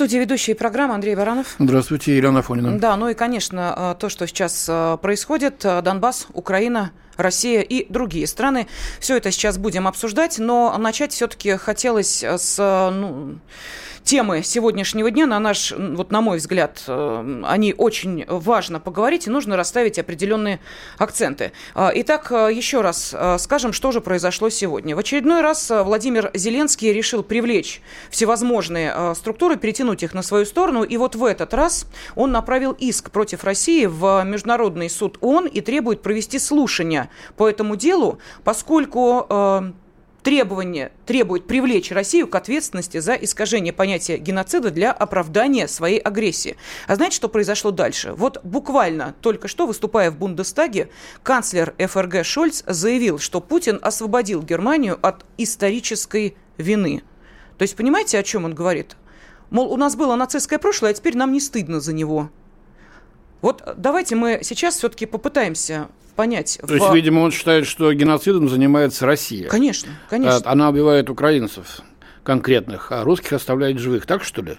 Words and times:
студии 0.00 0.16
ведущий 0.16 0.54
программы 0.54 0.94
Андрей 0.94 1.14
Баранов. 1.14 1.56
Здравствуйте, 1.58 2.16
Елена 2.16 2.40
Фонина. 2.40 2.78
Да, 2.78 2.96
ну 2.96 3.10
и, 3.10 3.14
конечно, 3.14 3.74
э, 3.76 4.00
то, 4.00 4.08
что 4.08 4.26
сейчас 4.26 4.64
э, 4.66 4.96
происходит, 5.02 5.62
э, 5.62 5.82
Донбасс, 5.82 6.26
Украина, 6.32 6.92
Россия 7.18 7.60
и 7.60 7.84
другие 7.92 8.26
страны. 8.26 8.66
Все 8.98 9.18
это 9.18 9.30
сейчас 9.30 9.58
будем 9.58 9.86
обсуждать, 9.86 10.38
но 10.38 10.74
начать 10.78 11.12
все-таки 11.12 11.58
хотелось 11.58 12.24
с... 12.24 12.56
Ну, 12.58 13.40
темы 14.04 14.42
сегодняшнего 14.42 15.10
дня, 15.10 15.26
на 15.26 15.38
наш, 15.38 15.72
вот 15.72 16.10
на 16.10 16.20
мой 16.20 16.38
взгляд, 16.38 16.82
э, 16.86 17.42
они 17.46 17.74
очень 17.76 18.24
важно 18.28 18.80
поговорить, 18.80 19.26
и 19.26 19.30
нужно 19.30 19.56
расставить 19.56 19.98
определенные 19.98 20.60
акценты. 20.98 21.52
А, 21.74 21.92
итак, 21.94 22.30
э, 22.32 22.50
еще 22.52 22.80
раз 22.80 23.14
э, 23.16 23.38
скажем, 23.38 23.72
что 23.72 23.92
же 23.92 24.00
произошло 24.00 24.48
сегодня. 24.50 24.96
В 24.96 24.98
очередной 24.98 25.42
раз 25.42 25.70
Владимир 25.70 26.30
Зеленский 26.34 26.92
решил 26.92 27.22
привлечь 27.22 27.82
всевозможные 28.10 29.14
структуры, 29.14 29.56
перетянуть 29.56 30.02
их 30.02 30.14
на 30.14 30.22
свою 30.22 30.44
сторону, 30.44 30.82
и 30.82 30.96
вот 30.96 31.14
в 31.14 31.24
этот 31.24 31.54
раз 31.54 31.86
он 32.14 32.32
направил 32.32 32.72
иск 32.72 33.10
против 33.10 33.44
России 33.44 33.86
в 33.86 34.22
Международный 34.24 34.90
суд 34.90 35.18
ООН 35.20 35.46
и 35.46 35.60
требует 35.60 36.02
провести 36.02 36.38
слушания 36.38 37.10
по 37.36 37.48
этому 37.48 37.76
делу, 37.76 38.18
поскольку 38.44 39.26
требование 40.22 40.92
требует 41.06 41.46
привлечь 41.46 41.90
Россию 41.90 42.28
к 42.28 42.34
ответственности 42.34 42.98
за 42.98 43.14
искажение 43.14 43.72
понятия 43.72 44.16
геноцида 44.16 44.70
для 44.70 44.92
оправдания 44.92 45.68
своей 45.68 45.98
агрессии. 45.98 46.56
А 46.86 46.96
знаете, 46.96 47.16
что 47.16 47.28
произошло 47.28 47.70
дальше? 47.70 48.12
Вот 48.12 48.40
буквально 48.44 49.14
только 49.20 49.48
что, 49.48 49.66
выступая 49.66 50.10
в 50.10 50.18
Бундестаге, 50.18 50.90
канцлер 51.22 51.74
ФРГ 51.78 52.24
Шольц 52.24 52.62
заявил, 52.66 53.18
что 53.18 53.40
Путин 53.40 53.78
освободил 53.82 54.42
Германию 54.42 54.98
от 55.00 55.24
исторической 55.38 56.36
вины. 56.56 57.02
То 57.58 57.62
есть 57.62 57.76
понимаете, 57.76 58.18
о 58.18 58.22
чем 58.22 58.44
он 58.44 58.54
говорит? 58.54 58.96
Мол, 59.50 59.72
у 59.72 59.76
нас 59.76 59.96
было 59.96 60.16
нацистское 60.16 60.58
прошлое, 60.58 60.92
а 60.92 60.94
теперь 60.94 61.16
нам 61.16 61.32
не 61.32 61.40
стыдно 61.40 61.80
за 61.80 61.92
него. 61.92 62.30
Вот 63.40 63.62
давайте 63.76 64.16
мы 64.16 64.40
сейчас 64.42 64.76
все-таки 64.76 65.06
попытаемся 65.06 65.88
понять. 66.20 66.58
То 66.60 66.66
в... 66.66 66.70
есть, 66.72 66.92
видимо, 66.92 67.20
он 67.20 67.30
считает, 67.30 67.66
что 67.66 67.90
геноцидом 67.94 68.46
занимается 68.48 69.06
Россия. 69.06 69.48
Конечно, 69.48 69.90
конечно. 70.10 70.42
Она 70.44 70.68
убивает 70.68 71.08
украинцев 71.08 71.80
конкретных, 72.24 72.92
а 72.92 73.04
русских 73.04 73.32
оставляет 73.32 73.78
живых. 73.78 74.04
Так 74.04 74.22
что 74.22 74.42
ли? 74.42 74.58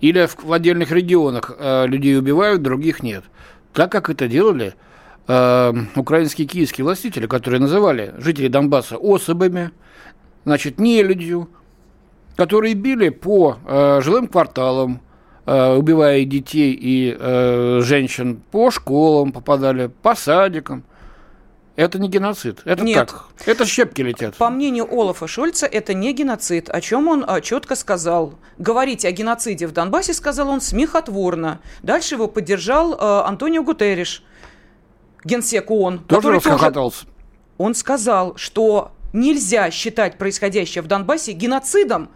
Или 0.00 0.26
в, 0.26 0.36
в 0.42 0.52
отдельных 0.52 0.90
регионах 0.90 1.54
э, 1.56 1.86
людей 1.86 2.18
убивают, 2.18 2.62
других 2.62 3.04
нет. 3.04 3.22
Так 3.72 3.92
как 3.92 4.10
это 4.10 4.26
делали 4.26 4.74
э, 5.28 5.72
украинские 5.94 6.48
киевские 6.48 6.84
властители, 6.84 7.28
которые 7.28 7.60
называли 7.60 8.14
жителей 8.18 8.48
Донбасса 8.48 8.96
особами, 8.96 9.70
значит, 10.44 10.80
не 10.80 11.04
людью, 11.04 11.48
которые 12.34 12.74
били 12.74 13.10
по 13.10 13.58
э, 13.64 14.00
жилым 14.02 14.26
кварталам, 14.26 15.00
Э, 15.00 15.07
убивая 15.48 16.24
детей 16.24 16.76
и 16.78 17.16
э, 17.18 17.80
женщин 17.82 18.40
по 18.50 18.70
школам 18.70 19.32
попадали, 19.32 19.90
по 20.02 20.14
садикам. 20.14 20.84
Это 21.78 22.00
не 22.00 22.08
геноцид. 22.08 22.62
Это 22.64 22.82
Нет. 22.82 23.12
как? 23.12 23.28
Это 23.46 23.64
щепки 23.64 24.02
летят. 24.02 24.34
По 24.34 24.50
мнению 24.50 24.92
Олафа 24.92 25.28
Шольца, 25.28 25.64
это 25.64 25.94
не 25.94 26.12
геноцид, 26.12 26.68
о 26.68 26.80
чем 26.80 27.06
он 27.06 27.24
а, 27.24 27.40
четко 27.40 27.76
сказал. 27.76 28.34
Говорить 28.58 29.04
о 29.04 29.12
геноциде 29.12 29.68
в 29.68 29.72
Донбассе, 29.72 30.12
сказал 30.12 30.48
он, 30.48 30.60
смехотворно. 30.60 31.60
Дальше 31.84 32.16
его 32.16 32.26
поддержал 32.26 32.96
а, 32.98 33.28
Антонио 33.28 33.62
Гутерриш, 33.62 34.24
генсек 35.24 35.70
ООН. 35.70 36.00
Тоже 36.08 36.32
расхохотался. 36.32 37.04
Тоже... 37.04 37.12
Он 37.58 37.76
сказал, 37.76 38.36
что 38.36 38.90
нельзя 39.12 39.70
считать 39.70 40.18
происходящее 40.18 40.82
в 40.82 40.88
Донбассе 40.88 41.30
геноцидом, 41.30 42.10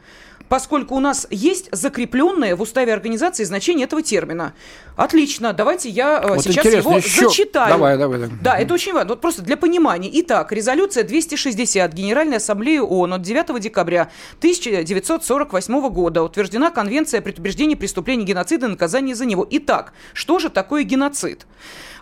поскольку 0.53 0.97
у 0.97 1.01
нас 1.01 1.27
есть 1.31 1.71
закрепленное 1.73 2.55
в 2.57 2.61
уставе 2.61 2.93
организации 2.93 3.43
значение 3.45 3.87
этого 3.87 4.03
термина. 4.03 4.53
Отлично, 4.97 5.55
давайте 5.55 5.89
я 5.89 6.21
э, 6.23 6.29
вот 6.29 6.45
сейчас 6.45 6.67
его 6.67 6.99
еще... 6.99 7.27
зачитаю. 7.31 7.73
Давай, 7.73 7.97
давай, 7.97 8.19
давай. 8.19 8.37
Да, 8.43 8.59
это 8.59 8.75
очень 8.75 8.93
важно. 8.93 9.13
Вот 9.13 9.23
просто 9.23 9.41
для 9.41 9.57
понимания. 9.57 10.11
Итак, 10.13 10.53
резолюция 10.53 11.05
260 11.05 11.91
Генеральной 11.95 12.37
Ассамблеи 12.37 12.81
ООН 12.81 13.15
от 13.15 13.23
9 13.23 13.63
декабря 13.63 14.11
1948 14.41 15.89
года 15.89 16.23
утверждена 16.23 16.71
Конвенция 16.71 17.21
о 17.21 17.23
предупреждении 17.23 17.75
преступлений 17.75 18.27
геноцида 18.27 18.67
и 18.67 18.69
наказании 18.69 19.15
за 19.15 19.25
него. 19.25 19.47
Итак, 19.49 19.95
что 20.13 20.39
же 20.39 20.51
такое 20.51 20.83
геноцид? 20.83 21.47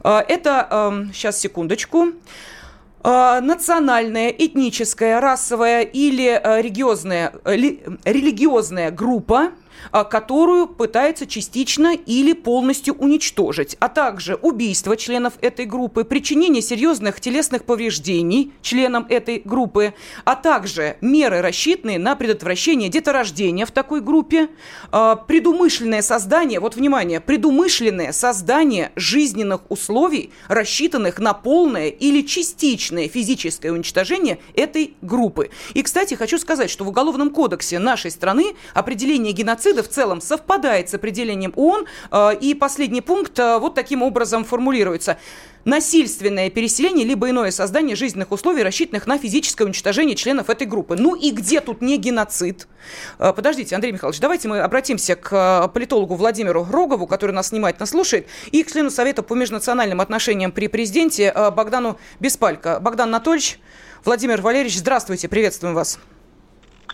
Э, 0.03 0.23
это, 0.27 1.07
сейчас, 1.13 1.37
эм, 1.37 1.41
секундочку. 1.41 2.09
А, 3.03 3.41
национальная, 3.41 4.29
этническая, 4.29 5.21
расовая 5.21 5.83
или 5.83 6.29
э, 6.29 6.61
религиозная, 6.61 7.33
э, 7.45 7.57
религиозная 7.57 8.91
группа 8.91 9.53
которую 9.93 10.67
пытается 10.67 11.27
частично 11.27 11.95
или 11.95 12.33
полностью 12.33 12.95
уничтожить, 12.95 13.77
а 13.81 13.89
также 13.89 14.35
убийство 14.35 14.97
членов 14.97 15.35
этой 15.41 15.67
группы, 15.67 16.05
причинение 16.05 16.63
серьезных 16.63 17.21
телесных 17.21 17.65
повреждений 17.65 18.53
членам 18.63 19.07
этой 19.09 19.43
группы, 19.45 19.95
а 20.25 20.37
также 20.37 20.97
меры, 21.01 21.41
рассчитанные 21.41 21.99
на 21.99 22.17
предотвращение 22.17 22.89
деторождения 22.89 23.67
в 23.67 23.71
такой 23.71 24.01
группе, 24.01 24.49
а, 24.93 25.17
предумышленное 25.17 26.03
создание, 26.03 26.61
вот 26.61 26.77
внимание, 26.77 27.21
предумышленное 27.21 28.13
создание 28.13 28.93
жизненных 28.97 29.63
условий, 29.71 30.31
рассчитанных 30.49 31.19
на 31.19 31.35
полное 31.35 31.89
или 31.89 32.23
частичное 32.23 33.09
физическое 33.09 33.71
уничтожение 33.71 34.39
этой 34.55 34.95
группы. 35.03 35.51
И, 35.75 35.83
кстати, 35.83 36.15
хочу 36.15 36.39
сказать, 36.39 36.71
что 36.71 36.85
в 36.85 36.89
Уголовном 36.89 37.31
кодексе 37.31 37.79
нашей 37.79 38.11
страны 38.11 38.55
определение 38.75 39.33
геноцида 39.33 39.60
геноцида 39.61 39.83
в 39.83 39.89
целом 39.89 40.21
совпадает 40.21 40.89
с 40.89 40.95
определением 40.95 41.53
ООН. 41.57 41.87
Э, 42.11 42.31
и 42.41 42.55
последний 42.55 43.01
пункт 43.01 43.39
э, 43.39 43.59
вот 43.59 43.75
таким 43.75 44.03
образом 44.03 44.45
формулируется 44.45 45.19
насильственное 45.67 46.49
переселение 46.49 47.05
либо 47.05 47.29
иное 47.29 47.51
создание 47.51 47.95
жизненных 47.95 48.33
условий, 48.33 48.63
рассчитанных 48.63 49.07
на 49.07 49.19
физическое 49.19 49.65
уничтожение 49.65 50.17
членов 50.17 50.49
этой 50.49 50.67
группы. 50.67 50.97
Ну 50.99 51.15
и 51.15 51.31
где 51.33 51.61
тут 51.61 51.83
не 51.83 51.99
геноцид? 51.99 52.67
Э, 53.19 53.33
подождите, 53.35 53.75
Андрей 53.75 53.93
Михайлович, 53.93 54.21
давайте 54.21 54.49
мы 54.49 54.61
обратимся 54.61 55.15
к 55.17 55.69
политологу 55.69 56.15
Владимиру 56.15 56.67
Рогову, 56.71 57.07
который 57.07 57.33
нас 57.33 57.51
внимательно 57.51 57.87
слушает, 57.87 58.27
и 58.51 58.63
к 58.63 58.73
члену 58.73 58.91
Совета 58.91 59.23
по 59.23 59.35
межнациональным 59.35 60.01
отношениям 60.01 60.53
при 60.53 60.69
президенте 60.69 61.33
Богдану 61.33 61.99
Беспалько. 62.19 62.81
Богдан 62.81 63.09
Анатольевич, 63.09 63.59
Владимир 64.05 64.41
Валерьевич, 64.41 64.79
здравствуйте, 64.79 65.29
приветствуем 65.29 65.75
вас. 65.75 65.99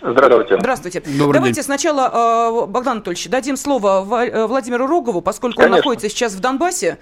Здравствуйте. 0.01 0.57
Здравствуйте. 0.59 0.99
Добрый 1.01 1.33
Давайте 1.33 1.55
день. 1.55 1.63
сначала, 1.63 2.63
э, 2.63 2.65
Богдан 2.67 2.97
Анатольевич, 2.97 3.27
дадим 3.29 3.57
слово 3.57 4.05
э, 4.25 4.45
Владимиру 4.45 4.87
Рогову, 4.87 5.21
поскольку 5.21 5.57
Конечно. 5.57 5.75
он 5.75 5.79
находится 5.79 6.09
сейчас 6.09 6.33
в 6.33 6.39
Донбассе. 6.39 6.97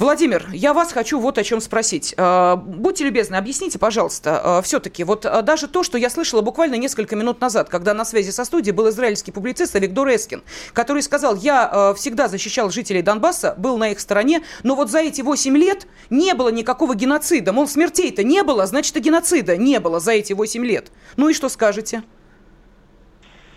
Владимир, 0.00 0.46
я 0.54 0.72
вас 0.72 0.94
хочу 0.94 1.20
вот 1.20 1.36
о 1.36 1.44
чем 1.44 1.60
спросить. 1.60 2.14
Э, 2.16 2.56
будьте 2.56 3.04
любезны, 3.04 3.36
объясните, 3.36 3.78
пожалуйста, 3.78 4.62
все-таки, 4.64 5.04
вот 5.04 5.26
даже 5.44 5.68
то, 5.68 5.82
что 5.82 5.98
я 5.98 6.08
слышала 6.08 6.40
буквально 6.40 6.76
несколько 6.76 7.16
минут 7.16 7.42
назад, 7.42 7.68
когда 7.68 7.92
на 7.92 8.06
связи 8.06 8.30
со 8.30 8.46
студией 8.46 8.74
был 8.74 8.88
израильский 8.88 9.30
публицист 9.30 9.74
Виктор 9.74 10.08
Эскин, 10.08 10.42
который 10.72 11.02
сказал, 11.02 11.36
я 11.36 11.92
всегда 11.98 12.28
защищал 12.28 12.70
жителей 12.70 13.02
Донбасса, 13.02 13.54
был 13.58 13.76
на 13.76 13.90
их 13.90 14.00
стороне, 14.00 14.40
но 14.62 14.74
вот 14.74 14.88
за 14.88 15.00
эти 15.00 15.20
8 15.20 15.54
лет 15.58 15.86
не 16.08 16.32
было 16.32 16.48
никакого 16.48 16.94
геноцида. 16.94 17.52
Мол, 17.52 17.68
смертей-то 17.68 18.24
не 18.24 18.42
было, 18.42 18.64
значит, 18.64 18.96
и 18.96 19.00
геноцида 19.00 19.58
не 19.58 19.80
было 19.80 20.00
за 20.00 20.12
эти 20.12 20.32
8 20.32 20.64
лет. 20.64 20.90
Ну 21.18 21.28
и 21.28 21.34
что 21.34 21.50
скажете? 21.50 22.04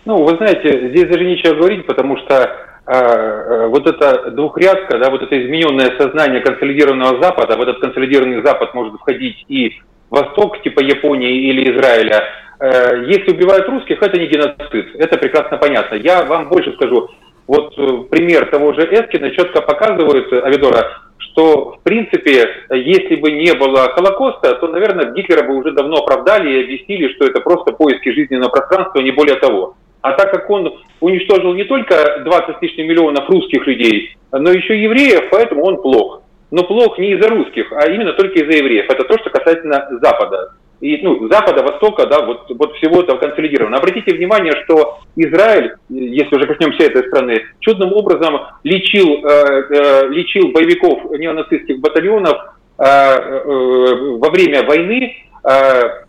Ну, 0.04 0.22
вы 0.22 0.36
знаете, 0.36 0.90
здесь 0.90 1.08
даже 1.08 1.24
нечего 1.24 1.54
говорить, 1.54 1.86
потому 1.86 2.18
что 2.18 2.34
э, 2.34 2.73
вот 2.86 3.86
эта 3.86 4.30
двухрядка, 4.30 4.98
да, 4.98 5.10
вот 5.10 5.22
это 5.22 5.42
измененное 5.42 5.96
сознание 5.98 6.42
консолидированного 6.42 7.22
Запада, 7.22 7.56
в 7.56 7.62
этот 7.62 7.80
консолидированный 7.80 8.42
Запад 8.44 8.74
может 8.74 8.94
входить 8.94 9.42
и 9.48 9.72
Восток, 10.10 10.62
типа 10.62 10.80
Японии 10.80 11.48
или 11.48 11.74
Израиля. 11.74 12.24
Э, 12.60 13.04
если 13.06 13.32
убивают 13.32 13.68
русских, 13.68 14.02
это 14.02 14.18
не 14.18 14.26
геноцид, 14.26 14.94
это 14.94 15.18
прекрасно 15.18 15.56
понятно. 15.58 15.96
Я 15.96 16.22
вам 16.24 16.48
больше 16.48 16.72
скажу, 16.74 17.10
вот 17.46 17.74
э, 17.76 18.04
пример 18.10 18.46
того 18.50 18.72
же 18.72 18.82
Эскина 18.82 19.30
четко 19.30 19.60
показывает, 19.60 20.32
Авидора, 20.32 21.02
что, 21.18 21.72
в 21.72 21.82
принципе, 21.82 22.48
если 22.70 23.16
бы 23.16 23.32
не 23.32 23.54
было 23.54 23.92
Холокоста, 23.94 24.54
то, 24.54 24.68
наверное, 24.68 25.12
Гитлера 25.12 25.42
бы 25.46 25.56
уже 25.56 25.72
давно 25.72 25.96
оправдали 25.96 26.52
и 26.52 26.64
объяснили, 26.64 27.12
что 27.14 27.26
это 27.26 27.40
просто 27.40 27.72
поиски 27.72 28.10
жизненного 28.10 28.50
пространства, 28.50 29.00
не 29.00 29.10
более 29.10 29.36
того. 29.36 29.76
А 30.04 30.12
так 30.12 30.30
как 30.30 30.50
он 30.50 30.70
уничтожил 31.00 31.54
не 31.54 31.64
только 31.64 32.20
20 32.26 32.58
с 32.58 32.60
лишним 32.60 32.88
миллионов 32.88 33.26
русских 33.30 33.66
людей, 33.66 34.14
но 34.30 34.50
еще 34.50 34.78
евреев, 34.78 35.30
поэтому 35.30 35.64
он 35.64 35.80
плох. 35.80 36.20
Но 36.50 36.62
плох 36.64 36.98
не 36.98 37.12
из-за 37.12 37.30
русских, 37.30 37.72
а 37.72 37.90
именно 37.90 38.12
только 38.12 38.34
из-за 38.34 38.58
евреев. 38.58 38.84
Это 38.90 39.04
то, 39.04 39.18
что 39.18 39.30
касательно 39.30 39.88
Запада. 40.02 40.52
и, 40.82 41.00
ну, 41.02 41.26
Запада, 41.30 41.62
Востока, 41.62 42.04
да, 42.04 42.20
вот, 42.20 42.50
вот 42.50 42.74
всего 42.74 43.00
этого 43.00 43.16
консолидировано. 43.16 43.78
Обратите 43.78 44.14
внимание, 44.14 44.52
что 44.64 44.98
Израиль, 45.16 45.72
если 45.88 46.36
уже 46.36 46.48
коснемся 46.48 46.82
этой 46.82 47.08
страны, 47.08 47.40
чудным 47.60 47.94
образом 47.94 48.42
лечил, 48.62 49.24
э, 49.24 49.62
э, 49.70 50.08
лечил 50.08 50.52
боевиков 50.52 51.18
неонацистских 51.18 51.80
батальонов 51.80 52.36
э, 52.78 52.84
э, 52.84 54.16
во 54.18 54.28
время 54.28 54.64
войны, 54.64 55.16
э, 55.44 56.04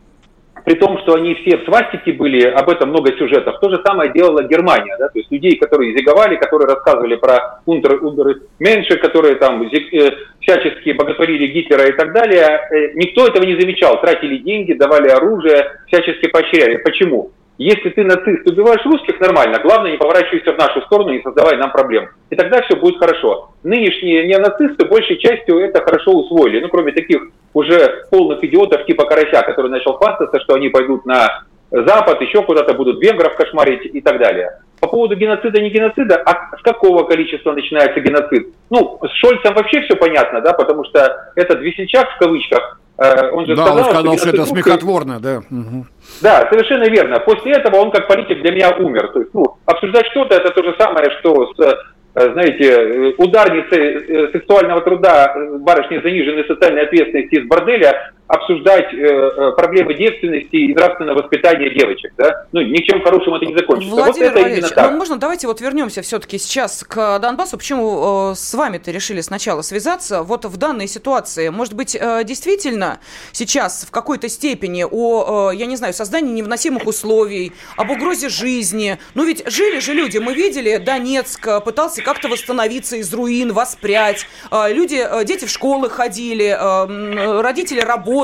при 0.66 0.76
том, 0.76 1.00
что 1.00 1.14
они 1.14 1.36
все 1.36 1.58
в 1.58 1.66
свастике 1.66 2.12
были, 2.12 2.44
об 2.44 2.70
этом 2.70 2.90
много 2.90 3.16
сюжетов. 3.18 3.60
То 3.60 3.70
же 3.70 3.82
самое 3.86 4.12
делала 4.12 4.44
Германия, 4.44 4.96
да, 4.98 5.10
то 5.10 5.20
есть 5.20 5.32
людей, 5.32 5.58
которые 5.58 5.96
зиговали, 5.96 6.36
которые 6.36 6.68
рассказывали 6.68 7.16
про 7.16 7.62
Ундер, 7.66 8.04
Ундер 8.04 8.42
Меньше, 8.60 8.98
которые 8.98 9.36
там 9.36 9.62
э, 9.62 10.12
всячески 10.42 10.92
боготворили 10.92 11.48
Гитлера 11.48 11.88
и 11.88 11.94
так 11.94 12.12
далее. 12.14 12.44
Э, 12.44 12.94
никто 12.96 13.28
этого 13.28 13.44
не 13.44 13.60
замечал, 13.60 14.02
тратили 14.02 14.38
деньги, 14.38 14.74
давали 14.74 15.10
оружие, 15.10 15.72
всячески 15.88 16.28
поощряли. 16.28 16.78
Почему? 16.78 17.32
Если 17.57 17.90
ты 17.90 18.04
нацист, 18.04 18.48
убиваешь 18.48 18.86
русских, 18.86 19.19
нормально. 19.19 19.60
Главное, 19.63 19.92
не 19.92 19.98
поворачивайся 19.98 20.54
в 20.54 20.57
нашу 20.57 20.81
сторону, 20.81 21.12
не 21.12 21.22
создавай 21.22 21.57
нам 21.57 21.72
проблем. 21.72 22.10
И 22.30 22.36
тогда 22.36 22.62
все 22.62 22.75
будет 22.75 23.00
хорошо. 23.00 23.52
Нынешние 23.63 24.28
неонацисты 24.28 24.86
большей 24.86 25.18
частью 25.18 25.60
это 25.60 25.81
хорошо 25.81 26.12
усвоили. 26.12 26.60
Ну, 26.60 26.68
кроме 26.68 26.92
таких 26.92 27.22
уже 27.54 28.06
полных 28.12 28.44
идиотов 28.44 28.86
типа 28.86 29.06
Карася, 29.06 29.42
который 29.44 29.72
начал 29.72 29.94
хвастаться, 29.94 30.40
что 30.42 30.56
они 30.56 30.69
пойдут 30.69 31.06
на 31.06 31.46
Запад, 31.72 32.22
еще 32.22 32.44
куда-то 32.44 32.74
будут 32.74 33.02
венгров 33.02 33.36
кошмарить 33.36 33.86
и 33.86 34.02
так 34.02 34.19
далее. 34.19 34.60
По 34.80 34.88
поводу 34.88 35.16
геноцида, 35.16 35.62
не 35.62 35.69
геноцида, 35.69 36.22
а 36.25 36.56
с 36.57 36.62
какого 36.62 37.04
количества 37.04 37.54
начинается 37.54 38.00
геноцид? 38.02 38.54
Ну, 38.69 39.00
с 39.02 39.12
Шольцем 39.13 39.54
вообще 39.54 39.81
все 39.81 39.96
понятно, 39.96 40.42
да, 40.42 40.54
потому 40.54 40.84
что 40.84 41.31
этот 41.36 41.62
весельчак 41.62 42.12
в 42.12 42.18
кавычках, 42.19 42.80
он 42.97 43.45
же 43.45 43.56
да, 43.56 43.65
сказал, 43.65 43.77
он 43.77 43.83
сказал, 43.83 44.18
что, 44.18 44.27
что 44.27 44.30
это 44.30 44.45
смехотворно, 44.45 45.19
да. 45.19 45.38
Угу. 45.50 45.86
Да, 46.21 46.47
совершенно 46.50 46.86
верно. 46.89 47.19
После 47.19 47.53
этого 47.53 47.77
он 47.77 47.92
как 47.92 48.07
политик 48.07 48.42
для 48.42 48.51
меня 48.51 48.71
умер. 48.77 49.09
То 49.13 49.19
есть, 49.19 49.33
ну, 49.33 49.57
обсуждать 49.65 50.07
что-то, 50.07 50.36
это 50.36 50.51
то 50.51 50.63
же 50.63 50.75
самое, 50.77 51.12
что 51.19 51.51
с 51.53 51.77
Э, 52.15 52.31
знаете, 52.31 52.63
э, 52.63 53.13
ударницы 53.18 53.75
э, 53.75 54.31
сексуального 54.31 54.80
труда, 54.81 55.36
барышни 55.59 56.00
заниженной 56.01 56.45
социальной 56.45 56.83
ответственности 56.83 57.36
из 57.36 57.45
борделя, 57.45 58.13
обсуждать 58.27 58.94
э, 58.94 59.51
проблемы 59.56 59.94
девственности 59.94 60.56
и 60.56 60.74
нравственного 60.74 61.22
воспитания 61.22 61.69
девочек. 61.69 62.13
Да? 62.18 62.45
Ну, 62.51 62.62
ничем 62.62 63.01
хорошим 63.04 63.36
это 63.36 63.45
не 63.45 63.54
закончится. 63.56 63.94
Владимир 63.94 64.30
вот 64.30 64.36
это 64.36 64.42
Валерьевич, 64.42 64.72
так. 64.72 64.92
ну 64.92 64.98
можно 64.98 65.18
давайте 65.18 65.48
вот 65.48 65.62
вернемся 65.62 66.01
все-таки 66.01 66.38
сейчас 66.39 66.83
к 66.83 67.19
Донбассу. 67.19 67.57
Почему 67.57 68.31
э, 68.31 68.36
с 68.36 68.54
вами-то 68.54 68.89
решили 68.92 69.22
сначала 69.22 69.62
связаться? 69.62 70.24
Вот 70.24 70.45
в 70.45 70.57
данной 70.57 70.88
ситуации, 70.88 71.50
может 71.50 71.75
быть, 71.75 71.95
э, 71.95 72.24
действительно 72.24 73.00
сейчас 73.31 73.86
в 73.88 73.92
какой-то 73.92 74.28
степени 74.28 74.86
о, 74.89 75.51
э, 75.51 75.56
я 75.56 75.68
не 75.68 75.75
знаю, 75.75 75.94
создании 75.94 76.33
невыносимых 76.33 76.88
условий, 76.88 77.54
об 77.78 77.92
угрозе 77.92 78.30
жизни. 78.30 78.98
Ну 79.13 79.24
ведь 79.24 79.44
жили 79.51 79.80
же 79.80 79.94
люди, 79.94 80.18
мы 80.18 80.33
видели, 80.33 80.78
Донецк 80.78 81.63
пытался 81.63 82.01
как-то 82.01 82.28
восстановиться 82.28 82.95
из 82.95 83.13
руин, 83.13 83.54
воспрять. 83.54 84.25
Э, 84.50 84.74
люди, 84.74 85.06
э, 85.07 85.24
дети 85.25 85.45
в 85.45 85.50
школы 85.50 85.92
ходили, 85.92 86.57
э, 86.57 87.42
родители 87.42 87.81
работали. 87.81 88.15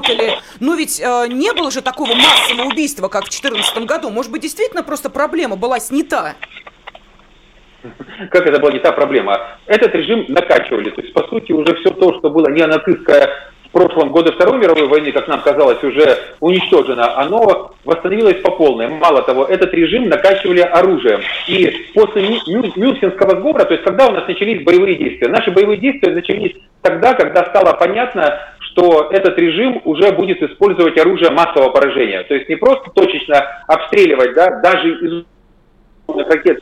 Но 0.60 0.76
ведь 0.76 1.00
не 1.00 1.54
было 1.54 1.72
же 1.72 1.82
такого 1.82 2.14
массового 2.14 2.68
убийства, 2.68 3.08
как 3.08 3.26
в 3.26 3.30
2014 3.30 3.86
году. 3.86 4.10
Может 4.10 4.32
быть, 4.32 4.42
действительно 4.42 4.84
просто 4.84 5.10
проблема 5.10 5.56
была 5.56 5.80
снята? 5.80 6.36
Как 8.30 8.46
это 8.46 8.60
была 8.60 8.72
не 8.72 8.80
та 8.80 8.92
проблема? 8.92 9.40
Этот 9.66 9.96
режим 9.96 10.26
накачивали. 10.28 10.92
То 10.92 11.02
есть, 11.02 11.14
по 11.14 11.28
сути, 11.28 11.52
уже 11.52 11.76
все 11.78 11.90
то, 11.90 12.14
что 12.20 12.30
было 12.30 12.50
неонацистское 12.50 13.52
в 13.64 13.72
прошлом 13.74 14.12
годы 14.12 14.34
Второй 14.34 14.60
мировой 14.60 14.86
войны, 14.88 15.14
как 15.14 15.30
нам 15.30 15.40
казалось, 15.40 15.82
уже 15.82 16.20
уничтожено, 16.42 17.18
оно 17.18 17.74
восстановилось 17.86 18.42
по 18.42 18.52
полной. 18.52 18.90
Мало 18.90 19.22
того, 19.24 19.46
этот 19.46 19.74
режим 19.74 20.10
накачивали 20.10 20.60
оружием. 20.60 21.22
И 21.48 21.88
после 21.94 22.42
Мюнхенского 22.48 23.40
сговора, 23.40 23.64
то 23.64 23.74
есть 23.74 23.86
когда 23.86 24.10
у 24.10 24.12
нас 24.12 24.28
начались 24.28 24.66
боевые 24.66 24.98
действия, 24.98 25.30
наши 25.30 25.52
боевые 25.52 25.78
действия 25.78 26.14
начались 26.14 26.54
тогда, 26.82 27.14
когда 27.14 27.46
стало 27.46 27.72
понятно, 27.74 28.40
что 28.72 29.10
этот 29.12 29.38
режим 29.38 29.82
уже 29.86 30.12
будет 30.12 30.42
использовать 30.42 30.98
оружие 30.98 31.32
массового 31.32 31.70
поражения. 31.70 32.24
То 32.24 32.36
есть 32.36 32.50
не 32.50 32.56
просто 32.56 32.90
точечно 32.92 33.64
обстреливать, 33.68 34.34
да, 34.34 34.60
даже 34.62 34.90
из 34.90 35.26
ракет, 36.08 36.60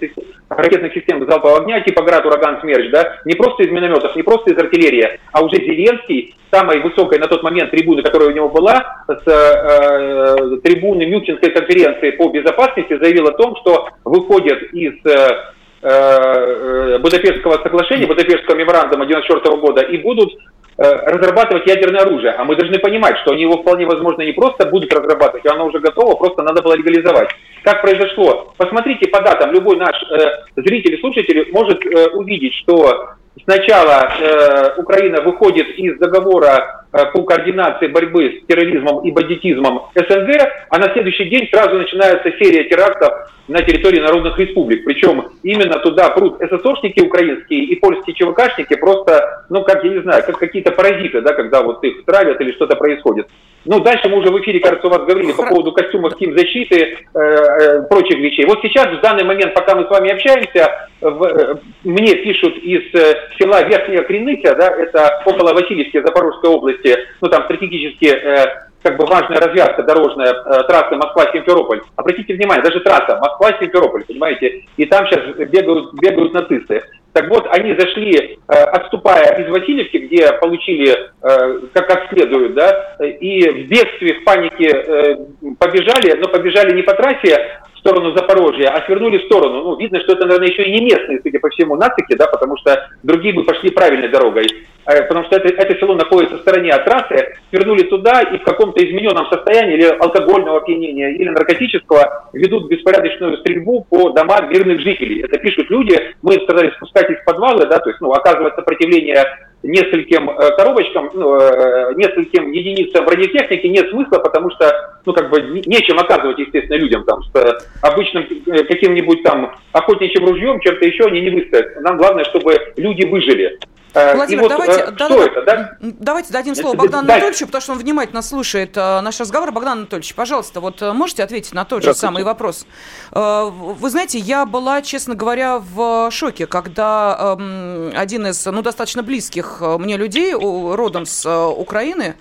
ракетных 0.50 0.94
систем 0.94 1.25
залпового 1.27 1.61
огня, 1.61 1.81
типа 1.81 2.03
«Град», 2.03 2.25
«Ураган», 2.25 2.59
«Смерч», 2.61 2.91
да, 2.91 3.17
не 3.25 3.35
просто 3.35 3.63
из 3.63 3.71
минометов, 3.71 4.15
не 4.15 4.23
просто 4.23 4.51
из 4.51 4.57
артиллерии, 4.57 5.19
а 5.31 5.44
уже 5.44 5.56
Зеленский, 5.56 6.35
самой 6.51 6.81
высокой 6.81 7.19
на 7.19 7.27
тот 7.27 7.44
момент 7.44 7.71
трибуны, 7.71 8.03
которая 8.03 8.29
у 8.29 8.33
него 8.33 8.50
была, 8.50 9.03
с 9.07 9.27
э, 9.27 10.57
трибуны 10.63 11.06
Мюнхенской 11.06 11.51
конференции 11.51 12.11
по 12.11 12.29
безопасности, 12.29 12.97
заявил 13.01 13.27
о 13.27 13.33
том, 13.33 13.56
что 13.57 13.89
выходит 14.03 14.73
из 14.73 14.94
э, 15.06 15.53
э 15.81 16.97
Будапештского 17.00 17.61
соглашения, 17.63 18.07
Будапештского 18.07 18.56
меморандума 18.56 19.06
1994 19.06 19.57
года 19.57 19.81
и 19.81 19.97
будут 19.97 20.33
Э, 20.33 20.58
разрабатывать 20.80 21.68
ядерное 21.68 22.02
оружие. 22.02 22.31
А 22.31 22.44
мы 22.46 22.56
должны 22.56 22.80
понимать, 22.80 23.18
что 23.20 23.31
они 23.31 23.42
его 23.42 23.58
вполне 23.58 23.86
возможно 23.86 24.22
не 24.22 24.31
просто 24.31 24.66
будут 24.68 24.94
разрабатывать, 24.94 25.46
а 25.46 25.54
оно 25.54 25.66
уже 25.66 25.80
готово, 25.80 26.16
просто 26.16 26.42
надо 26.44 26.62
было 26.62 26.74
легализовать. 26.74 27.30
Как 27.64 27.81
произошло? 27.81 28.54
Посмотрите 28.58 29.10
по 29.10 29.22
датам, 29.22 29.52
любой 29.52 29.76
наш 29.76 29.96
э, 30.04 30.62
зритель 30.62 30.96
и 30.96 31.02
слушатель 31.02 31.50
может 31.52 31.86
э, 31.86 32.08
увидеть, 32.12 32.54
что 32.56 33.10
сначала 33.44 34.10
э, 34.20 34.74
Украина 34.78 35.22
выходит 35.22 35.68
из 35.78 35.98
договора 35.98 36.86
э, 36.88 36.88
по 36.91 37.24
координации 37.24 37.88
борьбы 37.88 38.41
с 38.41 38.47
терроризмом 38.47 39.01
и 39.06 39.12
бандитизмом 39.12 39.89
СНГ, 39.95 40.50
а 40.69 40.77
на 40.80 40.91
следующий 40.94 41.25
день 41.25 41.47
сразу 41.51 41.77
начинается 41.77 42.31
серия 42.39 42.63
терактов 42.65 43.31
на 43.47 43.62
территории 43.62 44.00
народных 44.00 44.38
республик. 44.39 44.86
Причем 44.86 45.25
именно 45.44 45.80
туда 45.80 46.09
прут 46.09 46.39
ССОшники 46.39 47.01
украинские 47.01 47.63
и 47.65 47.75
польские 47.75 48.15
ЧВКшники 48.15 48.75
просто, 48.75 49.45
ну, 49.50 49.63
как, 49.63 49.83
я 49.83 49.89
не 49.89 50.01
знаю, 50.01 50.24
как 50.25 50.38
какие-то 50.38 50.71
паразиты, 50.71 51.21
да, 51.21 51.33
когда 51.33 51.62
вот 51.62 51.83
их 51.83 52.06
травят 52.06 52.39
или 52.41 52.51
что-то 52.53 52.75
происходит. 52.75 53.27
Ну, 53.65 53.81
дальше 53.81 54.07
мы 54.07 54.19
уже 54.19 54.31
в 54.31 54.39
эфире, 54.39 54.59
кажется, 54.59 54.88
у 54.88 54.89
вас 54.89 55.01
говорили 55.01 55.33
по 55.33 55.45
поводу 55.45 55.74
костюмов 55.74 56.13
химзащиты, 56.18 56.97
э, 57.13 57.19
э, 57.19 57.81
прочих 57.89 58.18
вещей. 58.19 58.45
Вот 58.45 58.59
сейчас, 58.62 58.88
в 58.88 59.01
данный 59.01 59.25
момент, 59.25 59.53
пока 59.53 59.75
мы 59.75 59.85
с 59.85 59.89
вами 59.89 60.12
общаемся, 60.12 60.88
в, 61.01 61.24
э, 61.24 61.56
мне 61.83 62.15
пишут 62.15 62.57
из 62.57 62.83
э, 62.94 63.15
села 63.38 63.63
Верхняя 63.63 64.03
Креныся, 64.03 64.56
да, 64.56 64.69
это 64.69 65.21
около 65.25 65.53
Васильевки, 65.53 66.01
Запорожской 66.01 66.50
области, 66.50 66.79
ну, 67.22 67.30
там 67.30 67.44
стратегически 67.44 68.08
э, 68.08 68.70
как 68.81 68.98
бы 68.98 69.06
важная 69.06 69.40
развязка 69.40 69.84
дорожная 69.84 70.34
э, 70.34 70.64
трассы 70.68 70.96
Москва-Симферополь. 70.96 71.81
Обратите 71.95 72.33
внимание, 72.33 72.64
даже 72.64 72.80
трасса 72.80 73.18
Москва-Симферополь, 73.18 74.06
понимаете, 74.06 74.64
и 74.78 74.86
там 74.86 75.06
сейчас 75.07 75.36
бегают, 75.36 75.94
бегают 75.95 76.33
нацисты. 76.33 76.83
Так 77.12 77.28
вот, 77.30 77.48
они 77.52 77.76
зашли, 77.76 78.38
э, 78.48 78.54
отступая 78.54 79.44
из 79.44 79.50
Васильевки, 79.50 79.98
где 79.98 80.31
получили 80.33 80.92
э, 80.92 81.59
как, 81.74 81.88
как 81.88 82.09
следует, 82.14 82.54
да, 82.54 82.95
и 83.00 83.50
в 83.50 83.68
бегстве, 83.68 84.21
в 84.21 84.24
панике 84.24 84.69
э, 84.69 85.16
побежали, 85.57 86.19
но 86.19 86.28
побежали 86.30 86.76
не 86.76 86.83
по 86.83 86.94
трассе, 86.94 87.59
в 87.80 87.88
сторону 87.88 88.16
Запорожья, 88.16 88.69
а 88.69 88.86
свернули 88.86 89.18
в 89.19 89.24
сторону. 89.24 89.64
Ну, 89.64 89.76
видно, 89.78 90.00
что 90.02 90.14
это, 90.14 90.26
наверное, 90.26 90.50
еще 90.50 90.64
и 90.64 90.71
не 90.71 90.83
местные, 90.83 91.21
судя 91.24 91.40
по 91.40 91.50
всему, 91.50 91.76
нацики, 91.76 92.16
да, 92.16 92.28
потому 92.28 92.57
что 92.57 92.90
другие 93.04 93.33
бы 93.33 93.44
пошли 93.44 93.71
правильной 93.71 94.09
дорогой. 94.09 94.48
Э, 94.86 95.04
потому 95.04 95.26
что 95.26 95.38
это, 95.38 95.48
это 95.48 95.80
село 95.80 95.95
находится 95.95 96.38
в 96.38 96.42
стороне 96.42 96.71
от 96.71 96.83
трассы, 96.83 97.36
свернули 97.52 97.83
туда 97.83 98.21
и 98.21 98.38
в 98.38 98.44
каком-то 98.44 98.83
измененном 98.83 99.28
состоянии 99.31 99.76
или 99.76 99.86
алкогольного 99.86 100.57
опьянения, 100.57 101.12
или 101.12 101.30
наркотического 101.30 102.30
ведут 102.33 102.69
беспорядочную 102.69 103.38
стрельбу 103.38 103.86
по 103.90 104.09
домам 104.09 104.50
мирных 104.50 104.81
жителей. 104.81 105.21
Это 105.21 105.38
пишут 105.40 105.69
люди, 105.69 105.98
мы 106.21 106.33
старались 106.44 106.74
спускать 106.74 107.09
их 107.09 107.21
в 107.21 107.24
подвалы, 107.24 107.66
да, 107.66 107.80
то 107.80 107.90
есть, 107.90 108.02
ну, 108.02 108.12
оказывать 108.12 108.56
сопротивление 108.56 109.26
нескольким 109.63 110.30
э, 110.30 110.56
коробочкам, 110.56 111.09
ну, 111.13 111.35
э, 111.35 111.94
нескольким 111.95 112.51
единицам 112.51 113.06
бронетехники 113.06 113.68
нет 113.68 113.89
смысла, 113.89 114.19
потому 114.19 114.49
что, 114.51 114.99
ну, 115.06 115.13
как 115.13 115.30
бы, 115.30 115.42
нечем 115.42 115.99
оказывать, 115.99 116.39
естественно, 116.39 116.78
людям 116.78 117.04
там, 117.04 117.21
с 117.23 117.68
обычным 117.81 118.25
э, 118.47 118.63
каким-нибудь 118.63 119.23
там 119.23 119.56
охотничьим 119.73 120.25
ружьем, 120.25 120.59
чем-то 120.61 120.85
еще 120.85 121.06
они 121.06 121.21
не 121.21 121.30
выстоят. 121.30 121.81
Нам 121.81 121.97
главное, 121.97 122.23
чтобы 122.25 122.56
люди 122.78 123.06
выжили. 123.06 123.59
Владимир, 123.92 124.44
вот, 124.44 124.49
давайте, 124.49 124.73
что 124.73 124.92
да, 124.92 125.25
это, 125.25 125.42
да? 125.42 125.78
давайте 125.81 126.31
дадим 126.31 126.54
слово 126.54 126.75
Богдану 126.75 127.07
да. 127.07 127.16
Анатольевичу, 127.16 127.47
потому 127.47 127.61
что 127.63 127.71
он 127.71 127.80
внимательно 127.80 128.21
слушает 128.21 128.75
наш 128.75 129.19
разговор. 129.19 129.51
Богдан 129.51 129.80
Анатольевич, 129.80 130.13
пожалуйста, 130.13 130.59
вот 130.59 130.80
можете 130.94 131.23
ответить 131.23 131.54
на 131.54 131.66
тот 131.66 131.83
же 131.83 131.95
самый 131.95 132.23
вопрос? 132.23 132.68
Вы 133.11 133.89
знаете, 133.89 134.19
я 134.19 134.45
была, 134.45 134.83
честно 134.83 135.16
говоря, 135.16 135.57
в 135.57 136.11
шоке, 136.11 136.45
когда 136.45 137.35
эм, 137.39 137.92
один 137.95 138.28
из, 138.28 138.45
ну, 138.45 138.61
достаточно 138.61 139.01
близких 139.01 139.48
близких 139.49 139.61
э, 139.61 139.77
мне 139.77 139.97
людей, 139.97 140.33
родом 140.33 141.06
с 141.06 141.25
э, 141.25 141.45
Украины, 141.47 142.15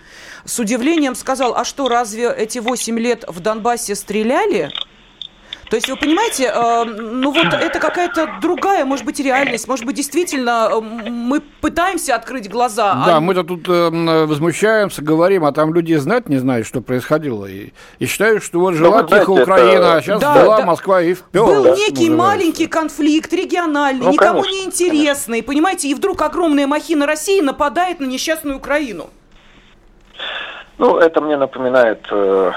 с 0.44 0.58
удивлением 0.58 1.14
сказал, 1.14 1.54
а 1.54 1.64
что, 1.64 1.88
разве 1.88 2.32
эти 2.32 2.58
8 2.58 2.99
лет 2.99 3.25
в 3.28 3.40
Донбассе 3.40 3.94
стреляли? 3.94 4.70
То 5.71 5.77
есть, 5.77 5.89
вы 5.89 5.97
понимаете, 5.97 6.51
э, 6.55 6.85
ну 6.85 7.31
вот 7.31 7.47
это 7.53 7.79
какая-то 7.79 8.39
другая, 8.41 8.85
может 8.85 9.05
быть, 9.05 9.21
реальность. 9.21 9.69
Может 9.69 9.85
быть, 9.85 9.97
действительно, 9.97 10.71
э, 10.73 10.81
мы 10.81 11.41
пытаемся 11.61 12.15
открыть 12.15 12.49
глаза. 12.49 12.93
А 12.93 13.07
да, 13.07 13.17
а... 13.17 13.21
мы-то 13.21 13.45
тут 13.45 13.69
э, 13.69 13.91
возмущаемся, 14.27 15.03
говорим, 15.03 15.45
а 15.45 15.53
там 15.53 15.75
люди 15.75 15.95
знать 15.95 16.29
не 16.29 16.39
знают, 16.39 16.67
что 16.67 16.81
происходило. 16.81 17.47
И, 17.47 17.73
и 17.99 18.07
считают, 18.07 18.43
что 18.43 18.61
вот 18.61 18.75
жила 18.75 19.03
ну, 19.03 19.09
тихо 19.09 19.31
Украина, 19.31 19.85
это... 19.85 19.95
а 19.97 20.03
сейчас 20.03 20.21
да, 20.21 20.43
была 20.43 20.59
да. 20.59 20.67
Москва 20.67 21.03
и 21.03 21.15
вперед. 21.15 21.47
Был 21.47 21.65
да, 21.65 21.77
некий 21.77 22.11
маленький 22.11 22.67
конфликт, 22.67 23.33
региональный, 23.33 24.05
ну, 24.05 24.13
никому 24.13 24.43
конечно, 24.43 24.59
не 24.59 24.65
интересный, 24.65 25.41
конечно. 25.41 25.53
понимаете, 25.53 25.89
и 25.89 25.95
вдруг 25.95 26.23
огромная 26.23 26.67
махина 26.67 27.07
России 27.07 27.41
нападает 27.41 28.01
на 28.01 28.07
несчастную 28.07 28.57
Украину. 28.57 29.11
Ну, 30.79 30.97
это 30.97 31.21
мне 31.21 31.37
напоминает 31.37 32.07
э, 32.11 32.53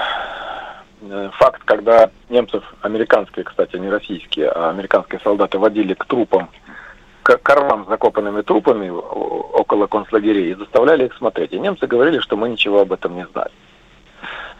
факт, 1.32 1.62
когда 1.64 2.10
немцев, 2.28 2.62
американские, 2.80 3.44
кстати, 3.44 3.76
не 3.76 3.88
российские, 3.88 4.48
а 4.48 4.70
американские 4.70 5.20
солдаты 5.22 5.58
водили 5.58 5.94
к 5.94 6.04
трупам, 6.04 6.48
к 7.22 7.36
корлам 7.38 7.84
с 7.84 7.88
закопанными 7.88 8.42
трупами 8.42 8.88
около 8.88 9.86
концлагерей 9.86 10.52
и 10.52 10.54
заставляли 10.54 11.06
их 11.06 11.14
смотреть. 11.14 11.52
И 11.52 11.58
немцы 11.58 11.86
говорили, 11.86 12.18
что 12.18 12.36
мы 12.36 12.48
ничего 12.48 12.80
об 12.80 12.92
этом 12.92 13.14
не 13.14 13.26
знали. 13.26 13.50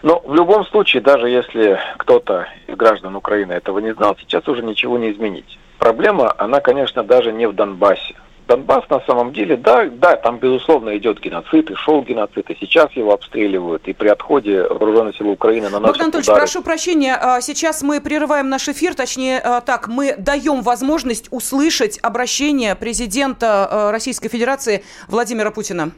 Но 0.03 0.21
в 0.25 0.35
любом 0.35 0.67
случае, 0.67 1.01
даже 1.01 1.29
если 1.29 1.79
кто-то 1.97 2.49
из 2.67 2.77
граждан 2.77 3.15
Украины 3.15 3.53
этого 3.53 3.79
не 3.79 3.95
знал, 3.95 4.17
сейчас 4.19 4.47
уже 4.49 4.63
ничего 4.63 4.99
не 4.99 5.13
изменить. 5.13 5.59
Проблема, 5.79 6.35
она, 6.39 6.61
конечно, 6.61 7.05
даже 7.05 7.33
не 7.33 7.47
в 7.47 7.55
Донбассе. 7.55 8.17
Донбасс 8.53 8.85
на 8.91 9.01
самом 9.07 9.33
деле, 9.33 9.57
да, 9.57 9.87
да, 9.87 10.17
там 10.17 10.39
безусловно 10.39 10.95
идет 10.99 11.21
геноцид, 11.21 11.71
и 11.71 11.75
шел 11.75 12.03
геноцид, 12.03 12.51
и 12.51 12.57
сейчас 12.61 12.93
его 12.93 13.15
обстреливают, 13.15 13.89
и 13.89 13.95
при 13.95 14.09
отходе 14.09 14.65
вооруженных 14.65 15.17
сил 15.17 15.31
Украины 15.31 15.71
на 15.71 15.81
нас 15.81 15.89
Богдан 15.89 16.05
Анатольевич, 16.05 16.29
удары. 16.29 16.41
прошу 16.41 16.63
прощения, 16.63 17.17
а, 17.19 17.41
сейчас 17.41 17.83
мы 17.83 18.03
прерываем 18.03 18.51
наш 18.51 18.69
эфир, 18.69 18.95
точнее 18.95 19.39
а, 19.39 19.63
так, 19.63 19.89
мы 19.89 20.15
даем 20.19 20.61
возможность 20.61 21.29
услышать 21.31 21.99
обращение 22.03 22.75
президента 22.75 23.67
а, 23.71 23.91
Российской 23.91 24.29
Федерации 24.29 24.85
Владимира 25.09 25.51
Путина. 25.51 25.93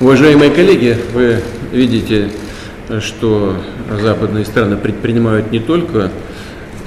Уважаемые 0.00 0.50
коллеги, 0.50 0.96
вы 1.12 1.42
видите, 1.70 2.30
что 3.00 3.56
западные 3.90 4.46
страны 4.46 4.78
предпринимают 4.78 5.52
не 5.52 5.58
только 5.58 6.10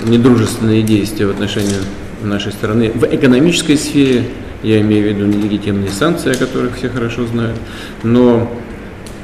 недружественные 0.03 0.81
действия 0.81 1.27
в 1.27 1.29
отношении 1.29 1.75
нашей 2.23 2.51
страны 2.51 2.91
в 2.93 3.03
экономической 3.03 3.77
сфере, 3.77 4.25
я 4.63 4.81
имею 4.81 5.03
в 5.03 5.07
виду 5.07 5.25
нелегитимные 5.25 5.89
санкции, 5.89 6.31
о 6.31 6.37
которых 6.37 6.75
все 6.75 6.89
хорошо 6.89 7.25
знают, 7.25 7.57
но 8.03 8.51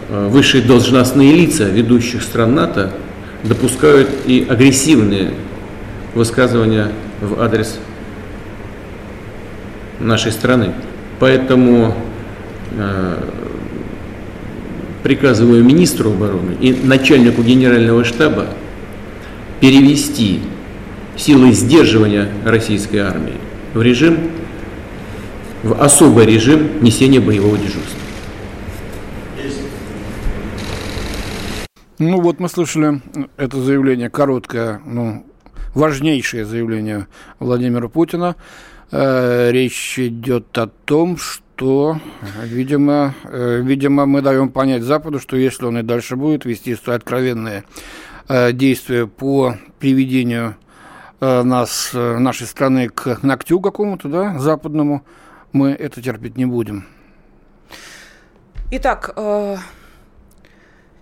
э, 0.09 0.27
высшие 0.29 0.63
должностные 0.63 1.33
лица 1.33 1.65
ведущих 1.65 2.23
стран 2.23 2.55
НАТО 2.55 2.93
допускают 3.43 4.09
и 4.25 4.45
агрессивные 4.49 5.31
высказывания 6.13 6.91
в 7.21 7.41
адрес 7.41 7.79
нашей 9.99 10.31
страны. 10.31 10.73
Поэтому 11.19 11.95
э, 12.71 13.23
приказываю 15.03 15.63
министру 15.63 16.11
обороны 16.11 16.57
и 16.59 16.73
начальнику 16.73 17.43
генерального 17.43 18.03
штаба 18.03 18.47
перевести 19.59 20.41
силой 21.17 21.53
сдерживания 21.53 22.29
российской 22.43 22.97
армии 22.97 23.37
в 23.73 23.81
режим, 23.81 24.31
в 25.63 25.81
особый 25.81 26.25
режим 26.25 26.83
несения 26.83 27.19
боевого 27.19 27.57
дежурства. 27.57 27.99
Ну 31.97 32.19
вот 32.19 32.39
мы 32.39 32.49
слышали 32.49 33.01
это 33.37 33.61
заявление, 33.61 34.09
короткое, 34.09 34.81
ну, 34.85 35.25
важнейшее 35.73 36.45
заявление 36.45 37.07
Владимира 37.39 37.87
Путина. 37.87 38.35
Э, 38.91 39.49
речь 39.51 39.97
идет 39.97 40.57
о 40.57 40.67
том, 40.67 41.17
что, 41.17 41.97
видимо, 42.43 43.15
э, 43.23 43.61
видимо, 43.63 44.05
мы 44.05 44.21
даем 44.21 44.49
понять 44.49 44.83
Западу, 44.83 45.21
что 45.21 45.37
если 45.37 45.65
он 45.65 45.77
и 45.77 45.83
дальше 45.83 46.17
будет 46.17 46.43
вести 46.43 46.75
откровенные 46.85 47.63
э, 48.27 48.51
действия 48.51 49.07
по 49.07 49.55
приведению 49.79 50.57
Э, 50.57 50.64
нас, 51.19 51.91
э, 51.93 52.17
нашей 52.17 52.47
страны 52.47 52.89
к 52.89 53.23
ногтю 53.23 53.61
какому-то, 53.61 54.09
да, 54.09 54.39
западному, 54.39 55.03
мы 55.53 55.71
это 55.71 56.01
терпеть 56.01 56.37
не 56.37 56.45
будем. 56.45 56.85
Итак, 58.71 59.13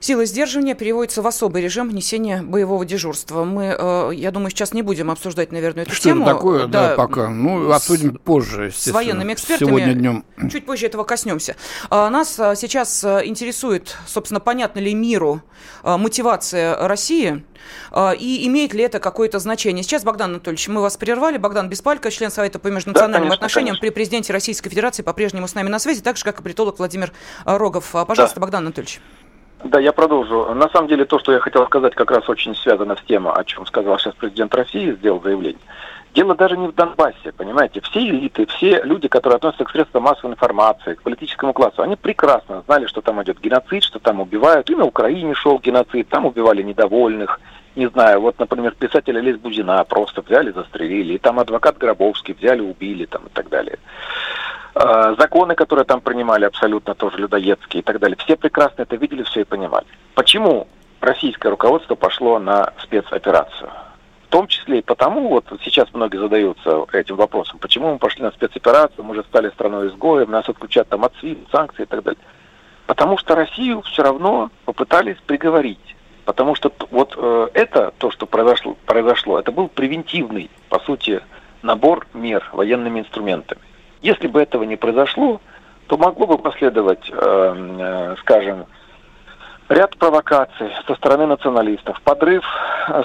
э, 0.03 0.13
Силы 0.13 0.25
сдерживания 0.25 0.75
переводятся 0.75 1.21
в 1.21 1.27
особый 1.27 1.61
режим 1.61 1.89
несения 1.89 2.41
боевого 2.41 2.83
дежурства. 2.85 3.45
Мы, 3.45 3.75
э, 3.77 4.11
я 4.13 4.31
думаю, 4.31 4.49
сейчас 4.49 4.73
не 4.73 4.81
будем 4.81 5.09
обсуждать, 5.09 5.53
наверное, 5.53 5.83
эту 5.83 5.93
Что 5.95 6.09
тему. 6.09 6.25
Что 6.25 6.33
такое, 6.33 6.67
да, 6.67 6.89
да, 6.89 6.95
пока. 6.95 7.29
Ну, 7.29 7.71
обсудим 7.71 8.15
позже, 8.17 8.69
С 8.69 8.87
военными 8.89 9.33
экспертами. 9.33 9.69
Сегодня 9.69 9.93
днем. 9.93 10.25
Чуть 10.51 10.65
позже 10.65 10.87
этого 10.87 11.05
коснемся. 11.05 11.55
А, 11.89 12.09
нас 12.09 12.37
а, 12.37 12.53
сейчас 12.55 13.03
а, 13.05 13.25
интересует, 13.25 13.95
собственно, 14.05 14.41
понятна 14.41 14.79
ли 14.79 14.93
миру 14.93 15.41
мотивация 15.83 16.75
России 16.87 17.43
и 18.19 18.47
имеет 18.47 18.73
ли 18.73 18.83
это 18.83 18.99
какое-то 18.99 19.39
значение. 19.39 19.83
Сейчас, 19.83 20.03
Богдан 20.03 20.31
Анатольевич, 20.31 20.67
мы 20.67 20.81
вас 20.81 20.97
прервали. 20.97 21.37
Богдан 21.37 21.69
Беспалько, 21.69 22.11
член 22.11 22.29
Совета 22.29 22.59
по 22.59 22.67
межнациональным 22.67 23.11
да, 23.11 23.19
конечно, 23.19 23.35
отношениям 23.35 23.75
конечно. 23.75 23.81
при 23.81 23.93
президенте 23.93 24.33
Российской 24.33 24.69
Федерации, 24.69 25.03
по-прежнему 25.03 25.47
с 25.47 25.55
нами 25.55 25.69
на 25.69 25.79
связи, 25.79 26.01
так 26.01 26.17
же, 26.17 26.25
как 26.25 26.41
и 26.41 26.43
политолог 26.43 26.79
Владимир 26.79 27.13
Рогов. 27.45 27.91
Пожалуйста, 27.91 28.35
да. 28.35 28.41
Богдан 28.41 28.63
Анатольевич. 28.63 28.99
Да, 29.63 29.79
я 29.79 29.93
продолжу. 29.93 30.53
На 30.53 30.69
самом 30.69 30.87
деле 30.89 31.05
то, 31.05 31.19
что 31.19 31.31
я 31.31 31.39
хотел 31.39 31.65
сказать, 31.65 31.95
как 31.95 32.11
раз 32.11 32.27
очень 32.27 32.55
связано 32.55 32.95
с 32.95 33.01
тем, 33.07 33.27
о 33.27 33.43
чем 33.45 33.65
сказал 33.65 33.97
сейчас 33.97 34.13
президент 34.15 34.53
России, 34.53 34.91
сделал 34.91 35.21
заявление. 35.21 35.61
Дело 36.13 36.35
даже 36.35 36.57
не 36.57 36.67
в 36.67 36.75
Донбассе, 36.75 37.31
понимаете. 37.35 37.81
Все 37.81 37.99
элиты, 38.07 38.45
все 38.45 38.83
люди, 38.83 39.07
которые 39.07 39.37
относятся 39.37 39.63
к 39.63 39.71
средствам 39.71 40.03
массовой 40.03 40.33
информации, 40.33 40.93
к 40.93 41.01
политическому 41.01 41.53
классу, 41.53 41.81
они 41.81 41.95
прекрасно 41.95 42.61
знали, 42.67 42.85
что 42.85 43.01
там 43.01 43.23
идет 43.23 43.39
геноцид, 43.39 43.83
что 43.83 43.99
там 43.99 44.19
убивают. 44.19 44.69
И 44.69 44.75
на 44.75 44.85
Украине 44.85 45.33
шел 45.33 45.59
геноцид, 45.59 46.09
там 46.09 46.25
убивали 46.25 46.61
недовольных. 46.61 47.39
Не 47.75 47.87
знаю, 47.87 48.21
вот, 48.21 48.37
например, 48.37 48.75
писателя 48.77 49.21
Лесь 49.21 49.37
Бузина 49.37 49.83
просто 49.85 50.21
взяли, 50.21 50.51
застрелили. 50.51 51.13
И 51.13 51.17
там 51.17 51.39
адвокат 51.39 51.79
Гробовский 51.79 52.35
взяли, 52.35 52.61
убили 52.61 53.05
там 53.05 53.23
и 53.25 53.29
так 53.29 53.49
далее. 53.49 53.79
Э, 54.75 55.15
законы, 55.19 55.53
которые 55.53 55.85
там 55.85 56.01
принимали, 56.01 56.45
абсолютно 56.45 56.95
тоже 56.95 57.17
людоедские 57.17 57.81
и 57.81 57.83
так 57.83 57.99
далее. 57.99 58.17
Все 58.17 58.35
прекрасно 58.35 58.81
это 58.81 58.95
видели, 58.95 59.21
все 59.23 59.41
и 59.41 59.43
понимали. 59.43 59.85
Почему 60.15 60.67
российское 60.99 61.49
руководство 61.49 61.93
пошло 61.93 62.39
на 62.39 62.73
спецоперацию? 62.81 63.69
В 64.27 64.29
том 64.29 64.47
числе 64.47 64.79
и 64.79 64.81
потому, 64.81 65.29
вот 65.29 65.45
сейчас 65.63 65.93
многие 65.93 66.17
задаются 66.17 66.87
этим 66.91 67.17
вопросом, 67.17 67.59
почему 67.59 67.91
мы 67.91 67.99
пошли 67.99 68.23
на 68.23 68.31
спецоперацию, 68.31 69.03
мы 69.03 69.13
же 69.13 69.23
стали 69.25 69.49
страной 69.49 69.89
изгоем, 69.89 70.31
нас 70.31 70.49
отключат 70.49 70.89
там 70.89 71.05
от 71.05 71.13
СВИФТ, 71.19 71.51
санкции 71.51 71.83
и 71.83 71.85
так 71.85 72.01
далее. 72.01 72.21
Потому 72.87 73.19
что 73.19 73.35
Россию 73.35 73.83
все 73.83 74.01
равно 74.01 74.49
попытались 74.65 75.17
приговорить. 75.27 75.95
Потому 76.25 76.55
что 76.55 76.73
вот 76.89 77.13
э, 77.15 77.49
это, 77.53 77.93
то, 77.99 78.09
что 78.09 78.25
произошло, 78.25 78.75
произошло, 78.87 79.37
это 79.37 79.51
был 79.51 79.67
превентивный, 79.67 80.49
по 80.69 80.79
сути, 80.79 81.21
набор 81.61 82.07
мер 82.15 82.49
военными 82.53 83.01
инструментами. 83.01 83.61
Если 84.03 84.27
бы 84.27 84.41
этого 84.41 84.63
не 84.63 84.75
произошло, 84.75 85.39
то 85.87 85.97
могло 85.97 86.27
бы 86.27 86.37
последовать, 86.37 87.09
э, 87.09 87.15
э, 87.15 88.15
скажем, 88.19 88.65
ряд 89.69 89.97
провокаций 89.97 90.69
со 90.85 90.95
стороны 90.95 91.25
националистов, 91.25 92.01
подрыв 92.01 92.43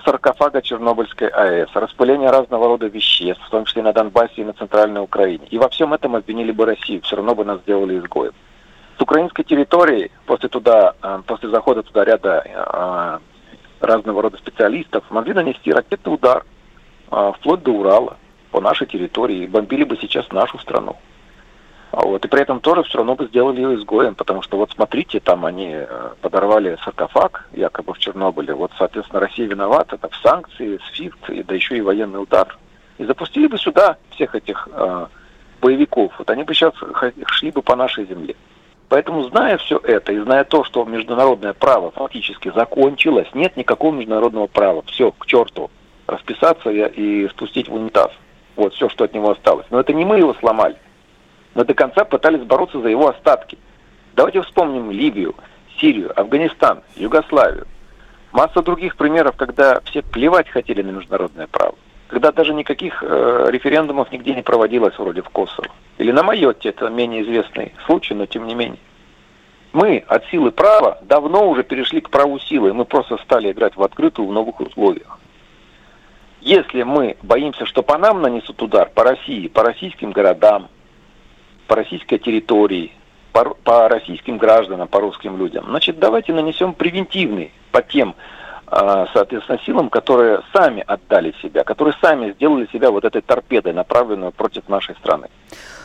саркофага 0.05 0.61
Чернобыльской 0.61 1.29
АЭС, 1.29 1.69
распыление 1.75 2.31
разного 2.31 2.67
рода 2.67 2.89
веществ, 2.89 3.41
в 3.47 3.51
том 3.51 3.65
числе 3.65 3.83
на 3.83 3.93
Донбассе 3.93 4.43
и 4.43 4.45
на 4.45 4.55
Центральной 4.55 5.01
Украине. 5.01 5.47
И 5.51 5.59
во 5.59 5.69
всем 5.69 5.95
этом 5.95 6.17
обвинили 6.17 6.51
бы 6.51 6.67
Россию, 6.67 7.01
все 7.03 7.15
равно 7.15 7.37
бы 7.37 7.45
нас 7.45 7.61
сделали 7.61 7.97
изгоем. 7.97 8.33
С 8.99 9.01
украинской 9.01 9.45
территории, 9.45 10.11
после, 10.27 10.49
туда, 10.49 10.95
э, 11.01 11.23
после 11.29 11.49
захода 11.49 11.85
туда 11.85 12.05
ряда 12.05 13.21
разного 13.81 14.23
рода 14.23 14.37
специалистов, 14.39 15.05
могли 15.11 15.33
нанести 15.33 15.73
ракетный 15.73 16.13
удар 16.13 16.45
вплоть 17.09 17.63
до 17.63 17.71
Урала 17.71 18.17
по 18.51 18.61
нашей 18.61 18.87
территории 18.87 19.45
и 19.45 19.47
бомбили 19.47 19.85
бы 19.85 19.97
сейчас 19.97 20.31
нашу 20.33 20.59
страну. 20.59 20.97
А 21.91 22.03
вот. 22.03 22.25
И 22.25 22.29
при 22.29 22.43
этом 22.43 22.61
тоже 22.61 22.83
все 22.83 22.99
равно 22.99 23.15
бы 23.15 23.27
сделали 23.27 23.61
ее 23.61 23.75
изгоем, 23.75 24.15
потому 24.15 24.43
что 24.43 24.57
вот 24.57 24.71
смотрите, 24.73 25.21
там 25.21 25.47
они 25.47 25.71
э, 25.73 26.11
подорвали 26.21 26.77
саркофаг, 26.85 27.49
якобы 27.53 27.95
в 27.95 27.99
Чернобыле. 27.99 28.55
Вот, 28.55 28.73
соответственно, 28.79 29.21
Россия 29.21 29.47
виновата, 29.47 29.97
в 29.97 30.17
санкции, 30.23 30.79
СФИФТ, 30.89 31.31
и 31.31 31.43
да 31.43 31.55
еще 31.55 31.79
и 31.79 31.81
военный 31.81 32.23
удар. 32.23 32.59
И 32.99 33.05
запустили 33.05 33.47
бы 33.47 33.59
сюда 33.59 33.97
всех 34.11 34.35
этих 34.35 34.69
э, 34.71 35.07
боевиков. 35.61 36.13
Вот 36.19 36.29
они 36.31 36.45
бы 36.45 36.55
сейчас 36.55 36.75
шли 37.27 37.51
бы 37.51 37.63
по 37.63 37.75
нашей 37.75 38.07
земле. 38.07 38.35
Поэтому, 38.89 39.23
зная 39.25 39.59
все 39.59 39.79
это 39.79 40.13
и 40.13 40.19
зная 40.19 40.45
то, 40.45 40.65
что 40.65 40.85
международное 40.85 41.53
право 41.53 41.91
фактически 41.91 42.51
закончилось, 42.55 43.29
нет 43.35 43.57
никакого 43.57 43.95
международного 43.95 44.47
права. 44.47 44.83
Все, 44.87 45.13
к 45.13 45.27
черту. 45.27 45.71
Расписаться 46.07 46.71
и 46.71 47.29
спустить 47.29 47.69
в 47.69 47.75
унитаз. 47.75 48.11
Вот 48.59 48.75
все, 48.75 48.89
что 48.89 49.05
от 49.05 49.15
него 49.15 49.31
осталось. 49.31 49.67
Но 49.71 49.79
это 49.79 49.93
не 49.93 50.05
мы 50.05 50.19
его 50.19 50.35
сломали. 50.35 50.75
Мы 51.55 51.65
до 51.65 51.75
конца 51.75 52.05
пытались 52.05 52.43
бороться 52.43 52.81
за 52.81 52.89
его 52.89 53.09
остатки. 53.09 53.57
Давайте 54.17 54.43
вспомним 54.43 54.91
Ливию, 54.91 55.37
Сирию, 55.79 56.13
Афганистан, 56.19 56.83
Югославию. 56.97 57.69
Масса 58.33 58.61
других 58.63 58.97
примеров, 58.97 59.37
когда 59.37 59.81
все 59.85 60.03
плевать 60.03 60.49
хотели 60.49 60.83
на 60.83 60.91
международное 60.91 61.47
право. 61.47 61.77
Когда 62.09 62.33
даже 62.33 62.53
никаких 62.53 63.01
э, 63.01 63.47
референдумов 63.49 64.11
нигде 64.11 64.35
не 64.35 64.43
проводилось, 64.43 64.99
вроде 64.99 65.23
в 65.23 65.29
Косово. 65.29 65.69
Или 65.99 66.11
на 66.11 66.25
Майотте, 66.25 66.71
это 66.71 66.89
менее 66.89 67.23
известный 67.23 67.75
случай, 67.87 68.15
но 68.15 68.27
тем 68.27 68.49
не 68.49 68.57
менее. 68.57 68.81
Мы 69.73 70.03
от 70.09 70.27
силы 70.27 70.51
права 70.51 70.99
давно 71.03 71.49
уже 71.49 71.63
перешли 71.63 72.01
к 72.01 72.11
праву 72.11 72.41
силы. 72.41 72.73
Мы 72.73 72.87
просто 72.87 73.19
стали 73.19 73.53
играть 73.53 73.77
в 73.77 73.83
открытую 73.85 74.27
в 74.27 74.33
новых 74.33 74.59
условиях. 74.59 75.21
Если 76.41 76.83
мы 76.83 77.17
боимся, 77.23 77.67
что 77.67 77.83
по 77.83 77.99
нам 77.99 78.23
нанесут 78.23 78.63
удар, 78.63 78.91
по 78.95 79.05
России, 79.05 79.49
по 79.49 79.63
российским 79.63 80.13
городам, 80.13 80.69
по 81.67 81.77
российской 81.77 82.19
территории, 82.19 82.93
по, 83.33 83.55
по 83.55 83.89
российским 83.89 84.39
гражданам, 84.39 84.89
по 84.89 85.01
русским 85.01 85.37
людям, 85.37 85.67
значит, 85.69 85.99
давайте 85.99 86.33
нанесем 86.33 86.75
превентивный 86.75 87.53
по 87.73 87.83
тем, 87.83 88.15
а, 88.67 89.09
соответственно, 89.13 89.59
силам, 89.65 89.91
которые 89.91 90.43
сами 90.53 90.85
отдали 90.87 91.35
себя, 91.43 91.65
которые 91.65 91.95
сами 92.01 92.33
сделали 92.33 92.69
себя 92.73 92.91
вот 92.91 93.05
этой 93.05 93.23
торпедой, 93.23 93.73
направленной 93.73 94.31
против 94.31 94.69
нашей 94.69 94.95
страны. 94.97 95.29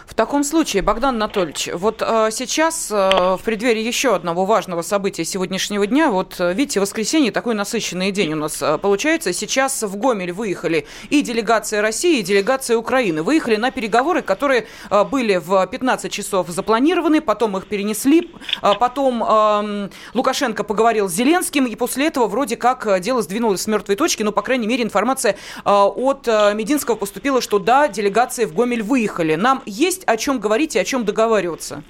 В 0.06 0.16
таком 0.16 0.44
случае, 0.44 0.84
Богдан 0.84 1.16
Анатольевич, 1.16 1.70
вот 1.74 2.02
э, 2.02 2.30
сейчас 2.32 2.92
э, 2.92 2.96
в 2.96 3.42
преддверии 3.44 3.82
еще 3.82 4.14
одного 4.16 4.46
важного 4.46 4.82
события 4.82 5.24
сегодняшнего 5.24 5.88
дня, 5.88 6.12
вот 6.12 6.36
э, 6.40 6.54
видите, 6.54 6.82
воскресенье 6.82 7.32
такой 7.32 7.56
насыщенный 7.56 8.12
день 8.12 8.34
у 8.34 8.36
нас 8.36 8.62
получается. 8.82 9.32
Сейчас 9.32 9.82
в 9.82 9.96
Гомель 9.96 10.34
выехали 10.34 10.86
и 11.10 11.22
делегация 11.22 11.82
России, 11.82 12.20
и 12.20 12.22
делегация 12.22 12.78
Украины. 12.78 13.24
Выехали 13.24 13.56
на 13.56 13.72
переговоры, 13.72 14.22
которые 14.22 14.68
были 15.12 15.38
в 15.38 15.66
15 15.66 16.12
часов 16.12 16.50
запланированы, 16.50 17.22
потом 17.22 17.58
их 17.58 17.68
перенесли, 17.68 18.32
потом 18.62 19.24
э, 19.24 19.90
Лукашенко 20.14 20.64
поговорил 20.64 21.08
с 21.08 21.14
Зеленским, 21.14 21.66
и 21.66 21.76
после 21.76 22.08
этого 22.08 22.28
вроде 22.28 22.58
как 22.58 23.00
дело 23.00 23.22
сдвинулось 23.22 23.62
с 23.62 23.68
мертвой 23.68 23.96
точки, 23.96 24.24
но, 24.24 24.32
по 24.32 24.42
крайней 24.42 24.68
мере, 24.68 24.84
информация 24.84 25.38
от 25.64 26.28
Мединского 26.28 26.96
поступила, 26.96 27.42
что 27.42 27.60
да, 27.60 27.88
делегации 27.88 28.46
в 28.46 28.54
Гомель 28.54 28.84
выехали. 28.84 29.36
Нам 29.36 29.64
есть 29.66 29.93
есть 29.94 30.04
о 30.06 30.18
чем 30.18 30.40
говорить 30.40 30.76
и 30.76 30.80
о 30.80 30.84
чем 30.84 31.06
договариваться? 31.06 31.84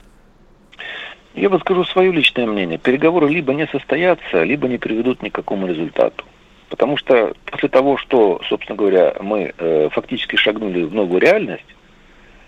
Я 1.35 1.49
бы 1.49 1.59
скажу 1.59 1.83
свое 1.85 2.11
личное 2.11 2.45
мнение. 2.45 2.77
Переговоры 2.77 3.29
либо 3.29 3.53
не 3.53 3.65
состоятся, 3.67 4.43
либо 4.43 4.67
не 4.67 4.77
приведут 4.77 5.23
ни 5.23 5.29
к 5.29 5.35
какому 5.35 5.67
результату. 5.67 6.25
Потому 6.69 6.97
что 6.97 7.33
после 7.45 7.69
того, 7.69 7.97
что, 7.97 8.41
собственно 8.49 8.77
говоря, 8.77 9.15
мы 9.21 9.53
э, 9.57 9.89
фактически 9.91 10.35
шагнули 10.35 10.83
в 10.83 10.93
новую 10.93 11.21
реальность, 11.21 11.65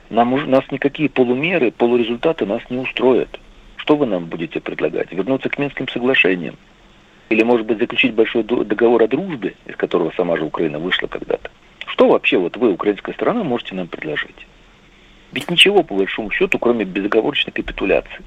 нам, 0.09 0.49
нас 0.49 0.63
никакие 0.71 1.09
полумеры, 1.09 1.71
полурезультаты 1.71 2.45
нас 2.45 2.61
не 2.69 2.77
устроят. 2.77 3.39
Что 3.77 3.95
вы 3.95 4.05
нам 4.05 4.25
будете 4.25 4.59
предлагать? 4.59 5.11
Вернуться 5.11 5.49
к 5.49 5.57
Минским 5.57 5.87
соглашениям? 5.87 6.55
Или, 7.29 7.43
может 7.43 7.65
быть, 7.65 7.79
заключить 7.79 8.13
большой 8.13 8.43
договор 8.43 9.01
о 9.03 9.07
дружбе, 9.07 9.55
из 9.65 9.75
которого 9.75 10.11
сама 10.15 10.37
же 10.37 10.43
Украина 10.45 10.77
вышла 10.77 11.07
когда-то? 11.07 11.49
Что 11.87 12.07
вообще 12.09 12.37
вот 12.37 12.57
вы, 12.57 12.71
украинская 12.71 13.15
сторона, 13.15 13.43
можете 13.43 13.73
нам 13.73 13.87
предложить? 13.87 14.47
Ведь 15.35 15.51
ничего, 15.51 15.83
по 15.83 15.95
большому 15.95 16.31
счету, 16.31 16.57
кроме 16.57 16.85
безоговорочной 16.85 17.51
капитуляции. 17.51 18.23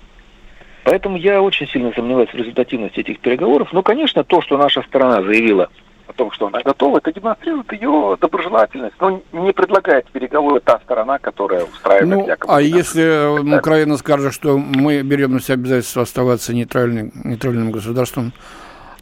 Поэтому 0.84 1.16
я 1.16 1.40
очень 1.40 1.66
сильно 1.66 1.90
сомневаюсь 1.94 2.28
в 2.28 2.34
результативности 2.34 3.00
этих 3.00 3.20
переговоров. 3.20 3.72
Но, 3.72 3.82
конечно, 3.82 4.24
то, 4.24 4.42
что 4.42 4.58
наша 4.58 4.82
сторона 4.82 5.22
заявила 5.22 5.70
о 6.06 6.12
том, 6.12 6.30
что 6.32 6.48
она 6.48 6.60
готова, 6.62 6.98
это 6.98 7.10
демонстрирует 7.10 7.72
ее 7.72 8.18
доброжелательность. 8.20 8.94
Но 9.00 9.22
не 9.32 9.52
предлагает 9.52 10.06
переговоры 10.10 10.60
та 10.60 10.80
сторона, 10.80 11.18
которая 11.18 11.64
устраивает 11.64 12.08
ну, 12.08 12.26
якобы. 12.26 12.54
А 12.54 12.60
если 12.60 13.56
Украина 13.56 13.96
скажет, 13.96 14.34
что 14.34 14.58
мы 14.58 15.00
берем 15.00 15.32
на 15.32 15.40
себя 15.40 15.54
обязательство 15.54 16.02
оставаться 16.02 16.52
нейтральным, 16.52 17.10
нейтральным 17.24 17.70
государством, 17.70 18.34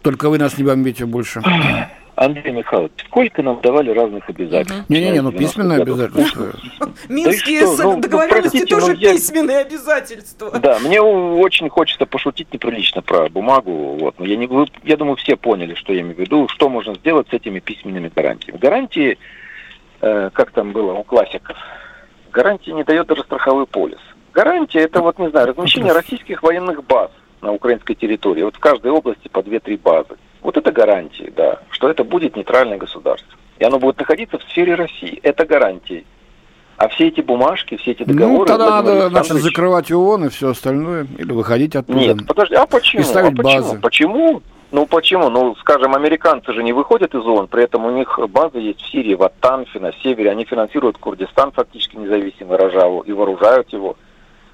только 0.03 0.31
вы 0.31 0.39
нас 0.39 0.59
не 0.59 0.65
бомбите 0.65 1.07
больше. 1.07 1.43
Андрей 2.17 2.51
Михайлович, 2.53 2.93
сколько 3.07 3.43
нам 3.43 3.61
давали 3.61 3.91
разных 3.91 4.29
обязательств? 4.29 4.89
Не-не-не, 4.89 5.21
ну 5.21 5.33
письменные 5.33 5.83
обязательства. 5.83 6.53
Минские 7.11 8.01
договоренности 8.01 8.65
тоже 8.65 8.97
письменные 8.97 9.59
обязательства. 9.59 10.51
Да, 10.59 10.79
мне 10.79 11.01
очень 11.01 11.69
хочется 11.69 12.07
пошутить 12.07 12.53
неприлично 12.53 13.03
про 13.03 13.29
бумагу. 13.29 13.99
Вот. 14.01 14.19
Но 14.19 14.25
я, 14.25 14.37
не, 14.37 14.49
я 14.85 14.97
думаю, 14.97 15.17
все 15.17 15.37
поняли, 15.37 15.75
что 15.75 15.93
я 15.93 16.01
имею 16.01 16.17
в 16.17 16.19
виду, 16.19 16.49
что 16.49 16.71
можно 16.71 16.95
сделать 16.95 17.29
с 17.29 17.35
этими 17.35 17.61
письменными 17.61 18.11
гарантиями. 18.15 18.59
Гарантии, 18.59 19.19
э, 20.01 20.31
как 20.33 20.53
там 20.53 20.73
было 20.73 20.95
у 20.95 21.05
классиков, 21.05 21.57
гарантии 22.33 22.71
не 22.71 22.85
дает 22.85 23.07
даже 23.09 23.25
страховой 23.25 23.67
полис. 23.67 24.01
Гарантия 24.33 24.81
это 24.81 25.03
вот, 25.03 25.19
не 25.19 25.29
знаю, 25.29 25.49
размещение 25.49 25.93
российских 25.93 26.43
военных 26.43 26.83
баз 26.83 27.11
на 27.43 27.53
украинской 27.53 27.95
территории. 27.95 28.43
Вот 28.43 28.57
в 28.57 28.59
каждой 28.59 28.91
области 28.91 29.29
по 29.29 29.41
2-3 29.41 29.79
базы. 29.83 30.17
Вот 30.47 30.57
это 30.57 30.71
гарантии, 30.71 31.33
да, 31.37 31.59
что 31.71 31.91
это 31.91 32.05
будет 32.05 32.37
нейтральное 32.37 32.79
государство. 32.79 33.37
И 33.59 33.65
оно 33.65 33.81
будет 33.81 33.99
находиться 33.99 34.39
в 34.39 34.45
сфере 34.45 34.77
России. 34.77 35.19
Это 35.25 35.45
гарантии. 35.45 36.07
А 36.77 36.87
все 36.87 37.09
эти 37.09 37.21
бумажки, 37.21 37.77
все 37.79 37.91
эти 37.91 38.05
ну, 38.07 38.15
договоры... 38.15 38.39
Ну, 38.39 38.45
тогда 38.45 38.71
надо 38.71 39.09
значит, 39.09 39.39
закрывать 39.39 39.91
ООН 39.91 40.27
и 40.27 40.29
все 40.29 40.51
остальное, 40.51 41.09
или 41.19 41.33
выходить 41.33 41.75
оттуда. 41.75 41.99
Нет, 41.99 42.19
подожди, 42.29 42.55
а 42.55 42.65
почему? 42.65 43.03
И 43.03 43.05
ставить 43.05 43.33
а 43.33 43.43
почему? 43.43 43.63
базы. 43.63 43.81
Почему? 43.81 44.43
Ну 44.71 44.87
почему? 44.87 45.31
Ну, 45.31 45.57
скажем, 45.57 45.97
американцы 45.97 46.53
же 46.53 46.63
не 46.63 46.73
выходят 46.73 47.13
из 47.13 47.27
ООН, 47.27 47.49
при 47.49 47.65
этом 47.65 47.85
у 47.85 47.91
них 47.91 48.17
базы 48.29 48.59
есть 48.59 48.83
в 48.83 48.89
Сирии, 48.89 49.15
в 49.15 49.25
Аттанфе, 49.25 49.81
на 49.81 49.93
севере, 49.95 50.31
они 50.31 50.45
финансируют 50.45 50.99
Курдистан 50.99 51.51
фактически 51.51 51.97
независимый 51.97 52.57
Рожаву 52.57 53.01
и 53.01 53.11
вооружают 53.11 53.73
его. 53.73 53.97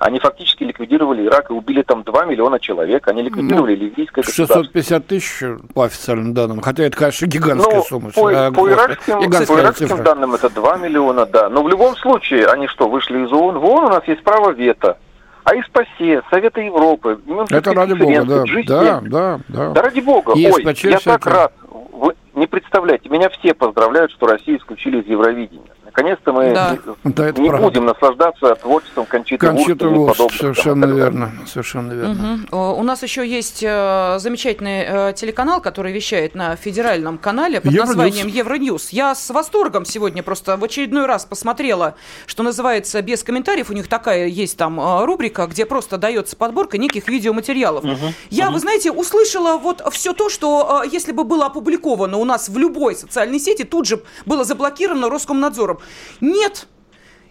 Они 0.03 0.19
фактически 0.19 0.65
ликвидировали 0.65 1.25
Ирак 1.27 1.51
и 1.51 1.53
убили 1.53 1.83
там 1.83 2.03
2 2.03 2.25
миллиона 2.25 2.59
человек. 2.59 3.07
Они 3.07 3.23
ликвидировали 3.23 3.77
ну, 3.77 3.83
ливийское 3.85 4.25
650 4.25 5.07
тысяч 5.07 5.45
по 5.75 5.85
официальным 5.85 6.35
данным. 6.35 6.61
Хотя 6.61 6.83
это, 6.83 6.97
конечно, 6.97 7.27
гигантская 7.27 7.77
ну, 7.77 7.85
сумма. 7.85 8.11
По, 8.11 8.29
а, 8.29 8.51
по 8.51 8.69
иракским, 8.69 9.31
по 9.47 9.61
иракским 9.61 10.03
данным 10.03 10.35
это 10.35 10.51
2 10.51 10.77
миллиона, 10.79 11.25
да. 11.25 11.49
Но 11.49 11.63
в 11.63 11.69
любом 11.69 11.95
случае, 11.95 12.47
они 12.49 12.67
что, 12.67 12.89
вышли 12.89 13.25
из 13.25 13.33
ООН? 13.33 13.61
В 13.61 13.65
ООН 13.65 13.85
у 13.85 13.89
нас 13.91 14.03
есть 14.09 14.25
право 14.25 14.51
вето. 14.51 14.99
А 15.45 15.55
из 15.55 15.69
ПАСЕ, 15.69 16.23
Совета 16.31 16.61
Европы, 16.61 17.21
это 17.51 17.73
ради 17.73 17.93
бога, 17.95 18.25
да, 18.25 18.45
да, 18.67 19.01
да, 19.03 19.41
да. 19.49 19.71
Да 19.71 19.83
ради 19.83 20.01
бога, 20.01 20.33
и 20.35 20.51
ой, 20.51 20.65
я 20.83 20.99
так 20.99 21.27
рад. 21.27 21.53
Вы 21.93 22.15
не 22.35 22.47
представляете, 22.49 23.09
меня 23.09 23.29
все 23.29 23.55
поздравляют, 23.55 24.11
что 24.11 24.27
Россию 24.27 24.59
исключили 24.59 25.01
из 25.01 25.07
Евровидения. 25.07 25.71
Наконец-то 25.95 26.33
мы 26.33 26.55
да. 26.55 26.79
не, 27.05 27.13
да, 27.13 27.33
не 27.33 27.51
будем 27.51 27.85
наслаждаться 27.85 28.55
творчеством 28.55 29.05
Кончиты, 29.05 29.47
Кончиты 29.47 29.89
Вурст. 29.89 30.21
Вурст 30.21 30.39
совершенно 30.39 30.87
верно, 30.87 31.33
совершенно 31.47 31.93
верно. 31.93 32.41
Угу. 32.51 32.81
У 32.81 32.83
нас 32.83 33.03
еще 33.03 33.29
есть 33.29 33.63
э, 33.63 34.17
замечательный 34.19 34.85
э, 34.87 35.13
телеканал, 35.15 35.61
который 35.61 35.93
вещает 35.93 36.35
на 36.35 36.57
федеральном 36.57 37.19
канале 37.19 37.61
под 37.61 37.73
Евроньюз. 37.73 37.89
названием 37.89 38.27
Евроньюз. 38.27 38.89
Я 38.89 39.15
с 39.15 39.29
восторгом 39.29 39.85
сегодня 39.85 40.23
просто 40.23 40.57
в 40.57 40.65
очередной 40.65 41.05
раз 41.05 41.27
посмотрела, 41.27 41.95
что 42.25 42.43
называется 42.43 43.03
«Без 43.03 43.23
комментариев». 43.23 43.69
У 43.69 43.75
них 43.75 43.87
такая 43.87 44.29
есть 44.29 44.57
там 44.57 45.05
рубрика, 45.05 45.47
где 45.47 45.67
просто 45.67 45.99
дается 45.99 46.37
подборка 46.37 46.79
неких 46.79 47.07
видеоматериалов. 47.07 47.85
Угу. 47.85 48.15
Я, 48.31 48.47
угу. 48.47 48.55
вы 48.55 48.61
знаете, 48.61 48.91
услышала 48.91 49.59
вот 49.59 49.83
все 49.93 50.15
то, 50.15 50.31
что 50.31 50.85
если 50.91 51.13
бы 51.13 51.25
было 51.25 51.47
опубликовано 51.47 52.17
у 52.17 52.25
нас 52.25 52.49
в 52.49 52.57
любой 52.57 52.97
социальной 52.97 53.39
сети, 53.39 53.65
тут 53.65 53.87
же 53.87 54.03
было 54.25 54.45
заблокировано 54.45 55.11
Роскомнадзором. 55.11 55.82
Нет. 56.21 56.67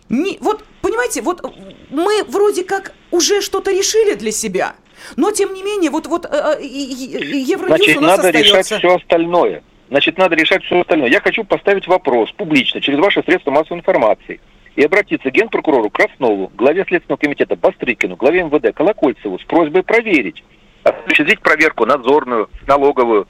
Не, 0.10 0.38
вот, 0.42 0.64
понимаете, 0.82 1.22
вот 1.22 1.42
мы 1.90 2.24
вроде 2.26 2.64
как 2.64 2.94
уже 3.12 3.42
что-то 3.42 3.72
решили 3.72 4.14
для 4.16 4.32
себя, 4.32 4.76
но 5.16 5.32
тем 5.32 5.54
не 5.54 5.64
менее, 5.64 5.90
вот, 5.90 6.08
вот 6.08 6.26
э, 6.26 6.30
э 6.30 6.64
Евроньюз 6.64 7.78
Значит, 7.78 7.98
у 7.98 8.02
нас 8.02 8.18
надо 8.18 8.28
остается. 8.30 8.54
решать 8.54 8.66
все 8.68 8.96
остальное. 8.96 9.64
Значит, 9.90 10.18
надо 10.18 10.36
решать 10.36 10.64
все 10.64 10.80
остальное. 10.80 11.10
Я 11.10 11.20
хочу 11.20 11.44
поставить 11.44 11.88
вопрос 11.88 12.32
публично, 12.32 12.80
через 12.80 13.00
ваши 13.00 13.22
средства 13.24 13.52
массовой 13.52 13.80
информации, 13.80 14.40
и 14.76 14.84
обратиться 14.84 15.30
к 15.30 15.34
генпрокурору 15.34 15.90
Краснову, 15.90 16.50
главе 16.56 16.86
Следственного 16.88 17.20
комитета 17.20 17.56
Бастрыкину, 17.56 18.16
главе 18.16 18.44
МВД 18.44 18.74
Колокольцеву 18.74 19.38
с 19.38 19.44
просьбой 19.44 19.84
проверить, 19.84 20.44
осуществить 20.84 21.42
проверку 21.42 21.86
надзорную, 21.86 22.50
налоговую, 22.68 23.28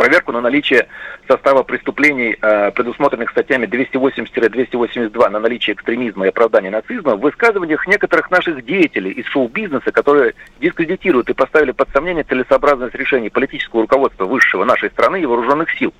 проверку 0.00 0.32
на 0.32 0.40
наличие 0.40 0.88
состава 1.28 1.62
преступлений, 1.62 2.34
э, 2.40 2.70
предусмотренных 2.70 3.30
статьями 3.32 3.66
280-282 3.66 5.28
на 5.28 5.40
наличие 5.40 5.74
экстремизма 5.74 6.24
и 6.24 6.28
оправдания 6.30 6.70
нацизма, 6.70 7.16
в 7.16 7.20
высказываниях 7.20 7.86
некоторых 7.86 8.30
наших 8.30 8.64
деятелей 8.64 9.10
из 9.10 9.26
шоу-бизнеса, 9.26 9.92
которые 9.92 10.32
дискредитируют 10.58 11.28
и 11.28 11.34
поставили 11.34 11.72
под 11.72 11.90
сомнение 11.90 12.24
целесообразность 12.24 12.94
решений 12.94 13.28
политического 13.28 13.82
руководства 13.82 14.24
высшего 14.24 14.64
нашей 14.64 14.88
страны 14.88 15.20
и 15.20 15.26
вооруженных 15.26 15.70
сил. 15.72 15.92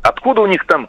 Откуда 0.00 0.40
у 0.40 0.46
них 0.46 0.64
там 0.64 0.88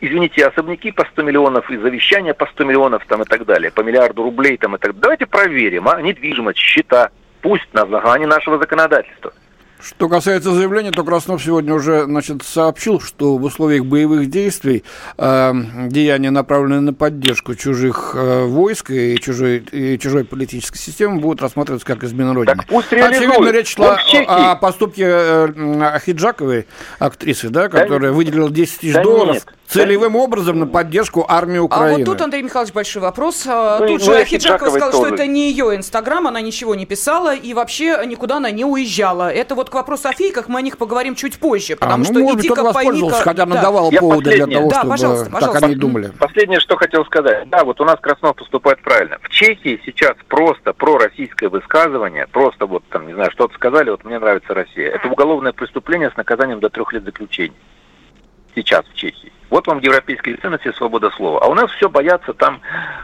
извините, 0.00 0.46
особняки 0.46 0.92
по 0.92 1.04
100 1.06 1.22
миллионов 1.22 1.68
и 1.70 1.76
завещания 1.76 2.34
по 2.34 2.46
100 2.46 2.64
миллионов 2.64 3.04
там 3.06 3.22
и 3.22 3.24
так 3.24 3.44
далее, 3.46 3.72
по 3.72 3.80
миллиарду 3.80 4.22
рублей 4.22 4.58
там 4.58 4.76
и 4.76 4.78
так 4.78 4.92
далее. 4.92 5.00
Давайте 5.00 5.26
проверим, 5.26 5.88
а, 5.88 6.00
недвижимость, 6.00 6.58
счета, 6.58 7.10
пусть 7.40 7.72
на 7.72 7.82
основании 7.82 8.26
нашего 8.26 8.58
законодательства. 8.58 9.32
Что 9.80 10.08
касается 10.08 10.52
заявления, 10.52 10.90
то 10.90 11.04
Краснов 11.04 11.42
сегодня 11.42 11.74
уже 11.74 12.04
значит, 12.04 12.42
сообщил, 12.42 13.00
что 13.00 13.36
в 13.36 13.44
условиях 13.44 13.84
боевых 13.84 14.30
действий 14.30 14.84
э, 15.18 15.52
деяния, 15.88 16.30
направленные 16.30 16.80
на 16.80 16.94
поддержку 16.94 17.54
чужих 17.54 18.12
э, 18.14 18.44
войск 18.44 18.90
и 18.90 19.18
чужой, 19.20 19.58
и 19.58 19.98
чужой 19.98 20.24
политической 20.24 20.78
системы, 20.78 21.20
будут 21.20 21.42
рассматриваться 21.42 21.86
как 21.86 22.04
измена 22.04 22.34
Родины. 22.34 22.56
Так 22.56 22.66
пусть 22.66 22.92
Очевидно, 22.92 23.50
речь 23.50 23.74
шла 23.74 23.98
о, 23.98 24.52
о 24.52 24.56
поступке 24.56 25.04
э, 25.06 25.98
Хиджаковой, 26.04 26.66
актрисы, 26.98 27.50
да, 27.50 27.68
которая 27.68 28.12
да, 28.12 28.16
выделила 28.16 28.50
10 28.50 28.80
тысяч 28.80 28.94
да 28.94 29.02
долларов. 29.02 29.34
Нет 29.34 29.55
целевым 29.66 30.12
да. 30.12 30.18
образом 30.18 30.58
на 30.58 30.66
поддержку 30.66 31.24
армии 31.28 31.58
Украины. 31.58 31.94
А 31.94 31.98
вот 31.98 32.04
тут, 32.04 32.20
Андрей 32.20 32.42
Михайлович, 32.42 32.72
большой 32.72 33.02
вопрос. 33.02 33.44
Ну, 33.46 33.86
тут 33.86 34.02
же 34.02 34.24
Хиджакова 34.24 34.70
сказала, 34.70 34.92
что 34.92 35.14
это 35.14 35.26
не 35.26 35.50
ее 35.50 35.76
Инстаграм, 35.76 36.26
она 36.26 36.40
ничего 36.40 36.74
не 36.74 36.86
писала 36.86 37.34
и 37.34 37.54
вообще 37.54 38.02
никуда 38.06 38.36
она 38.36 38.50
не 38.50 38.64
уезжала. 38.64 39.32
Это 39.32 39.54
вот 39.54 39.70
к 39.70 39.74
вопросу 39.74 40.08
о 40.08 40.12
фейках, 40.12 40.48
мы 40.48 40.58
о 40.60 40.62
них 40.62 40.78
поговорим 40.78 41.14
чуть 41.14 41.38
позже, 41.38 41.74
а, 41.74 41.76
потому 41.76 41.94
а, 41.94 41.98
ну, 41.98 42.04
что 42.04 42.20
может 42.20 42.40
Идика 42.40 42.62
воспользовался, 42.62 43.22
хотя 43.22 43.46
да. 43.46 43.54
надавал 43.54 43.90
поводы 43.90 44.30
для 44.30 44.46
того, 44.46 44.68
да, 44.68 44.76
чтобы 44.76 44.90
пожалуйста, 44.90 45.30
пожалуйста. 45.30 45.60
так 45.60 45.68
они 45.68 45.74
думали. 45.74 46.12
Последнее, 46.18 46.60
что 46.60 46.76
хотел 46.76 47.04
сказать. 47.04 47.48
Да, 47.48 47.64
вот 47.64 47.80
у 47.80 47.84
нас 47.84 47.98
Краснов 48.00 48.36
поступает 48.36 48.80
правильно. 48.82 49.18
В 49.22 49.28
Чехии 49.28 49.80
сейчас 49.84 50.16
просто 50.28 50.72
пророссийское 50.72 51.48
высказывание, 51.48 52.26
просто 52.26 52.66
вот 52.66 52.84
там, 52.90 53.06
не 53.06 53.14
знаю, 53.14 53.30
что-то 53.30 53.54
сказали, 53.54 53.90
вот 53.90 54.04
мне 54.04 54.18
нравится 54.18 54.54
Россия. 54.54 54.90
Это 54.90 55.08
уголовное 55.08 55.52
преступление 55.52 56.10
с 56.10 56.16
наказанием 56.16 56.60
до 56.60 56.68
трех 56.68 56.92
лет 56.92 57.04
заключения. 57.04 57.56
Сейчас 58.56 58.86
в 58.86 58.94
Чехии. 58.94 59.30
Вот 59.50 59.66
вам 59.66 59.78
европейские 59.80 60.36
ценности, 60.38 60.72
свобода 60.72 61.10
слова. 61.10 61.40
А 61.42 61.46
у 61.46 61.54
нас 61.54 61.70
все 61.72 61.88
боятся 61.90 62.32
там, 62.32 62.62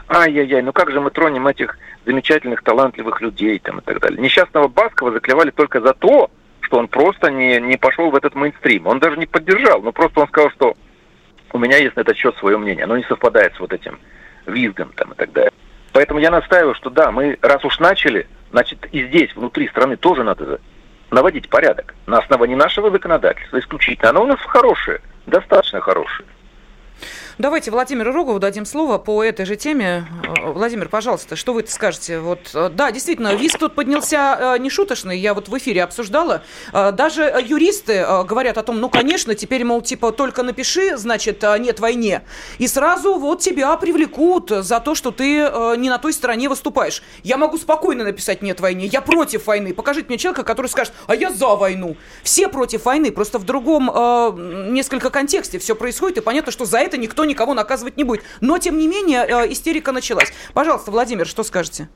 ай-яй-яй, 0.09 0.63
ну 0.63 0.73
как 0.73 0.91
же 0.91 0.99
мы 0.99 1.11
тронем 1.11 1.47
этих 1.47 1.77
замечательных, 2.05 2.63
талантливых 2.63 3.21
людей 3.21 3.59
там 3.59 3.79
и 3.79 3.81
так 3.83 3.99
далее. 4.01 4.19
Несчастного 4.19 4.67
Баскова 4.67 5.11
заклевали 5.11 5.51
только 5.51 5.79
за 5.79 5.93
то, 5.93 6.31
что 6.61 6.77
он 6.79 6.87
просто 6.87 7.29
не, 7.29 7.61
не 7.61 7.77
пошел 7.77 8.09
в 8.09 8.15
этот 8.15 8.33
мейнстрим. 8.33 8.87
Он 8.87 8.99
даже 8.99 9.17
не 9.17 9.27
поддержал, 9.27 9.81
но 9.83 9.91
просто 9.91 10.21
он 10.21 10.27
сказал, 10.27 10.49
что 10.51 10.73
у 11.53 11.59
меня 11.59 11.77
есть 11.77 11.95
на 11.95 12.01
этот 12.01 12.17
счет 12.17 12.35
свое 12.37 12.57
мнение. 12.57 12.85
Оно 12.85 12.97
не 12.97 13.03
совпадает 13.03 13.53
с 13.55 13.59
вот 13.59 13.71
этим 13.71 13.99
визгом 14.47 14.91
там 14.95 15.11
и 15.11 15.15
так 15.15 15.31
далее. 15.31 15.53
Поэтому 15.93 16.19
я 16.19 16.31
настаиваю, 16.31 16.73
что 16.73 16.89
да, 16.89 17.11
мы 17.11 17.37
раз 17.41 17.63
уж 17.63 17.79
начали, 17.79 18.27
значит 18.51 18.87
и 18.91 19.05
здесь, 19.05 19.33
внутри 19.35 19.67
страны 19.67 19.97
тоже 19.97 20.23
надо 20.23 20.59
наводить 21.11 21.47
порядок 21.47 21.93
на 22.07 22.17
основании 22.17 22.55
нашего 22.55 22.89
законодательства 22.89 23.59
исключительно. 23.59 24.09
Оно 24.09 24.23
у 24.23 24.27
нас 24.27 24.39
хорошее, 24.41 24.99
достаточно 25.25 25.81
хорошее. 25.81 26.27
Давайте 27.39 27.71
Владимиру 27.71 28.13
Рогову 28.13 28.37
дадим 28.37 28.63
слово 28.63 28.99
по 28.99 29.23
этой 29.23 29.47
же 29.47 29.55
теме. 29.55 30.05
Э, 30.23 30.51
Владимир, 30.51 30.87
пожалуйста, 30.87 31.35
что 31.35 31.53
вы 31.53 31.65
скажете? 31.67 32.19
Вот, 32.19 32.51
э, 32.53 32.69
да, 32.71 32.91
действительно, 32.91 33.33
виз 33.33 33.53
тут 33.53 33.73
поднялся 33.73 34.37
э, 34.39 34.59
нешуточный, 34.59 35.17
я 35.17 35.33
вот 35.33 35.47
в 35.47 35.57
эфире 35.57 35.83
обсуждала. 35.83 36.43
Даже 36.71 37.23
юристы 37.43 38.05
говорят 38.25 38.57
о 38.57 38.63
том, 38.63 38.79
ну, 38.79 38.89
конечно, 38.89 39.33
теперь, 39.33 39.63
мол, 39.63 39.81
типа, 39.81 40.11
только 40.11 40.43
напиши, 40.43 40.95
значит, 40.95 41.43
нет 41.59 41.79
войне. 41.79 42.21
И 42.59 42.67
сразу 42.67 43.15
вот 43.15 43.39
тебя 43.39 43.75
привлекут 43.77 44.49
за 44.49 44.79
то, 44.79 44.93
что 44.93 45.11
ты 45.11 45.49
не 45.77 45.89
на 45.89 45.97
той 45.97 46.13
стороне 46.13 46.49
выступаешь. 46.49 47.01
Я 47.23 47.37
могу 47.37 47.57
спокойно 47.57 48.03
написать 48.03 48.41
«нет 48.41 48.59
войне», 48.59 48.85
я 48.85 49.01
против 49.01 49.47
войны. 49.47 49.73
Покажите 49.73 50.07
мне 50.07 50.17
человека, 50.17 50.43
который 50.43 50.67
скажет, 50.67 50.93
а 51.07 51.15
я 51.15 51.31
за 51.31 51.55
войну. 51.55 51.97
Все 52.23 52.47
против 52.47 52.85
войны, 52.85 53.11
просто 53.11 53.39
в 53.39 53.43
другом 53.43 53.85
несколько 54.73 55.09
контексте 55.09 55.59
все 55.59 55.75
происходит, 55.75 56.19
и 56.19 56.21
понятно, 56.21 56.51
что 56.51 56.65
за 56.65 56.79
это 56.79 56.97
никто 56.97 57.25
никого 57.33 57.53
наказывать 57.53 57.97
не 57.97 58.03
будет. 58.03 58.23
Но, 58.41 58.57
тем 58.57 58.77
не 58.77 58.87
менее, 58.87 59.25
э, 59.27 59.51
истерика 59.51 59.91
началась. 59.91 60.31
Пожалуйста, 60.53 60.91
Владимир, 60.91 61.25
что 61.27 61.43
скажете? 61.43 61.89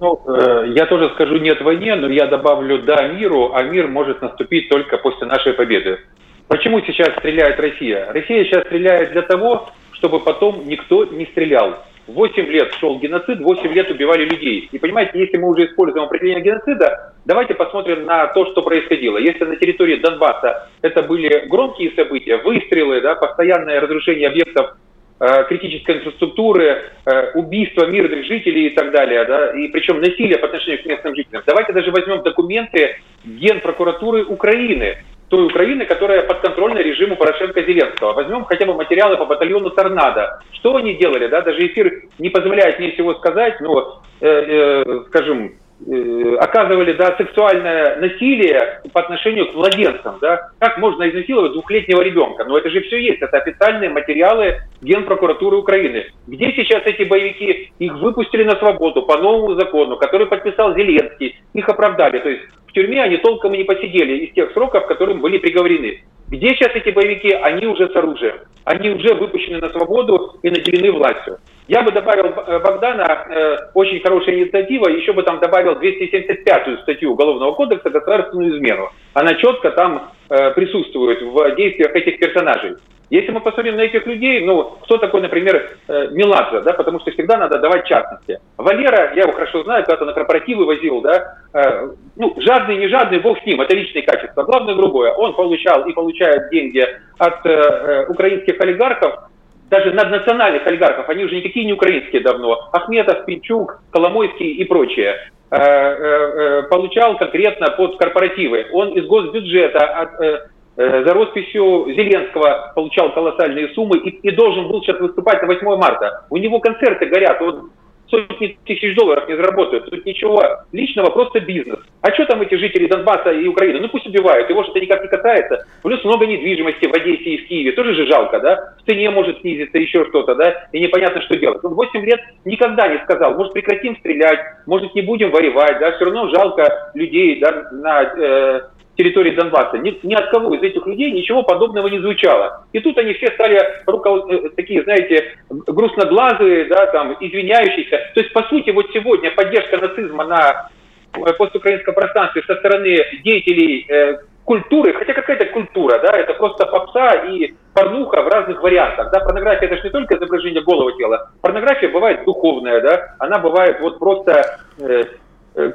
Ну, 0.00 0.20
э, 0.26 0.72
я 0.74 0.86
тоже 0.86 1.10
скажу 1.14 1.36
нет 1.36 1.60
войне, 1.60 1.94
но 1.94 2.08
я 2.08 2.26
добавлю 2.26 2.82
да 2.82 3.08
миру, 3.08 3.52
а 3.54 3.62
мир 3.62 3.88
может 3.88 4.22
наступить 4.22 4.68
только 4.68 4.98
после 4.98 5.26
нашей 5.26 5.52
победы. 5.52 6.00
Почему 6.48 6.80
сейчас 6.80 7.10
стреляет 7.18 7.58
Россия? 7.60 8.12
Россия 8.12 8.44
сейчас 8.44 8.66
стреляет 8.66 9.12
для 9.12 9.22
того, 9.22 9.70
чтобы 9.92 10.20
потом 10.20 10.66
никто 10.66 11.04
не 11.04 11.26
стрелял. 11.26 11.84
Восемь 12.06 12.46
лет 12.46 12.72
шел 12.74 12.98
геноцид, 12.98 13.40
восемь 13.40 13.72
лет 13.72 13.90
убивали 13.90 14.24
людей. 14.24 14.68
И 14.70 14.78
понимаете, 14.78 15.18
если 15.18 15.38
мы 15.38 15.48
уже 15.48 15.66
используем 15.66 16.04
определение 16.04 16.44
геноцида, 16.44 17.14
давайте 17.24 17.54
посмотрим 17.54 18.04
на 18.04 18.26
то, 18.26 18.44
что 18.52 18.62
происходило. 18.62 19.16
Если 19.16 19.44
на 19.44 19.56
территории 19.56 19.96
Донбасса 19.96 20.68
это 20.82 21.02
были 21.02 21.46
громкие 21.48 21.92
события, 21.92 22.36
выстрелы, 22.36 23.00
да, 23.00 23.14
постоянное 23.14 23.80
разрушение 23.80 24.28
объектов 24.28 24.76
Э, 25.20 25.44
критической 25.48 25.98
инфраструктуры, 25.98 26.90
э, 27.06 27.30
убийства 27.34 27.86
мирных 27.86 28.26
жителей 28.26 28.66
и 28.66 28.70
так 28.70 28.90
далее, 28.90 29.24
да, 29.24 29.52
и 29.52 29.68
причем 29.68 30.00
насилие 30.00 30.38
по 30.38 30.46
отношению 30.46 30.82
к 30.82 30.86
местным 30.86 31.14
жителям. 31.14 31.44
Давайте 31.46 31.72
даже 31.72 31.92
возьмем 31.92 32.22
документы 32.24 32.96
Генпрокуратуры 33.24 34.24
Украины, 34.24 35.04
той 35.34 35.46
Украины, 35.46 35.84
которая 35.84 36.22
подконтрольна 36.22 36.78
режиму 36.78 37.16
Порошенко-Зеленского. 37.16 38.12
Возьмем 38.12 38.44
хотя 38.44 38.66
бы 38.66 38.74
материалы 38.74 39.16
по 39.16 39.26
батальону 39.26 39.70
«Торнадо». 39.70 40.40
Что 40.52 40.76
они 40.76 40.94
делали, 40.94 41.26
да, 41.26 41.40
даже 41.40 41.66
эфир 41.66 42.04
не 42.18 42.30
позволяет 42.30 42.78
мне 42.78 42.92
всего 42.92 43.14
сказать, 43.14 43.60
но, 43.60 44.02
э, 44.20 44.28
э, 44.28 45.00
скажем, 45.08 45.54
Э, 45.86 46.36
оказывали 46.40 46.92
да, 46.92 47.14
сексуальное 47.18 47.96
насилие 47.96 48.80
по 48.92 49.00
отношению 49.00 49.50
к 49.50 49.54
младенцам. 49.54 50.16
Да? 50.20 50.50
Как 50.58 50.78
можно 50.78 51.08
изнасиловать 51.10 51.52
двухлетнего 51.52 52.00
ребенка? 52.00 52.44
Но 52.44 52.56
это 52.56 52.70
же 52.70 52.80
все 52.82 52.98
есть. 53.02 53.20
Это 53.20 53.38
официальные 53.38 53.90
материалы 53.90 54.60
Генпрокуратуры 54.80 55.56
Украины. 55.56 56.06
Где 56.26 56.52
сейчас 56.52 56.82
эти 56.86 57.02
боевики? 57.02 57.72
Их 57.78 57.92
выпустили 57.94 58.44
на 58.44 58.56
свободу 58.56 59.02
по 59.02 59.18
новому 59.18 59.54
закону, 59.56 59.96
который 59.96 60.26
подписал 60.26 60.74
Зеленский. 60.74 61.38
Их 61.52 61.68
оправдали. 61.68 62.18
То 62.20 62.28
есть 62.30 62.44
в 62.74 62.76
тюрьме 62.76 63.04
они 63.04 63.18
толком 63.18 63.54
и 63.54 63.58
не 63.58 63.64
посидели 63.64 64.24
из 64.24 64.34
тех 64.34 64.50
сроков, 64.52 64.88
которым 64.88 65.20
были 65.20 65.38
приговорены. 65.38 66.02
Где 66.26 66.48
сейчас 66.48 66.74
эти 66.74 66.90
боевики? 66.90 67.30
Они 67.30 67.66
уже 67.66 67.88
с 67.88 67.94
оружием. 67.94 68.34
Они 68.64 68.90
уже 68.90 69.14
выпущены 69.14 69.58
на 69.58 69.68
свободу 69.70 70.40
и 70.42 70.50
наделены 70.50 70.90
властью. 70.90 71.38
Я 71.68 71.82
бы 71.82 71.92
добавил 71.92 72.24
э, 72.24 72.58
Богдана, 72.58 73.26
э, 73.30 73.56
очень 73.74 74.00
хорошая 74.00 74.34
инициатива, 74.40 74.88
еще 74.88 75.12
бы 75.12 75.22
там 75.22 75.38
добавил 75.38 75.74
275-ю 75.74 76.78
статью 76.78 77.12
Уголовного 77.12 77.52
кодекса 77.52 77.90
«Государственную 77.90 78.56
измену». 78.56 78.90
Она 79.12 79.34
четко 79.34 79.70
там 79.70 80.10
э, 80.28 80.50
присутствует 80.50 81.22
в 81.22 81.54
действиях 81.54 81.94
этих 81.94 82.18
персонажей. 82.18 82.74
Если 83.10 83.30
мы 83.30 83.40
посмотрим 83.40 83.76
на 83.76 83.82
этих 83.82 84.06
людей, 84.06 84.44
ну, 84.44 84.78
кто 84.82 84.96
такой, 84.96 85.20
например, 85.20 85.76
э, 85.88 86.08
Меладзе, 86.10 86.60
да, 86.62 86.72
потому 86.72 87.00
что 87.00 87.10
всегда 87.10 87.36
надо 87.36 87.58
давать 87.58 87.86
частности. 87.86 88.40
Валера, 88.56 89.12
я 89.14 89.22
его 89.22 89.32
хорошо 89.32 89.62
знаю, 89.62 89.84
когда-то 89.84 90.06
на 90.06 90.14
корпоративы 90.14 90.64
возил, 90.64 91.02
да, 91.02 91.36
э, 91.52 91.88
ну, 92.16 92.34
жадный, 92.38 92.78
не 92.78 92.88
жадный, 92.88 93.20
бог 93.20 93.38
с 93.40 93.44
ним, 93.44 93.60
это 93.60 93.74
личные 93.74 94.02
качества. 94.02 94.42
Главное 94.44 94.74
другое, 94.74 95.12
он 95.12 95.34
получал 95.34 95.86
и 95.86 95.92
получает 95.92 96.48
деньги 96.50 96.86
от 97.18 97.44
э, 97.44 98.06
украинских 98.08 98.58
олигархов, 98.60 99.28
даже 99.68 99.92
наднациональных 99.92 100.66
олигархов, 100.66 101.08
они 101.08 101.24
уже 101.24 101.36
никакие 101.36 101.66
не 101.66 101.72
украинские 101.72 102.22
давно, 102.22 102.68
Ахметов, 102.72 103.26
Пинчук, 103.26 103.82
Коломойский 103.92 104.52
и 104.52 104.64
прочее, 104.64 105.30
э, 105.50 106.62
получал 106.70 107.18
конкретно 107.18 107.70
под 107.70 107.98
корпоративы. 107.98 108.66
Он 108.72 108.88
из 108.90 109.06
госбюджета 109.06 109.84
от, 109.84 110.48
за 110.76 111.14
росписью 111.14 111.86
Зеленского 111.88 112.72
получал 112.74 113.12
колоссальные 113.12 113.68
суммы 113.74 113.98
и, 113.98 114.10
и 114.10 114.30
должен 114.32 114.68
был 114.68 114.82
сейчас 114.82 114.98
выступать 115.00 115.40
на 115.42 115.48
8 115.48 115.66
марта. 115.76 116.26
У 116.30 116.36
него 116.36 116.58
концерты 116.58 117.06
горят, 117.06 117.40
он 117.40 117.70
сотни 118.08 118.58
тысяч 118.64 118.94
долларов 118.94 119.28
не 119.28 119.36
заработают. 119.36 119.90
Тут 119.90 120.04
ничего 120.04 120.42
личного, 120.72 121.10
просто 121.10 121.40
бизнес. 121.40 121.80
А 122.00 122.12
что 122.12 122.26
там 122.26 122.42
эти 122.42 122.54
жители 122.54 122.86
Донбасса 122.86 123.30
и 123.30 123.46
Украины? 123.46 123.80
Ну 123.80 123.88
пусть 123.88 124.06
убивают, 124.06 124.48
его 124.50 124.62
что-то 124.62 124.80
никак 124.80 125.02
не 125.02 125.08
касается. 125.08 125.66
Плюс 125.82 126.02
много 126.04 126.26
недвижимости 126.26 126.86
в 126.86 126.94
Одессе 126.94 127.30
и 127.30 127.44
в 127.44 127.48
Киеве. 127.48 127.72
Тоже 127.72 127.94
же 127.94 128.06
жалко, 128.06 128.40
да? 128.40 128.74
В 128.82 128.88
цене 128.88 129.10
может 129.10 129.40
снизиться 129.40 129.78
еще 129.78 130.04
что-то, 130.06 130.34
да? 130.34 130.68
И 130.72 130.80
непонятно, 130.80 131.22
что 131.22 131.36
делать. 131.36 131.64
Он 131.64 131.74
8 131.74 132.04
лет 132.04 132.20
никогда 132.44 132.88
не 132.88 132.98
сказал, 133.04 133.34
может 133.34 133.52
прекратим 133.52 133.96
стрелять, 133.96 134.40
может 134.66 134.94
не 134.94 135.02
будем 135.02 135.30
воевать, 135.30 135.78
да? 135.80 135.92
Все 135.92 136.04
равно 136.04 136.28
жалко 136.28 136.90
людей, 136.94 137.40
да, 137.40 137.68
на 137.72 138.02
э, 138.02 138.60
территории 138.96 139.34
Донбасса. 139.34 139.78
Ни, 139.78 139.98
ни 140.02 140.14
от 140.14 140.30
кого 140.30 140.54
из 140.54 140.62
этих 140.62 140.86
людей 140.86 141.10
ничего 141.10 141.42
подобного 141.42 141.88
не 141.88 141.98
звучало. 141.98 142.64
И 142.72 142.80
тут 142.80 142.96
они 142.98 143.14
все 143.14 143.28
стали 143.32 143.60
руко... 143.86 144.26
Э, 144.28 144.48
такие, 144.50 144.82
знаете, 144.82 145.36
грустноглазые, 145.50 146.66
да, 146.66 146.86
там, 146.86 147.16
извиняющиеся. 147.20 148.10
То 148.14 148.20
есть, 148.20 148.32
по 148.32 148.42
сути, 148.44 148.70
вот 148.70 148.86
сегодня 148.92 149.30
поддержка 149.32 149.78
нацизма 149.78 150.24
на 150.24 150.70
э, 151.14 151.32
постукраинском 151.32 151.94
пространстве 151.94 152.42
со 152.46 152.54
стороны 152.56 153.04
деятелей 153.24 153.86
э, 153.88 154.18
культуры, 154.44 154.92
хотя 154.92 155.14
какая-то 155.14 155.46
культура, 155.46 155.98
да, 156.00 156.12
это 156.12 156.34
просто 156.34 156.66
попса 156.66 157.14
и 157.24 157.54
порнуха 157.72 158.22
в 158.22 158.28
разных 158.28 158.62
вариантах, 158.62 159.10
да, 159.10 159.20
порнография 159.20 159.68
это 159.68 159.76
же 159.78 159.84
не 159.84 159.90
только 159.90 160.16
изображение 160.16 160.62
голого 160.62 160.92
тела, 160.98 161.30
порнография 161.40 161.88
бывает 161.88 162.24
духовная, 162.26 162.82
да, 162.82 163.14
она 163.18 163.38
бывает 163.38 163.80
вот 163.80 163.98
просто 163.98 164.60
Э, 164.80 165.04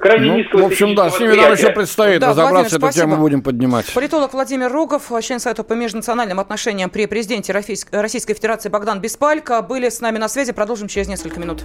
крайне 0.02 0.28
ну, 0.28 0.38
низкого 0.38 0.62
В 0.62 0.66
общем, 0.66 0.96
да, 0.96 1.10
с 1.10 1.20
ними 1.20 1.34
нам 1.34 1.54
еще 1.54 1.70
предстоит 1.70 2.20
да, 2.20 2.30
разобраться, 2.30 2.80
Владимир, 2.80 3.06
эту 3.06 3.12
тему 3.12 3.22
будем 3.22 3.42
поднимать. 3.42 3.94
Политолог 3.94 4.34
Владимир 4.34 4.72
Рогов, 4.72 5.12
член 5.22 5.40
Совета 5.40 5.64
по 5.64 5.74
межнациональным 5.74 6.40
отношениям 6.40 6.90
при 6.90 7.06
президенте 7.06 7.54
Российской 7.54 8.34
Федерации 8.34 8.70
Богдан 8.70 9.00
Беспалько 9.00 9.62
были 9.62 9.90
с 9.90 10.02
нами 10.02 10.18
на 10.18 10.28
связи. 10.28 10.52
Продолжим 10.52 10.88
через 10.88 11.08
несколько 11.08 11.40
минут. 11.40 11.64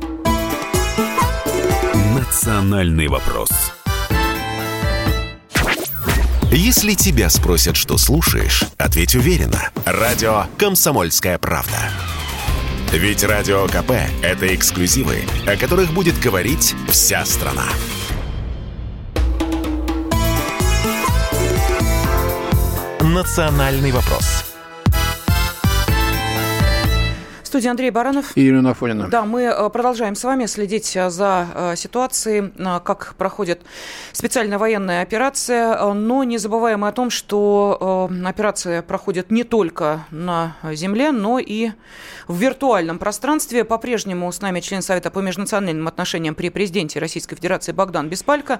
Национальный 2.16 3.08
вопрос. 3.08 3.50
Если 6.50 6.94
тебя 6.94 7.28
спросят, 7.30 7.74
что 7.74 7.98
слушаешь, 7.98 8.62
ответь 8.78 9.16
уверенно. 9.16 9.70
Радио 9.84 10.44
«Комсомольская 10.56 11.36
правда». 11.38 11.90
Ведь 12.92 13.24
Радио 13.24 13.66
КП– 13.66 13.90
это 14.22 14.54
эксклюзивы, 14.54 15.16
о 15.48 15.56
которых 15.56 15.92
будет 15.92 16.16
говорить 16.20 16.76
вся 16.88 17.24
страна. 17.24 17.64
«Национальный 23.14 23.92
вопрос» 23.92 24.43
студии 27.54 27.68
Андрей 27.68 27.90
Баранов. 27.90 28.36
И 28.36 28.48
Ирина 28.48 28.70
Афонина. 28.72 29.06
Да, 29.06 29.24
мы 29.24 29.42
э, 29.42 29.70
продолжаем 29.70 30.16
с 30.16 30.24
вами 30.24 30.46
следить 30.46 30.96
э, 30.96 31.08
за 31.08 31.46
э, 31.54 31.76
ситуацией, 31.76 32.52
как 32.82 33.14
проходит 33.16 33.60
специальная 34.10 34.58
военная 34.58 35.02
операция, 35.02 35.92
но 35.92 36.24
не 36.24 36.38
забываем 36.38 36.82
о 36.82 36.90
том, 36.90 37.10
что 37.10 38.10
операция 38.24 38.82
проходит 38.82 39.30
не 39.30 39.44
только 39.44 40.04
на 40.10 40.56
земле, 40.72 41.12
но 41.12 41.38
и 41.38 41.70
в 42.26 42.36
виртуальном 42.36 42.98
пространстве. 42.98 43.62
По-прежнему 43.62 44.32
с 44.32 44.40
нами 44.40 44.58
член 44.58 44.82
Совета 44.82 45.12
по 45.12 45.20
межнациональным 45.20 45.86
отношениям 45.86 46.34
при 46.34 46.48
президенте 46.48 46.98
Российской 46.98 47.36
Федерации 47.36 47.70
Богдан 47.70 48.08
Беспалько. 48.08 48.58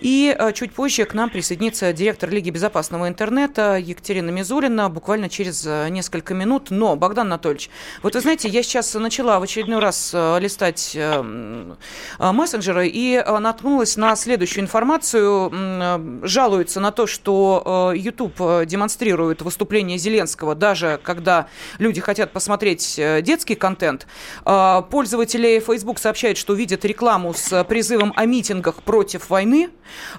И 0.00 0.36
чуть 0.54 0.72
позже 0.72 1.06
к 1.06 1.14
нам 1.14 1.30
присоединится 1.30 1.94
директор 1.94 2.28
Лиги 2.28 2.50
безопасного 2.50 3.08
интернета 3.08 3.76
Екатерина 3.76 4.30
Мизулина 4.30 4.90
буквально 4.90 5.30
через 5.30 5.64
несколько 5.64 6.34
минут. 6.34 6.70
Но, 6.70 6.96
Богдан 6.96 7.28
Анатольевич, 7.28 7.70
вот 8.02 8.14
вы 8.14 8.25
знаете, 8.26 8.48
я 8.48 8.64
сейчас 8.64 8.92
начала 8.94 9.38
в 9.38 9.44
очередной 9.44 9.78
раз 9.78 10.10
э, 10.12 10.40
листать 10.40 10.96
э, 10.96 11.84
э, 12.18 12.32
мессенджеры 12.32 12.88
и 12.88 13.22
наткнулась 13.24 13.96
на 13.96 14.16
следующую 14.16 14.64
информацию. 14.64 16.26
Жалуются 16.26 16.80
на 16.80 16.90
то, 16.90 17.06
что 17.06 17.92
YouTube 17.94 18.66
демонстрирует 18.66 19.42
выступление 19.42 19.96
Зеленского, 19.96 20.56
даже 20.56 20.98
когда 21.04 21.46
люди 21.78 22.00
хотят 22.00 22.32
посмотреть 22.32 22.96
детский 23.22 23.54
контент. 23.54 24.08
Пользователи 24.42 25.62
Facebook 25.64 26.00
сообщают, 26.00 26.36
что 26.36 26.54
видят 26.54 26.84
рекламу 26.84 27.32
с 27.32 27.62
призывом 27.62 28.12
о 28.16 28.24
митингах 28.24 28.82
против 28.82 29.30
войны. 29.30 29.70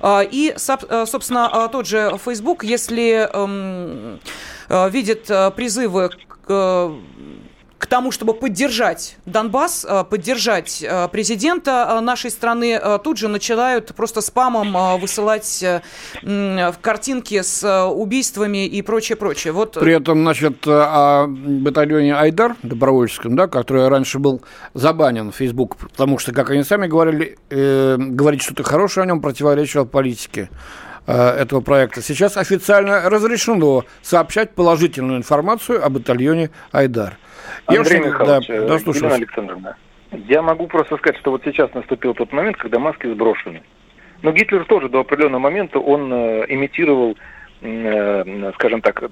И, 0.05 0.53
собственно, 0.57 1.67
тот 1.69 1.85
же 1.87 2.17
Facebook, 2.23 2.63
если 2.63 3.29
эм, 3.33 4.21
видит 4.69 5.29
призывы 5.55 6.09
к 6.47 6.93
к 7.77 7.85
тому, 7.85 8.11
чтобы 8.11 8.33
поддержать 8.33 9.17
Донбасс, 9.25 9.85
э, 9.87 10.03
поддержать 10.03 10.83
э, 10.83 11.07
президента 11.09 11.87
э, 11.89 11.99
нашей 11.99 12.31
страны, 12.31 12.79
тут 13.03 13.17
же 13.17 13.27
начинают 13.27 13.93
просто 13.95 14.21
спамом 14.21 14.99
высылать 14.99 15.63
картинки 16.81 17.41
с 17.41 17.87
убийствами 17.87 18.65
и 18.65 18.81
прочее, 18.81 19.15
прочее. 19.15 19.53
Вот... 19.53 19.73
При 19.73 19.93
этом, 19.93 20.21
значит, 20.21 20.67
о 20.67 21.27
батальоне 21.27 22.15
Айдар 22.15 22.55
добровольческом, 22.63 23.35
да, 23.35 23.47
который 23.47 23.87
раньше 23.87 24.19
был 24.19 24.41
забанен 24.73 25.31
в 25.31 25.35
Facebook, 25.35 25.77
потому 25.77 26.17
что, 26.17 26.33
как 26.33 26.49
они 26.49 26.63
сами 26.63 26.87
говорили, 26.87 27.37
э, 27.49 27.95
говорить 27.97 28.41
что-то 28.41 28.63
хорошее 28.63 29.03
о 29.03 29.07
нем 29.07 29.21
противоречило 29.21 29.85
политике 29.85 30.49
этого 31.07 31.61
проекта. 31.61 32.01
Сейчас 32.01 32.37
официально 32.37 33.09
разрешено 33.09 33.83
сообщать 34.01 34.53
положительную 34.53 35.17
информацию 35.17 35.83
о 35.83 35.89
батальоне 35.89 36.49
Айдар. 36.71 37.17
Андрей 37.65 37.99
я 37.99 38.07
Михайлович, 38.07 38.47
да, 38.47 38.67
да, 38.67 38.75
Елена 38.75 39.15
Александровна, 39.15 39.77
я 40.11 40.41
могу 40.41 40.67
просто 40.67 40.97
сказать, 40.97 41.19
что 41.19 41.31
вот 41.31 41.41
сейчас 41.43 41.73
наступил 41.73 42.13
тот 42.13 42.31
момент, 42.31 42.57
когда 42.57 42.79
маски 42.79 43.07
сброшены. 43.07 43.61
Но 44.21 44.31
Гитлер 44.31 44.65
тоже 44.65 44.89
до 44.89 45.01
определенного 45.01 45.41
момента, 45.41 45.79
он 45.79 46.11
э, 46.11 46.45
имитировал, 46.49 47.17
э, 47.61 48.51
скажем 48.55 48.81
так, 48.81 49.03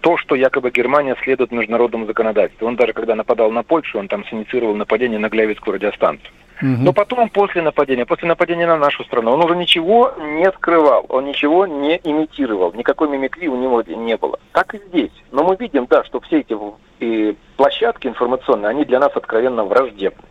то, 0.00 0.16
что 0.18 0.34
якобы 0.34 0.70
Германия 0.70 1.16
следует 1.24 1.50
международному 1.50 2.06
законодательству. 2.06 2.66
Он 2.66 2.76
даже 2.76 2.92
когда 2.92 3.14
нападал 3.14 3.50
на 3.50 3.62
Польшу, 3.62 3.98
он 3.98 4.08
там 4.08 4.24
синициировал 4.26 4.74
нападение 4.76 5.18
на 5.18 5.28
Глявицкую 5.28 5.74
радиостанцию. 5.74 6.30
Но 6.60 6.92
потом, 6.92 7.28
после 7.30 7.62
нападения, 7.62 8.06
после 8.06 8.28
нападения 8.28 8.66
на 8.66 8.76
нашу 8.76 9.04
страну, 9.04 9.32
он 9.32 9.44
уже 9.44 9.56
ничего 9.56 10.12
не 10.18 10.50
скрывал, 10.52 11.04
он 11.08 11.24
ничего 11.24 11.66
не 11.66 12.00
имитировал, 12.04 12.72
никакой 12.72 13.08
мимикрии 13.08 13.48
у 13.48 13.56
него 13.56 13.82
не 13.82 14.16
было. 14.16 14.38
Так 14.52 14.74
и 14.74 14.78
здесь. 14.88 15.12
Но 15.32 15.42
мы 15.44 15.56
видим, 15.56 15.86
да, 15.86 16.04
что 16.04 16.20
все 16.20 16.40
эти 16.40 16.56
и 17.00 17.36
площадки 17.56 18.06
информационные, 18.06 18.70
они 18.70 18.84
для 18.84 19.00
нас 19.00 19.10
откровенно 19.14 19.64
враждебны. 19.64 20.24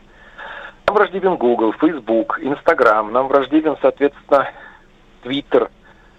Нам 0.87 0.95
враждебен 0.95 1.35
Google, 1.35 1.73
Facebook, 1.73 2.39
Instagram, 2.41 3.11
нам 3.11 3.27
враждебен, 3.27 3.77
соответственно, 3.81 4.49
Twitter, 5.23 5.69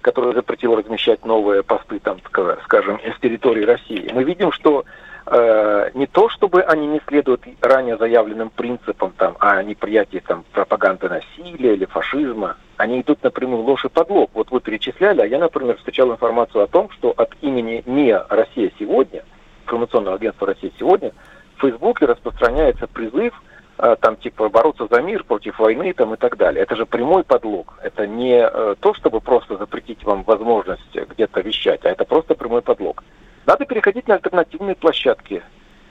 который 0.01 0.35
запретил 0.35 0.77
размещать 0.77 1.25
новые 1.25 1.63
посты, 1.63 1.99
там, 1.99 2.19
скажем, 2.65 3.01
с 3.01 3.21
территории 3.21 3.65
России. 3.65 4.11
Мы 4.13 4.25
видим, 4.25 4.53
что 4.53 4.85
э, 5.27 5.91
не 5.95 6.07
то, 6.07 6.29
чтобы 6.29 6.63
они 6.63 6.87
не 6.87 7.01
следуют 7.07 7.43
ранее 7.61 7.97
заявленным 7.97 8.51
принципам 8.51 9.13
там, 9.17 9.37
о 9.41 9.63
неприятии 9.63 10.23
там, 10.27 10.45
пропаганды 10.53 11.09
насилия 11.09 11.75
или 11.75 11.85
фашизма, 11.85 12.57
они 12.77 13.01
идут 13.01 13.23
напрямую 13.23 13.63
в 13.63 13.69
ложь 13.69 13.85
и 13.85 13.89
подлог. 13.89 14.31
Вот 14.35 14.51
вы 14.51 14.61
перечисляли, 14.61 15.21
а 15.21 15.27
я, 15.27 15.39
например, 15.39 15.77
встречал 15.77 16.11
информацию 16.11 16.65
о 16.65 16.67
том, 16.67 16.91
что 16.91 17.11
от 17.17 17.31
имени 17.41 17.83
не 17.87 18.17
Россия 18.17 18.73
сегодня, 18.79 19.25
информационного 19.65 20.17
агентства 20.17 20.49
России 20.49 20.73
сегодня, 20.79 21.13
в 21.57 21.61
Фейсбуке 21.61 22.07
распространяется 22.07 22.87
призыв 22.87 23.41
э, 23.79 23.97
там 24.01 24.17
типа 24.17 24.49
бороться 24.49 24.87
за 24.91 25.01
мир 25.01 25.25
против 25.25 25.59
войны 25.59 25.93
там 25.93 26.15
и 26.15 26.17
так 26.17 26.37
далее. 26.37 26.63
Это 26.63 26.77
же 26.77 26.85
прямой 26.85 27.25
подлог. 27.25 27.79
Это 27.83 28.07
не 28.07 28.41
э, 28.41 28.75
то, 28.81 28.95
чтобы 28.95 29.21
просто 29.21 29.57
запретить 29.57 30.03
вам 30.05 30.25
возможность 30.25 30.95
где-то 30.95 31.41
вещать, 31.41 31.85
а 31.85 31.91
это 31.91 32.05
просто 32.05 32.35
прямой 32.35 32.63
подлог. 32.63 33.03
Надо 33.47 33.65
переходить 33.67 34.09
на 34.09 34.15
альтернативные 34.15 34.75
площадки, 34.75 35.43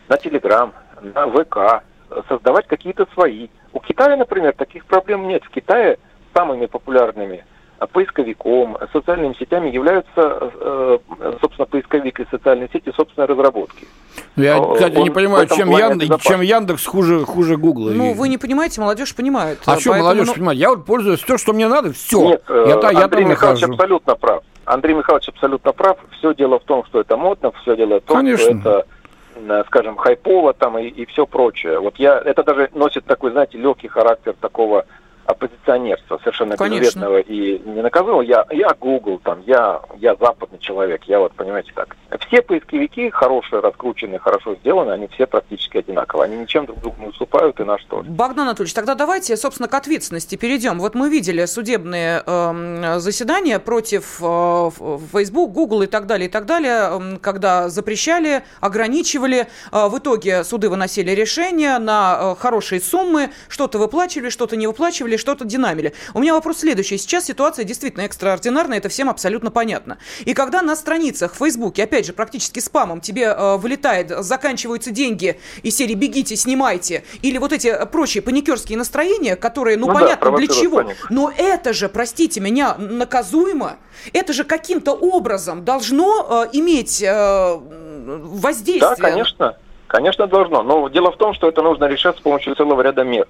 на 0.07 0.17
Телеграм, 0.17 0.73
на 1.01 1.27
ВК, 1.27 1.83
создавать 2.27 2.67
какие-то 2.67 3.07
свои. 3.13 3.49
У 3.73 3.79
Китая, 3.79 4.17
например, 4.17 4.53
таких 4.53 4.85
проблем 4.85 5.27
нет. 5.27 5.43
В 5.43 5.49
Китае 5.49 5.97
самыми 6.33 6.65
популярными 6.65 7.45
поисковиком, 7.91 8.77
социальными 8.93 9.33
сетями 9.37 9.69
являются, 9.69 10.11
э, 10.15 10.99
собственно, 11.41 11.65
поисковик 11.65 12.19
и 12.19 12.25
социальные 12.31 12.69
сети 12.71 12.91
собственной 12.95 13.27
разработки. 13.27 13.87
Ну, 14.35 14.43
я, 14.43 14.59
кстати, 14.73 14.95
Он 14.95 15.03
не 15.03 15.09
понимаю, 15.09 15.47
чем, 15.47 15.69
Яндекс, 15.69 16.23
чем 16.23 16.41
Яндекс 16.41 16.85
хуже, 16.85 17.25
хуже 17.25 17.57
Гугла. 17.57 17.91
Ну, 17.91 18.13
вы 18.13 18.29
не 18.29 18.37
понимаете, 18.37 18.79
молодежь 18.79 19.13
понимает. 19.15 19.59
А 19.65 19.79
что 19.79 19.93
молодежь 19.95 20.27
ну... 20.27 20.33
понимает? 20.33 20.59
Я 20.59 20.69
вот 20.69 20.85
пользуюсь 20.85 21.19
то, 21.21 21.37
что 21.37 21.53
мне 21.53 21.67
надо, 21.67 21.91
все. 21.93 22.29
Нет, 22.29 22.43
я, 22.47 22.91
я 22.91 23.03
Андрей 23.03 23.23
там 23.23 23.31
Михайлович 23.31 23.61
нахожу. 23.61 23.73
абсолютно 23.73 24.15
прав. 24.15 24.43
Андрей 24.65 24.93
Михайлович 24.93 25.29
абсолютно 25.29 25.73
прав. 25.73 25.97
Все 26.17 26.33
дело 26.33 26.59
в 26.59 26.63
том, 26.63 26.85
что 26.85 27.01
это 27.01 27.17
модно, 27.17 27.51
все 27.61 27.75
дело 27.75 27.99
в 27.99 28.03
том, 28.03 28.17
Конечно. 28.17 28.59
что 28.59 28.69
это 28.69 28.87
э, 29.35 29.63
скажем, 29.67 29.97
хайпово 29.97 30.53
там 30.53 30.77
и, 30.77 30.87
и 30.87 31.05
все 31.05 31.25
прочее. 31.25 31.79
Вот 31.79 31.97
я, 31.97 32.19
это 32.19 32.43
даже 32.43 32.69
носит 32.73 33.05
такой, 33.05 33.31
знаете, 33.31 33.57
легкий 33.57 33.87
характер 33.87 34.35
такого 34.39 34.85
оппозиционерства 35.25 36.17
совершенно 36.17 36.57
Конечно. 36.57 36.81
безвредного 36.81 37.19
и 37.19 37.59
не 37.59 37.81
наказывал. 37.81 38.21
Я, 38.21 38.45
я 38.51 38.73
Google, 38.79 39.19
там, 39.19 39.41
я, 39.45 39.81
я 39.97 40.15
западный 40.15 40.59
человек, 40.59 41.03
я 41.05 41.19
вот, 41.19 41.33
понимаете, 41.33 41.71
так. 41.75 41.95
Все 42.33 42.41
поисковики 42.41 43.11
хорошие, 43.11 43.59
раскрученные, 43.61 44.17
хорошо 44.17 44.55
сделаны, 44.55 44.89
они 44.89 45.07
все 45.09 45.27
практически 45.27 45.77
одинаковые. 45.77 46.25
Они 46.25 46.37
ничем 46.37 46.65
друг 46.65 46.79
другу 46.79 46.95
не 46.99 47.07
уступают, 47.09 47.59
и 47.59 47.63
наш 47.63 47.83
тоже. 47.83 48.09
Богдан 48.09 48.47
Анатольевич, 48.47 48.73
тогда 48.73 48.95
давайте, 48.95 49.37
собственно, 49.37 49.69
к 49.69 49.73
ответственности 49.75 50.35
перейдем. 50.35 50.79
Вот 50.79 50.95
мы 50.95 51.11
видели 51.11 51.45
судебные 51.45 52.23
э, 52.25 52.95
заседания 52.97 53.59
против 53.59 54.17
э, 54.19 54.69
Facebook, 55.13 55.51
Google 55.51 55.83
и 55.83 55.85
так 55.85 56.07
далее, 56.07 56.27
и 56.27 56.31
так 56.31 56.47
далее, 56.47 56.89
э, 56.89 57.17
когда 57.21 57.69
запрещали, 57.69 58.41
ограничивали. 58.61 59.45
Э, 59.71 59.87
в 59.89 59.99
итоге 59.99 60.43
суды 60.43 60.69
выносили 60.69 61.11
решения 61.11 61.77
на 61.77 62.17
э, 62.19 62.41
хорошие 62.41 62.81
суммы, 62.81 63.29
что-то 63.47 63.77
выплачивали, 63.77 64.29
что-то 64.29 64.55
не 64.55 64.65
выплачивали 64.65 65.17
что-то 65.17 65.45
динамили. 65.45 65.93
У 66.15 66.19
меня 66.19 66.33
вопрос 66.33 66.61
следующий. 66.61 66.97
Сейчас 66.97 67.25
ситуация 67.25 67.63
действительно 67.63 68.01
экстраординарная, 68.01 68.79
это 68.79 68.89
всем 68.89 69.07
абсолютно 69.07 69.51
понятно. 69.51 69.99
И 70.25 70.33
когда 70.33 70.63
на 70.63 70.75
страницах 70.75 71.33
в 71.33 71.37
Фейсбуке, 71.37 71.83
опять 71.83 72.07
же, 72.07 72.13
практически 72.23 72.59
спамом 72.59 73.01
тебе 73.01 73.23
э, 73.25 73.57
вылетает, 73.57 74.09
заканчиваются 74.23 74.91
деньги 74.91 75.41
из 75.61 75.75
серии 75.75 75.93
«бегите, 75.93 76.37
снимайте», 76.37 77.03
или 77.21 77.37
вот 77.37 77.51
эти 77.51 77.85
прочие 77.91 78.23
паникерские 78.23 78.77
настроения, 78.77 79.35
которые, 79.35 79.77
ну, 79.77 79.87
ну 79.87 79.93
понятно, 79.93 80.31
да, 80.31 80.37
для 80.37 80.47
чего. 80.47 80.77
Панику. 80.77 81.07
Но 81.09 81.33
это 81.35 81.73
же, 81.73 81.89
простите 81.89 82.39
меня, 82.39 82.75
наказуемо. 82.75 83.75
Это 84.13 84.31
же 84.31 84.45
каким-то 84.45 84.93
образом 84.93 85.65
должно 85.65 86.45
э, 86.45 86.57
иметь 86.57 87.03
э, 87.03 87.57
воздействие. 87.57 88.79
Да, 88.79 88.95
конечно. 88.95 89.57
Конечно, 89.87 90.25
должно. 90.25 90.63
Но 90.63 90.87
дело 90.87 91.11
в 91.11 91.17
том, 91.17 91.33
что 91.33 91.49
это 91.49 91.61
нужно 91.61 91.85
решать 91.85 92.17
с 92.17 92.21
помощью 92.21 92.55
целого 92.55 92.81
ряда 92.81 93.03
мер 93.03 93.27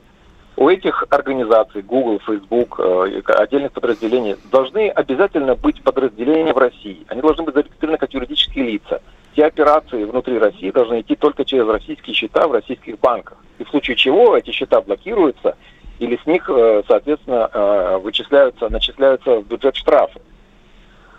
у 0.55 0.69
этих 0.69 1.03
организаций, 1.09 1.81
Google, 1.81 2.19
Facebook, 2.25 2.79
э, 2.79 3.21
отдельных 3.25 3.71
подразделений, 3.71 4.35
должны 4.51 4.89
обязательно 4.89 5.55
быть 5.55 5.81
подразделения 5.81 6.53
в 6.53 6.57
России. 6.57 7.05
Они 7.07 7.21
должны 7.21 7.43
быть 7.43 7.55
зарегистрированы 7.55 7.97
как 7.97 8.13
юридические 8.13 8.65
лица. 8.65 9.01
Все 9.33 9.45
операции 9.45 10.03
внутри 10.03 10.37
России 10.37 10.69
должны 10.69 11.01
идти 11.01 11.15
только 11.15 11.43
через 11.43 11.67
российские 11.67 12.13
счета 12.13 12.47
в 12.47 12.51
российских 12.51 12.99
банках. 12.99 13.37
И 13.57 13.63
в 13.63 13.69
случае 13.69 13.97
чего 13.97 14.37
эти 14.37 14.51
счета 14.51 14.79
блокируются, 14.81 15.57
или 15.97 16.19
с 16.21 16.25
них, 16.27 16.47
э, 16.49 16.83
соответственно, 16.87 17.49
э, 17.51 17.97
вычисляются, 17.97 18.69
начисляются 18.69 19.37
в 19.37 19.47
бюджет 19.47 19.75
штрафы. 19.75 20.19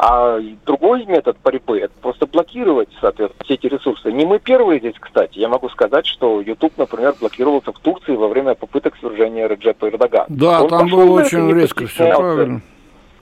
А 0.06 0.38
другой 0.66 1.06
метод 1.06 1.38
борьбы– 1.42 1.78
это 1.80 1.94
просто 2.02 2.26
блокировать, 2.26 2.90
соответственно, 3.00 3.42
все 3.42 3.54
эти 3.54 3.68
ресурсы. 3.68 4.12
Не 4.12 4.26
мы 4.26 4.38
первые 4.38 4.78
здесь, 4.78 4.96
кстати. 5.00 5.38
Я 5.38 5.48
могу 5.48 5.70
сказать, 5.70 6.04
что 6.04 6.42
YouTube, 6.42 6.76
например, 6.76 7.14
блокировался 7.18 7.72
в 7.72 7.78
Турции 7.78 8.14
во 8.14 8.28
время 8.28 8.54
попыток 8.54 8.94
свержения 9.00 9.48
Реджепа 9.48 9.88
Эрдогана. 9.88 10.26
Да, 10.28 10.60
Он 10.60 10.68
там 10.68 10.88
было 10.88 11.22
очень 11.22 11.50
резко 11.54 11.86
все, 11.86 12.14
правильно. 12.14 12.60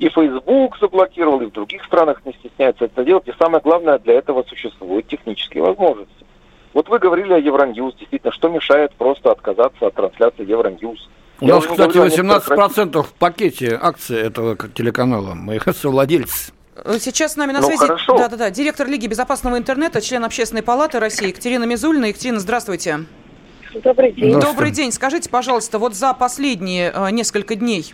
И 0.00 0.08
Facebook 0.08 0.76
заблокировал, 0.80 1.40
и 1.42 1.46
в 1.46 1.52
других 1.52 1.84
странах 1.84 2.20
не 2.24 2.32
стесняются 2.32 2.86
это 2.86 3.04
делать. 3.04 3.28
И 3.28 3.32
самое 3.38 3.62
главное, 3.62 4.00
для 4.00 4.14
этого 4.14 4.42
существуют 4.48 5.06
технические 5.06 5.62
возможности. 5.62 6.26
Вот 6.74 6.88
вы 6.88 6.98
говорили 6.98 7.32
о 7.32 7.38
Евроньюз. 7.38 7.94
Действительно, 7.94 8.32
что 8.32 8.48
мешает 8.48 8.92
просто 8.96 9.30
отказаться 9.30 9.86
от 9.86 9.94
трансляции 9.94 10.50
Евроньюз? 10.50 11.08
У 11.40 11.46
Я 11.46 11.54
нас, 11.54 11.64
кстати, 11.64 11.96
18% 11.96 13.02
в 13.04 13.12
пакете 13.12 13.78
акций 13.80 14.18
этого 14.18 14.56
телеканала. 14.74 15.34
Мы 15.34 15.60
совладельцы. 15.72 16.52
Сейчас 16.74 17.34
с 17.34 17.36
нами 17.36 17.52
на 17.52 17.60
ну, 17.60 17.66
связи 17.66 17.86
да, 18.08 18.28
да, 18.28 18.36
да, 18.36 18.50
директор 18.50 18.88
Лиги 18.88 19.06
безопасного 19.06 19.58
интернета, 19.58 20.00
член 20.00 20.24
Общественной 20.24 20.62
палаты 20.62 21.00
России 21.00 21.28
Екатерина 21.28 21.64
Мизульна. 21.64 22.06
Екатерина, 22.06 22.40
здравствуйте. 22.40 23.00
Добрый 23.74 24.12
день. 24.12 24.40
Добрый 24.40 24.70
день. 24.70 24.90
Скажите, 24.90 25.28
пожалуйста, 25.28 25.78
вот 25.78 25.94
за 25.94 26.14
последние 26.14 26.90
э, 26.94 27.10
несколько 27.10 27.56
дней 27.56 27.92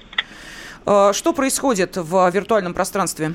э, 0.86 1.10
что 1.12 1.32
происходит 1.32 1.96
в 1.96 2.30
виртуальном 2.30 2.72
пространстве? 2.72 3.34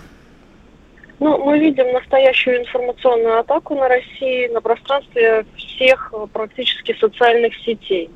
Ну, 1.20 1.38
мы 1.44 1.60
видим 1.60 1.92
настоящую 1.92 2.62
информационную 2.62 3.40
атаку 3.40 3.76
на 3.76 3.90
России 3.90 4.48
на 4.48 4.62
пространстве 4.62 5.46
всех 5.58 6.14
э, 6.14 6.26
практически 6.32 6.96
социальных 6.98 7.54
сетей. 7.66 8.10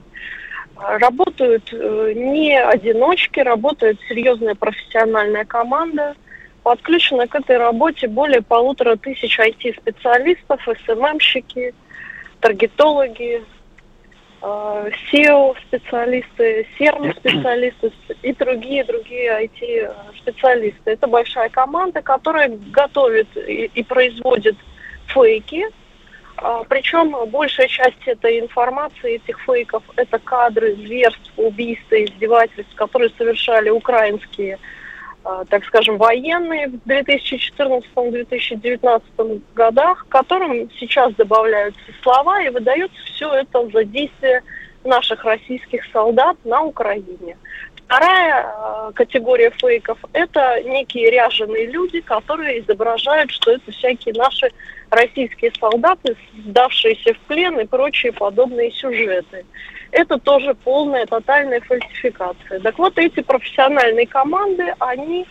Работают 0.77 1.73
э, 1.73 2.13
не 2.15 2.57
одиночки, 2.57 3.41
работает 3.41 3.99
серьезная 4.07 4.55
профессиональная 4.55 5.43
команда– 5.43 6.15
Подключено 6.67 7.27
к 7.29 7.35
этой 7.35 7.55
работе 7.55 8.09
более 8.09 8.41
полутора 8.41 8.97
тысяч 8.97 9.39
IT-специалистов, 9.39 10.59
СММщики, 10.85 11.73
таргетологи, 12.41 13.41
SEO-специалисты, 14.41 16.67
CERN-специалисты 16.77 17.93
и 18.21 18.33
другие 18.33 18.83
другие 18.83 19.45
IT-специалисты. 19.45 20.91
Это 20.91 21.07
большая 21.07 21.47
команда, 21.47 22.01
которая 22.01 22.49
готовит 22.49 23.29
и, 23.37 23.71
и 23.73 23.83
производит 23.83 24.57
фейки, 25.07 25.63
а, 26.35 26.65
причем 26.65 27.15
большая 27.29 27.69
часть 27.69 28.05
этой 28.05 28.41
информации, 28.41 29.21
этих 29.23 29.39
фейков, 29.39 29.83
это 29.95 30.19
кадры 30.19 30.75
зверств, 30.75 31.31
убийств, 31.37 31.93
издевательств, 31.93 32.75
которые 32.75 33.09
совершали 33.17 33.69
украинские 33.69 34.55
а, 34.55 34.57
так 35.49 35.65
скажем, 35.65 35.97
военные 35.97 36.69
в 36.69 36.75
2014-2019 36.87 39.41
годах, 39.55 40.05
к 40.05 40.11
которым 40.11 40.69
сейчас 40.79 41.13
добавляются 41.15 41.81
слова 42.01 42.41
и 42.41 42.47
выдается 42.49 42.97
все 43.05 43.33
это 43.33 43.69
за 43.69 43.83
действие 43.83 44.41
наших 44.83 45.25
российских 45.25 45.83
солдат 45.91 46.37
на 46.45 46.61
Украине. 46.63 47.37
Вторая 47.85 48.45
э, 48.45 48.91
категория 48.93 49.51
фейков– 49.51 49.97
это 50.13 50.61
некие 50.63 51.09
ряженые 51.09 51.67
люди, 51.67 52.01
которые 52.01 52.59
изображают, 52.59 53.31
что 53.31 53.51
это 53.51 53.71
всякие 53.71 54.13
наши 54.13 54.51
российские 54.89 55.51
солдаты, 55.59 56.15
сдавшиеся 56.45 57.13
в 57.13 57.19
плен 57.27 57.59
и 57.59 57.65
прочие 57.65 58.11
подобные 58.11 58.71
сюжеты 58.71 59.45
это 59.91 60.17
тоже 60.17 60.53
полная, 60.53 61.05
тотальная 61.05 61.61
фальсификация. 61.61 62.59
Так 62.59 62.77
вот, 62.77 62.97
эти 62.97 63.21
профессиональные 63.21 64.07
команды, 64.07 64.73
они 64.79 65.25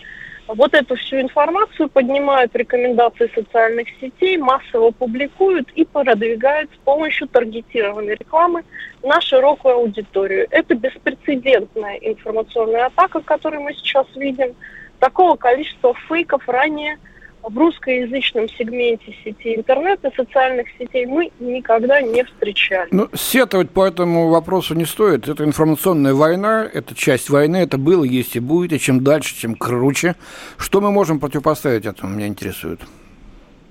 вот 0.48 0.74
эту 0.74 0.94
всю 0.96 1.20
информацию 1.20 1.88
поднимают 1.88 2.54
рекомендации 2.54 3.30
социальных 3.34 3.88
сетей, 4.00 4.36
массово 4.36 4.90
публикуют 4.92 5.68
и 5.74 5.84
продвигают 5.84 6.70
с 6.72 6.78
помощью 6.84 7.26
таргетированной 7.28 8.14
рекламы 8.14 8.62
на 9.02 9.20
широкую 9.20 9.74
аудиторию. 9.74 10.46
Это 10.50 10.74
беспрецедентная 10.74 11.96
информационная 11.96 12.86
атака, 12.86 13.20
которую 13.20 13.62
мы 13.62 13.74
сейчас 13.74 14.06
видим. 14.14 14.54
Такого 15.00 15.36
количества 15.36 15.94
фейков 16.08 16.48
ранее 16.48 16.98
в 17.48 17.56
русскоязычном 17.56 18.48
сегменте 18.48 19.14
сети 19.24 19.56
интернет 19.56 20.04
и 20.04 20.14
социальных 20.16 20.66
сетей 20.78 21.06
мы 21.06 21.30
никогда 21.38 22.00
не 22.00 22.24
встречали. 22.24 22.88
Ну, 22.90 23.08
сетовать 23.14 23.70
по 23.70 23.86
этому 23.86 24.28
вопросу 24.28 24.74
не 24.74 24.84
стоит. 24.84 25.28
Это 25.28 25.44
информационная 25.44 26.12
война, 26.12 26.68
это 26.72 26.94
часть 26.94 27.30
войны, 27.30 27.58
это 27.58 27.78
было, 27.78 28.02
есть 28.02 28.34
и 28.34 28.40
будет, 28.40 28.72
и 28.72 28.80
чем 28.80 29.04
дальше, 29.04 29.34
тем 29.40 29.54
круче. 29.54 30.16
Что 30.56 30.80
мы 30.80 30.90
можем 30.90 31.20
противопоставить 31.20 31.86
этому, 31.86 32.14
меня 32.14 32.26
интересует. 32.26 32.80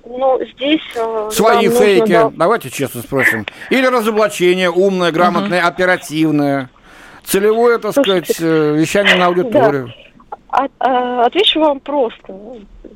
Ну, 0.05 0.39
здесь... 0.55 0.81
Э, 0.95 1.29
Свои 1.31 1.67
фейки, 1.67 2.13
нужно... 2.13 2.31
давайте 2.31 2.69
честно 2.69 3.01
спросим. 3.01 3.45
Или 3.71 3.88
разоблачение 3.88 4.69
умное, 4.69 5.11
грамотное, 5.11 5.61
угу. 5.61 5.67
оперативное. 5.67 6.69
Целевое, 7.25 7.79
так 7.79 7.93
Слушайте, 7.93 8.33
сказать, 8.33 8.51
э, 8.53 8.75
вещание 8.77 9.15
на 9.15 9.25
аудиторию. 9.25 9.88
Да. 9.88 10.04
А, 10.57 10.69
а, 10.79 11.25
отвечу 11.25 11.59
вам 11.59 11.81
просто. 11.81 12.33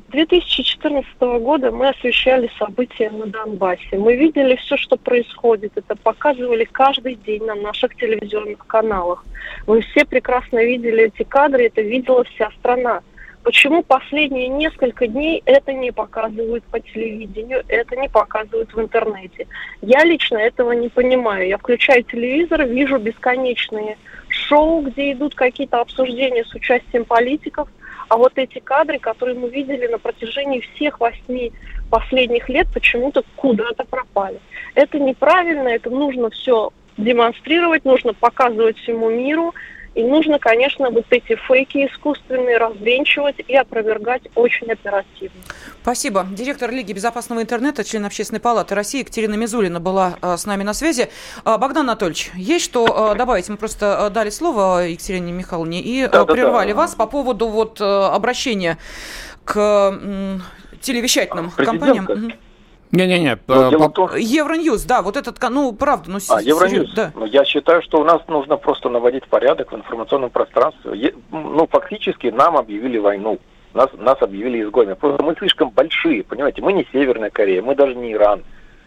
2014 0.08 1.20
года 1.20 1.70
мы 1.70 1.90
освещали 1.90 2.50
события 2.58 3.10
на 3.10 3.26
Донбассе. 3.26 3.98
Мы 3.98 4.16
видели 4.16 4.56
все, 4.56 4.78
что 4.78 4.96
происходит. 4.96 5.72
Это 5.76 5.94
показывали 5.94 6.64
каждый 6.64 7.16
день 7.16 7.44
на 7.44 7.54
наших 7.54 7.94
телевизионных 7.96 8.66
каналах. 8.66 9.26
Мы 9.66 9.82
все 9.82 10.06
прекрасно 10.06 10.64
видели 10.64 11.12
эти 11.14 11.22
кадры, 11.22 11.66
это 11.66 11.82
видела 11.82 12.24
вся 12.24 12.50
страна. 12.58 13.02
Почему 13.42 13.82
последние 13.82 14.48
несколько 14.48 15.06
дней 15.06 15.42
это 15.44 15.74
не 15.74 15.92
показывают 15.92 16.64
по 16.64 16.80
телевидению, 16.80 17.62
это 17.68 17.94
не 17.94 18.08
показывают 18.08 18.72
в 18.72 18.80
интернете? 18.80 19.46
Я 19.82 20.04
лично 20.04 20.38
этого 20.38 20.72
не 20.72 20.88
понимаю. 20.88 21.46
Я 21.46 21.58
включаю 21.58 22.04
телевизор, 22.04 22.64
вижу 22.64 22.98
бесконечные 22.98 23.98
шоу, 24.50 24.82
где 24.82 25.12
идут 25.12 25.34
какие-то 25.34 25.80
обсуждения 25.80 26.44
с 26.44 26.52
участием 26.54 27.04
политиков, 27.04 27.68
а 28.08 28.16
вот 28.16 28.32
эти 28.36 28.58
кадры, 28.58 28.98
которые 28.98 29.38
мы 29.38 29.48
видели 29.48 29.86
на 29.86 29.98
протяжении 29.98 30.60
всех 30.74 30.98
восьми 30.98 31.52
последних 31.90 32.48
лет, 32.48 32.66
почему-то 32.74 33.22
куда-то 33.36 33.84
пропали. 33.84 34.40
Это 34.74 34.98
неправильно, 34.98 35.68
это 35.68 35.90
нужно 35.90 36.30
все 36.30 36.70
демонстрировать, 36.96 37.84
нужно 37.84 38.12
показывать 38.12 38.76
всему 38.78 39.10
миру, 39.10 39.54
и 39.94 40.04
нужно, 40.04 40.38
конечно, 40.38 40.90
вот 40.90 41.06
эти 41.10 41.34
фейки 41.34 41.86
искусственные 41.86 42.58
развенчивать 42.58 43.36
и 43.46 43.56
опровергать 43.56 44.22
очень 44.34 44.70
оперативно. 44.70 45.40
Спасибо. 45.82 46.26
Директор 46.30 46.70
Лиги 46.70 46.92
безопасного 46.92 47.42
интернета, 47.42 47.82
член 47.82 48.04
Общественной 48.04 48.40
палаты 48.40 48.74
России 48.74 49.00
Екатерина 49.00 49.34
Мизулина 49.34 49.80
была 49.80 50.16
а, 50.20 50.36
с 50.36 50.46
нами 50.46 50.62
на 50.62 50.74
связи. 50.74 51.08
А, 51.44 51.58
Богдан 51.58 51.84
Анатольевич, 51.84 52.30
есть 52.34 52.64
что 52.64 53.10
а, 53.10 53.14
добавить? 53.14 53.48
Мы 53.48 53.56
просто 53.56 54.10
дали 54.14 54.30
слово 54.30 54.86
Екатерине 54.86 55.32
Михайловне 55.32 55.80
и 55.80 56.06
да, 56.06 56.24
прервали 56.24 56.68
да, 56.68 56.74
да. 56.74 56.80
вас 56.80 56.94
по 56.94 57.06
поводу 57.06 57.48
вот 57.48 57.80
обращения 57.80 58.78
к 59.44 59.98
телевещательным 60.80 61.50
компаниям. 61.50 62.06
Не-не-не. 62.92 63.36
По... 63.36 64.16
Евроньюз, 64.16 64.82
да, 64.84 65.02
вот 65.02 65.16
этот, 65.16 65.38
ну, 65.48 65.72
правда, 65.72 66.10
ну, 66.10 66.18
а, 66.28 66.42
Евроньюз, 66.42 66.92
да. 66.94 67.12
Ну, 67.14 67.24
я 67.24 67.44
считаю, 67.44 67.82
что 67.82 68.00
у 68.00 68.04
нас 68.04 68.20
нужно 68.26 68.56
просто 68.56 68.88
наводить 68.88 69.26
порядок 69.28 69.72
в 69.72 69.76
информационном 69.76 70.30
пространстве. 70.30 71.14
Ну, 71.30 71.68
фактически 71.70 72.28
нам 72.28 72.56
объявили 72.56 72.98
войну. 72.98 73.38
Нас, 73.74 73.88
нас 73.96 74.20
объявили 74.20 74.62
изгоями. 74.62 74.94
Просто 74.94 75.22
мы 75.22 75.36
слишком 75.36 75.70
большие, 75.70 76.24
понимаете, 76.24 76.60
мы 76.62 76.72
не 76.72 76.84
Северная 76.92 77.30
Корея, 77.30 77.62
мы 77.62 77.76
даже 77.76 77.94
не 77.94 78.12
Иран, 78.12 78.42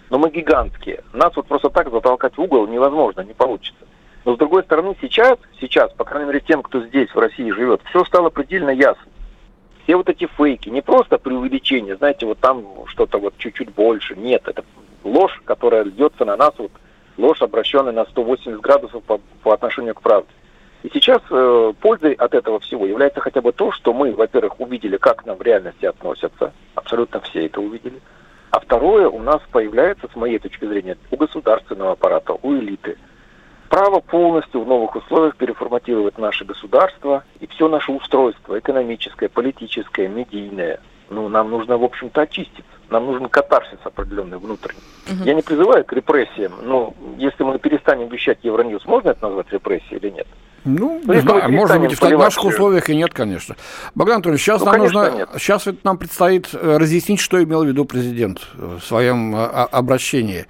но 0.10 0.18
мы 0.18 0.30
гигантские. 0.30 1.04
Нас 1.14 1.34
вот 1.38 1.48
просто 1.48 1.70
так 1.70 1.90
затолкать 1.90 2.36
в 2.36 2.42
угол 2.42 2.68
невозможно, 2.68 3.22
не 3.22 3.34
получится. 3.34 3.86
Но 4.26 4.36
с 4.36 4.38
другой 4.38 4.64
стороны, 4.64 4.96
сейчас, 5.02 5.38
сейчас, 5.62 5.92
по 5.94 6.04
крайней 6.04 6.28
мере, 6.28 6.44
тем, 6.46 6.62
кто 6.62 6.82
здесь, 6.82 7.10
в 7.14 7.18
России 7.18 7.50
живет, 7.52 7.82
все 7.90 8.04
стало 8.04 8.30
предельно 8.30 8.70
ясно 8.70 9.04
все 9.84 9.96
вот 9.96 10.10
эти 10.10 10.28
фейки, 10.38 10.70
не 10.70 10.82
просто 10.82 11.18
преувеличение, 11.18 11.96
знаете, 11.98 12.26
вот 12.26 12.40
там 12.40 12.66
что-то 12.88 13.20
вот 13.20 13.36
чуть-чуть 13.38 13.74
больше. 13.74 14.16
Нет, 14.16 14.44
это 14.46 14.64
ложь, 15.04 15.42
которая 15.46 15.84
льется 15.84 16.26
на 16.26 16.38
нас, 16.38 16.54
вот 16.58 16.72
ложь, 17.18 17.42
обращенная 17.42 17.92
на 17.92 18.06
180 18.06 18.60
градусов 18.62 19.04
по, 19.04 19.20
по 19.42 19.54
отношению 19.54 19.96
к 19.96 20.02
правде. 20.02 20.30
И 20.84 20.90
сейчас 20.94 21.22
э, 21.30 21.74
пользой 21.80 22.14
от 22.14 22.34
этого 22.34 22.60
всего 22.60 22.86
является 22.86 23.22
хотя 23.22 23.42
бы 23.42 23.54
то, 23.54 23.72
что 23.72 23.94
мы, 23.94 24.14
во-первых, 24.14 24.60
увидели, 24.60 24.98
как 24.98 25.26
нам 25.26 25.38
в 25.38 25.42
реальности 25.42 25.86
относятся, 25.86 26.54
абсолютно 26.76 27.22
все 27.22 27.46
это 27.46 27.62
увидели. 27.62 28.02
А 28.52 28.60
второе, 28.60 29.08
у 29.08 29.20
нас 29.20 29.42
появляется, 29.52 30.10
с 30.12 30.16
моей 30.16 30.40
точки 30.40 30.66
зрения, 30.66 30.98
у 31.10 31.16
государственного 31.16 31.94
аппарата, 31.94 32.34
у 32.42 32.54
элиты– 32.54 32.98
право 33.74 34.02
полностью 34.02 34.64
в 34.64 34.68
новых 34.68 34.96
условиях 34.96 35.36
переформатировать 35.36 36.20
наше 36.20 36.46
государство 36.46 37.24
и 37.40 37.48
все 37.48 37.68
наше 37.68 37.92
устройство, 37.92 38.60
экономическое, 38.60 39.30
политическое, 39.30 40.08
медийное. 40.08 40.80
Ну, 41.10 41.28
нам 41.28 41.50
нужно, 41.50 41.80
в 41.80 41.84
общем-то, 41.84 42.22
очиститься. 42.22 42.72
Нам 42.92 43.08
нужен 43.08 43.30
катарсис 43.30 43.80
определенный 43.84 44.38
внутренний. 44.38 44.80
Угу. 45.08 45.24
Я 45.24 45.34
не 45.34 45.42
призываю 45.42 45.84
к 45.86 45.92
репрессиям, 45.92 46.52
но 46.64 46.94
если 47.18 47.44
мы 47.44 47.58
перестанем 47.58 48.10
вещать 48.10 48.38
Евроньюз, 48.44 48.86
можно 48.86 49.10
это 49.10 49.28
назвать 49.28 49.52
репрессией 49.52 49.98
или 49.98 50.10
нет? 50.12 50.28
Ну, 50.66 51.02
не 51.04 51.22
знаю, 51.22 51.52
может 51.52 51.80
быть, 51.80 52.00
в 52.00 52.10
наших 52.10 52.46
условиях 52.46 52.92
и 52.92 52.96
нет, 52.96 53.12
конечно. 53.12 53.56
Богдан 53.96 54.18
Анатольевич, 54.18 54.44
сейчас 54.44 54.60
ну, 54.60 54.68
нам 54.68 54.78
нужно, 54.78 55.12
нет. 55.16 55.30
сейчас 55.40 55.68
нам 55.84 55.98
предстоит 55.98 56.50
э, 56.54 56.78
разъяснить, 56.78 57.20
что 57.20 57.44
имел 57.44 57.64
в 57.64 57.68
виду 57.68 57.86
президент 57.86 58.40
в 58.54 58.80
своем 58.82 59.36
э, 59.36 59.46
обращении. 59.48 60.46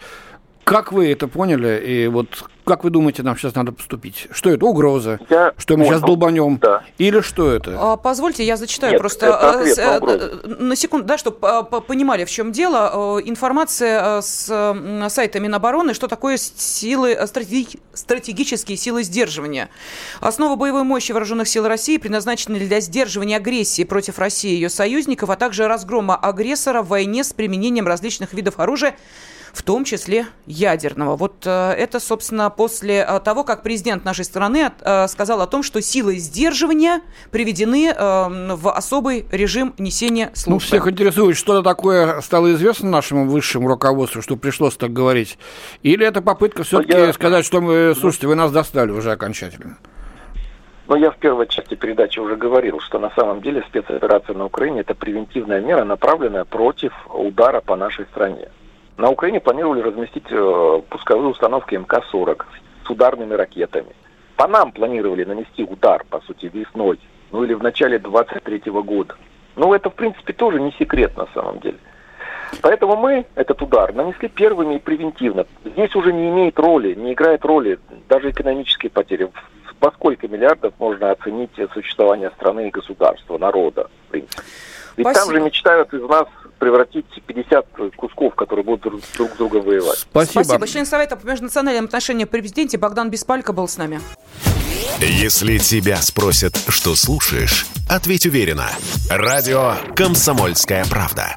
Как 0.64 0.92
вы 0.92 1.12
это 1.12 1.28
поняли? 1.28 1.82
И 1.86 2.08
вот 2.08 2.46
как 2.66 2.86
вы 2.86 2.90
думаете, 2.90 3.24
нам 3.24 3.38
сейчас 3.38 3.56
надо 3.56 3.74
поступить? 3.74 4.28
Что 4.32 4.50
это? 4.50 4.66
Угроза? 4.66 5.20
Я 5.30 5.54
что 5.58 5.76
мы 5.76 5.84
понял. 5.84 5.98
сейчас 5.98 6.08
долбанем? 6.08 6.58
Да. 6.62 6.84
Или 6.98 7.20
что 7.20 7.52
это? 7.52 7.78
А, 7.78 7.98
позвольте, 7.98 8.46
я 8.46 8.56
зачитаю 8.56 8.94
Нет, 8.94 9.02
просто 9.02 9.26
это 9.26 9.82
э, 9.82 10.00
на, 10.00 10.12
э, 10.12 10.48
на 10.64 10.76
секунду, 10.76 11.06
да, 11.06 11.18
чтобы 11.18 11.64
понимали, 11.86 12.24
в 12.24 12.30
чем 12.30 12.54
дело. 12.54 13.20
Э, 13.20 13.22
информация 13.26 14.22
с 14.22 14.46
сайта 15.10 15.40
Минобороны, 15.42 15.94
что 15.94 16.08
такое 16.08 16.38
силы, 16.38 17.18
стратегические 17.94 18.78
силы 18.78 19.04
сдерживания. 19.04 19.70
Основа 20.22 20.56
боевой 20.56 20.84
мощи 20.84 21.12
вооруженных 21.12 21.50
сил 21.50 21.68
России 21.68 21.98
предназначены 21.98 22.60
для 22.60 22.80
сдерживания 22.80 23.38
агрессии 23.38 23.84
против 23.84 24.20
России 24.20 24.52
и 24.52 24.56
ее 24.56 24.70
союзников, 24.70 25.30
а 25.30 25.36
также 25.36 25.68
разгрома 25.68 26.16
агрессора 26.16 26.82
в 26.82 26.88
войне 26.88 27.26
с 27.26 27.34
применением 27.34 27.88
различных 27.88 28.34
видов 28.34 28.60
оружия, 28.60 28.96
в 29.54 29.62
том 29.62 29.86
числе 29.86 30.26
ядерного. 30.48 31.16
Вот 31.16 31.46
э, 31.46 31.72
это, 31.74 32.00
собственно, 32.00 32.50
после 32.50 33.06
э, 33.08 33.20
того, 33.20 33.44
как 33.44 33.62
президент 33.62 34.04
нашей 34.04 34.26
страны 34.26 34.72
э, 34.82 35.08
сказал 35.08 35.42
о 35.42 35.48
том, 35.48 35.62
что 35.62 35.80
силы 35.82 36.18
сдерживания 36.18 37.02
приведены 37.32 37.94
в 37.94 38.72
особый 38.72 39.26
режим 39.32 39.74
несения 39.78 40.28
ну, 40.28 40.36
службы. 40.36 40.52
Ну, 40.54 40.60
всех 40.60 40.88
интересует, 40.88 41.38
что 41.38 41.62
такое 41.62 42.20
стало 42.22 42.52
известно 42.54 42.90
нашему 42.90 43.30
высшему 43.30 43.68
руководству, 43.68 44.22
что 44.22 44.36
пришлось 44.36 44.76
так 44.76 44.92
говорить? 44.92 45.38
Или 45.84 46.06
это 46.06 46.22
попытка 46.22 46.64
все-таки 46.64 46.98
Я... 46.98 47.14
сказать, 47.14 47.46
что 47.46 47.62
мы, 47.62 47.94
слушайте, 47.96 48.28
вы 48.28 48.36
нас 48.36 48.52
достали 48.52 48.92
уже 48.92 49.12
окончательно? 49.12 49.78
Но 50.88 50.96
я 50.98 51.12
в 51.12 51.18
первой 51.18 51.48
части 51.48 51.76
передачи 51.76 52.20
уже 52.20 52.36
говорил, 52.36 52.80
что 52.80 53.00
на 53.00 53.12
самом 53.12 53.42
деле 53.42 53.64
спецоперация 53.68 54.36
на 54.36 54.46
Украине– 54.46 54.80
это 54.82 54.96
превентивная 54.96 55.62
мера, 55.62 55.84
направленная 55.84 56.44
против 56.44 56.92
удара 57.14 57.62
по 57.62 57.76
нашей 57.76 58.06
стране. 58.06 58.50
На 58.98 59.10
Украине 59.10 59.40
планировали 59.40 59.82
разместить 59.82 60.26
э, 60.30 60.82
пусковые 60.90 61.30
установки 61.30 61.76
МК-40 61.76 62.44
с 62.86 62.90
ударными 62.90 63.34
ракетами. 63.34 63.92
По 64.36 64.48
нам 64.48 64.72
планировали 64.72 65.24
нанести 65.24 65.64
удар, 65.64 66.06
по 66.10 66.20
сути, 66.22 66.50
весной, 66.54 67.00
ну 67.32 67.44
или 67.44 67.54
в 67.54 67.64
начале 67.64 67.98
23 67.98 68.72
года. 68.72 69.16
Ну, 69.56 69.74
это, 69.74 69.90
в 69.90 69.94
принципе, 69.96 70.34
тоже 70.34 70.60
не 70.60 70.72
секрет 70.74 71.18
на 71.18 71.28
самом 71.34 71.60
деле. 71.60 71.78
Поэтому 72.62 72.96
мы 72.96 73.26
этот 73.36 73.62
удар 73.62 73.94
нанесли 73.94 74.28
первыми 74.28 74.76
и 74.76 74.80
превентивно. 74.80 75.46
Здесь 75.66 75.96
уже 75.96 76.14
не 76.14 76.30
имеет 76.30 76.60
роли, 76.60 76.94
не 76.94 77.14
играет 77.14 77.44
роли 77.46 77.80
даже 78.10 78.30
экономические 78.30 78.92
потери. 78.92 79.30
Во 79.80 79.92
сколько 79.92 80.28
миллиардов 80.28 80.74
можно 80.80 81.12
оценить 81.12 81.52
существование 81.74 82.32
страны 82.32 82.68
и 82.68 82.72
государства, 82.72 83.38
народа, 83.38 83.90
в 84.08 84.12
принципе. 84.12 84.44
Ведь 84.98 85.08
Спасибо. 85.08 85.26
там 85.26 85.36
же 85.36 85.42
мечтают 85.42 85.94
из 85.94 86.02
нас 86.04 86.28
превратить 86.60 87.06
50 87.26 87.66
кусков, 87.96 88.36
которые 88.36 88.64
будут 88.64 88.82
друг, 88.82 89.02
друг 89.18 89.32
с 89.32 89.36
другом 89.36 89.62
воевать. 89.64 90.00
Спасибо. 90.00 90.44
Спасибо. 90.44 90.68
Член 90.68 90.86
Совета 90.86 91.18
по 91.18 91.26
межнациональным 91.26 91.86
отношениям 91.86 92.28
при 92.28 92.40
президенте 92.40 92.78
Богдан 92.78 93.10
Беспалько 93.10 93.54
был 93.54 93.68
с 93.68 93.78
нами. 93.78 94.00
Если 95.00 95.58
тебя 95.58 95.98
спросят, 95.98 96.56
что 96.70 96.96
слушаешь, 96.96 97.66
ответь 97.90 98.26
уверенно. 98.26 98.70
Радио 99.10 99.74
«Комсомольская 99.96 100.86
правда». 100.86 101.36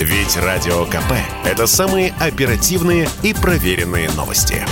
Ведь 0.00 0.36
Радио 0.36 0.84
КП– 0.86 1.12
это 1.44 1.66
самые 1.66 2.12
оперативные 2.20 3.06
и 3.22 3.32
проверенные 3.32 4.10
новости. 4.10 4.66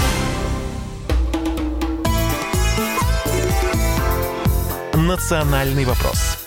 «Национальный 4.94 5.84
вопрос» 5.84 6.41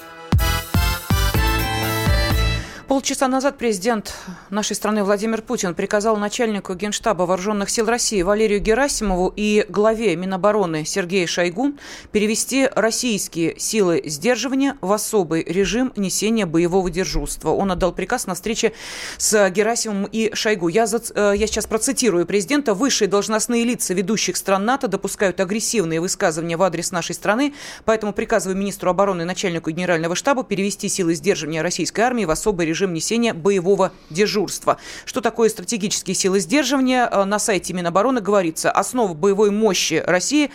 Полчаса 2.88 3.28
назад 3.28 3.58
президент 3.58 4.14
нашей 4.52 4.76
страны 4.76 5.04
Владимир 5.04 5.42
Путин 5.42 5.74
приказал 5.74 6.18
начальнику 6.18 6.76
Генштаба 6.76 7.24
Вооруженных 7.24 7.72
сил 7.72 7.88
России 7.88 8.22
Валерию 8.22 8.60
Герасимову 8.60 9.34
и 9.36 9.66
главе 9.68 10.16
Минобороны 10.16 10.86
Сергею 10.86 11.28
Шойгу 11.28 11.74
перевести 12.12 12.70
российские 12.76 13.60
силы 13.60 14.04
сдерживания 14.06 14.78
в 14.82 14.94
особый 14.94 15.44
режим 15.44 15.94
несения 15.96 16.46
боевого 16.46 16.92
дежурства. 16.92 17.50
Он 17.50 17.72
отдал 17.72 17.92
приказ 17.92 18.28
на 18.28 18.36
встрече 18.36 18.74
с 19.18 19.50
Герасимовым 19.50 20.08
и 20.12 20.32
Шойгу. 20.36 20.68
Я, 20.68 20.86
за, 20.86 21.02
э, 21.16 21.34
я 21.36 21.48
сейчас 21.48 21.66
процитирую 21.66 22.28
президента. 22.28 22.76
Высшие 22.76 23.08
должностные 23.08 23.64
лица 23.64 23.96
ведущих 23.96 24.38
стран 24.38 24.64
НАТО 24.64 24.88
допускают 24.88 25.40
агрессивные 25.40 26.00
высказывания 26.00 26.56
в 26.56 26.62
адрес 26.62 26.92
нашей 26.92 27.16
страны, 27.16 27.56
поэтому 27.84 28.14
приказываю 28.14 28.56
министру 28.56 28.92
обороны 28.92 29.24
и 29.24 29.26
начальнику 29.26 29.72
генерального 29.72 30.14
штаба 30.14 30.44
перевести 30.44 30.88
силы 30.88 31.16
сдерживания 31.16 31.64
российской 31.64 32.02
армии 32.02 32.26
в 32.26 32.30
особый 32.30 32.68
режим 32.68 32.75
режим 32.76 32.94
несения 32.94 33.34
боевого 33.34 33.94
дежурства. 34.10 34.78
Что 35.06 35.22
такое 35.22 35.48
стратегические 35.48 36.14
силы 36.14 36.42
сдерживания? 36.42 37.08
Э, 37.10 37.24
на 37.24 37.40
сайте 37.40 37.74
Минобороны 37.74 38.20
говорится, 38.20 38.70
основа 38.70 39.14
боевой 39.14 39.50
мощи 39.50 40.04
России 40.06 40.52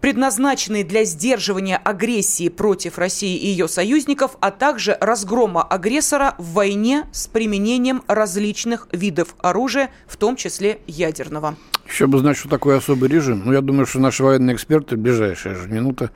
предназначенные 0.00 0.84
для 0.84 1.04
сдерживания 1.04 1.76
агрессии 1.76 2.48
против 2.48 2.98
России 2.98 3.36
и 3.36 3.48
ее 3.48 3.68
союзников, 3.68 4.36
а 4.40 4.50
также 4.50 4.96
разгрома 5.00 5.62
агрессора 5.62 6.34
в 6.38 6.52
войне 6.52 7.04
с 7.12 7.26
применением 7.26 8.02
различных 8.06 8.88
видов 8.92 9.34
оружия, 9.40 9.90
в 10.06 10.16
том 10.16 10.36
числе 10.36 10.80
ядерного. 10.86 11.56
Еще 11.88 12.06
бы 12.06 12.18
знать, 12.18 12.36
что 12.36 12.48
такое 12.48 12.78
особый 12.78 13.08
режим. 13.08 13.42
Ну, 13.44 13.52
я 13.52 13.60
думаю, 13.60 13.86
что 13.86 14.00
наши 14.00 14.22
военные 14.24 14.56
эксперты 14.56 14.96
в 14.96 14.98
ближайшие 14.98 15.54
же 15.54 15.68
минуты 15.68 16.10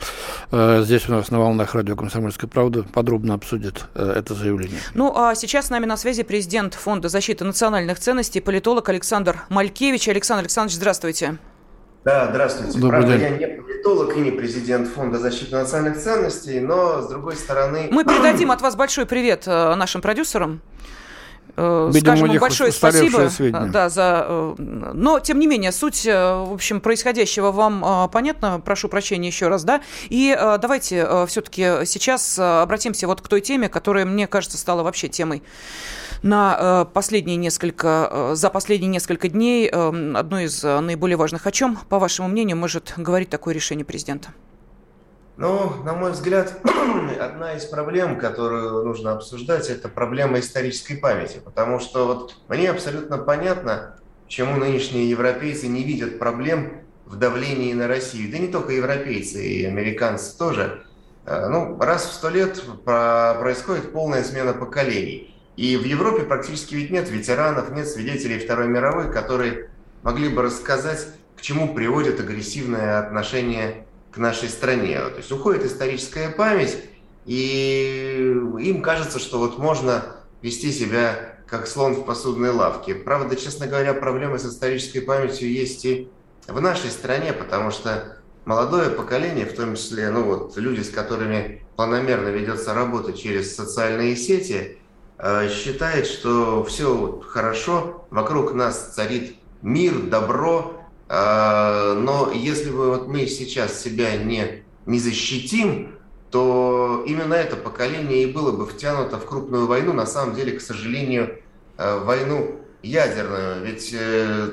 э, 0.50 0.82
здесь 0.84 1.08
у 1.08 1.12
нас 1.12 1.30
на 1.30 1.38
волнах 1.38 1.74
радио 1.74 1.96
«Комсомольская 1.96 2.50
правда» 2.50 2.82
подробно 2.82 3.34
обсудят 3.34 3.86
э, 3.94 4.14
это 4.16 4.34
заявление. 4.34 4.80
Ну, 4.94 5.12
а 5.14 5.34
сейчас 5.34 5.66
с 5.66 5.70
нами 5.70 5.86
на 5.86 5.96
связи 5.96 6.22
президент 6.22 6.74
Фонда 6.74 7.08
защиты 7.08 7.44
национальных 7.44 8.00
ценностей, 8.00 8.40
политолог 8.40 8.88
Александр 8.88 9.42
Малькевич. 9.48 10.08
Александр 10.08 10.40
Александрович, 10.40 10.76
здравствуйте. 10.76 11.38
Да, 12.04 12.28
здравствуйте. 12.30 12.78
Добрый 12.78 13.02
Правда, 13.02 13.18
день. 13.18 13.40
я 13.40 13.48
не 13.48 13.62
политолог 13.62 14.16
и 14.16 14.20
не 14.20 14.30
президент 14.30 14.88
Фонда 14.88 15.18
защиты 15.18 15.54
национальных 15.54 16.02
ценностей, 16.02 16.58
но, 16.60 17.02
с 17.02 17.08
другой 17.08 17.36
стороны... 17.36 17.88
Мы 17.90 18.04
передадим 18.06 18.50
от 18.50 18.62
вас 18.62 18.74
большой 18.74 19.04
привет 19.04 19.42
э, 19.46 19.74
нашим 19.74 20.00
продюсерам. 20.00 20.62
Э, 21.58 21.90
Видимо, 21.92 22.16
Скажем 22.16 22.32
им 22.32 22.40
большое 22.40 22.72
спасибо 22.72 23.28
да, 23.68 23.90
за... 23.90 24.24
Э, 24.26 24.54
но, 24.58 25.20
тем 25.20 25.38
не 25.38 25.46
менее, 25.46 25.72
суть, 25.72 26.06
в 26.06 26.54
общем, 26.54 26.80
происходящего 26.80 27.52
вам 27.52 28.08
понятно. 28.10 28.62
Прошу 28.64 28.88
прощения 28.88 29.28
еще 29.28 29.48
раз, 29.48 29.64
да? 29.64 29.82
И 30.08 30.34
давайте 30.58 31.26
все-таки 31.26 31.84
сейчас 31.84 32.38
обратимся 32.38 33.08
вот 33.08 33.20
к 33.20 33.28
той 33.28 33.42
теме, 33.42 33.68
которая, 33.68 34.06
мне 34.06 34.26
кажется, 34.26 34.56
стала 34.56 34.82
вообще 34.82 35.08
темой 35.08 35.42
на 36.22 36.84
э, 36.88 36.92
последние 36.92 37.36
несколько, 37.36 38.08
э, 38.10 38.34
за 38.34 38.50
последние 38.50 38.90
несколько 38.90 39.28
дней 39.28 39.68
э, 39.68 40.14
одно 40.14 40.40
из 40.40 40.62
наиболее 40.62 41.16
важных. 41.16 41.46
О 41.46 41.52
чем, 41.52 41.78
по 41.88 41.98
вашему 41.98 42.28
мнению, 42.28 42.56
может 42.56 42.94
говорить 42.96 43.30
такое 43.30 43.54
решение 43.54 43.84
президента? 43.84 44.28
Ну, 45.36 45.82
на 45.84 45.94
мой 45.94 46.12
взгляд, 46.12 46.60
одна 47.20 47.54
из 47.54 47.64
проблем, 47.64 48.18
которую 48.18 48.84
нужно 48.84 49.12
обсуждать, 49.12 49.70
это 49.70 49.88
проблема 49.88 50.38
исторической 50.40 50.96
памяти. 50.96 51.40
Потому 51.42 51.80
что 51.80 52.06
вот 52.06 52.36
мне 52.48 52.70
абсолютно 52.70 53.16
понятно, 53.16 53.96
почему 54.26 54.56
нынешние 54.56 55.08
европейцы 55.08 55.68
не 55.68 55.82
видят 55.82 56.18
проблем 56.18 56.82
в 57.06 57.16
давлении 57.16 57.72
на 57.72 57.88
Россию. 57.88 58.30
Да 58.30 58.38
не 58.38 58.48
только 58.48 58.74
европейцы, 58.74 59.42
и 59.42 59.64
американцы 59.64 60.36
тоже. 60.36 60.82
Ну, 61.26 61.78
раз 61.80 62.06
в 62.06 62.12
сто 62.12 62.28
лет 62.28 62.62
происходит 62.84 63.92
полная 63.92 64.22
смена 64.22 64.52
поколений. 64.52 65.30
И 65.60 65.76
в 65.76 65.84
Европе 65.84 66.22
практически 66.22 66.74
ведь 66.74 66.90
нет 66.90 67.10
ветеранов, 67.10 67.70
нет 67.70 67.86
свидетелей 67.86 68.38
Второй 68.38 68.66
мировой, 68.66 69.12
которые 69.12 69.68
могли 70.02 70.30
бы 70.30 70.40
рассказать, 70.40 71.06
к 71.36 71.42
чему 71.42 71.74
приводит 71.74 72.18
агрессивное 72.18 72.98
отношение 72.98 73.86
к 74.10 74.16
нашей 74.16 74.48
стране. 74.48 74.98
То 74.98 75.18
есть 75.18 75.30
уходит 75.30 75.66
историческая 75.66 76.30
память, 76.30 76.78
и 77.26 78.34
им 78.58 78.80
кажется, 78.80 79.18
что 79.18 79.38
вот 79.38 79.58
можно 79.58 80.16
вести 80.40 80.72
себя 80.72 81.36
как 81.46 81.66
слон 81.66 81.92
в 81.92 82.06
посудной 82.06 82.52
лавке. 82.52 82.94
Правда, 82.94 83.36
честно 83.36 83.66
говоря, 83.66 83.92
проблемы 83.92 84.38
с 84.38 84.46
исторической 84.46 85.00
памятью 85.00 85.52
есть 85.52 85.84
и 85.84 86.08
в 86.48 86.58
нашей 86.58 86.88
стране, 86.88 87.34
потому 87.34 87.70
что 87.70 88.16
молодое 88.46 88.88
поколение, 88.88 89.44
в 89.44 89.54
том 89.54 89.76
числе 89.76 90.08
ну 90.08 90.22
вот, 90.22 90.56
люди, 90.56 90.80
с 90.80 90.88
которыми 90.88 91.66
планомерно 91.76 92.28
ведется 92.28 92.72
работа 92.72 93.12
через 93.12 93.54
социальные 93.54 94.16
сети, 94.16 94.78
считает, 95.50 96.06
что 96.06 96.64
все 96.64 97.22
хорошо, 97.26 98.06
вокруг 98.10 98.54
нас 98.54 98.94
царит 98.94 99.36
мир, 99.60 100.02
добро, 100.02 100.80
э, 101.08 101.94
но 101.98 102.30
если 102.32 102.70
бы 102.70 102.88
вот 102.88 103.08
мы 103.08 103.26
сейчас 103.26 103.82
себя 103.82 104.16
не, 104.16 104.64
не 104.86 104.98
защитим, 104.98 105.96
то 106.30 107.04
именно 107.06 107.34
это 107.34 107.56
поколение 107.56 108.22
и 108.22 108.32
было 108.32 108.52
бы 108.52 108.66
втянуто 108.66 109.18
в 109.18 109.26
крупную 109.26 109.66
войну, 109.66 109.92
на 109.92 110.06
самом 110.06 110.34
деле, 110.34 110.52
к 110.52 110.62
сожалению, 110.62 111.38
э, 111.76 111.98
войну 112.04 112.60
ядерную. 112.82 113.62
Ведь 113.64 113.94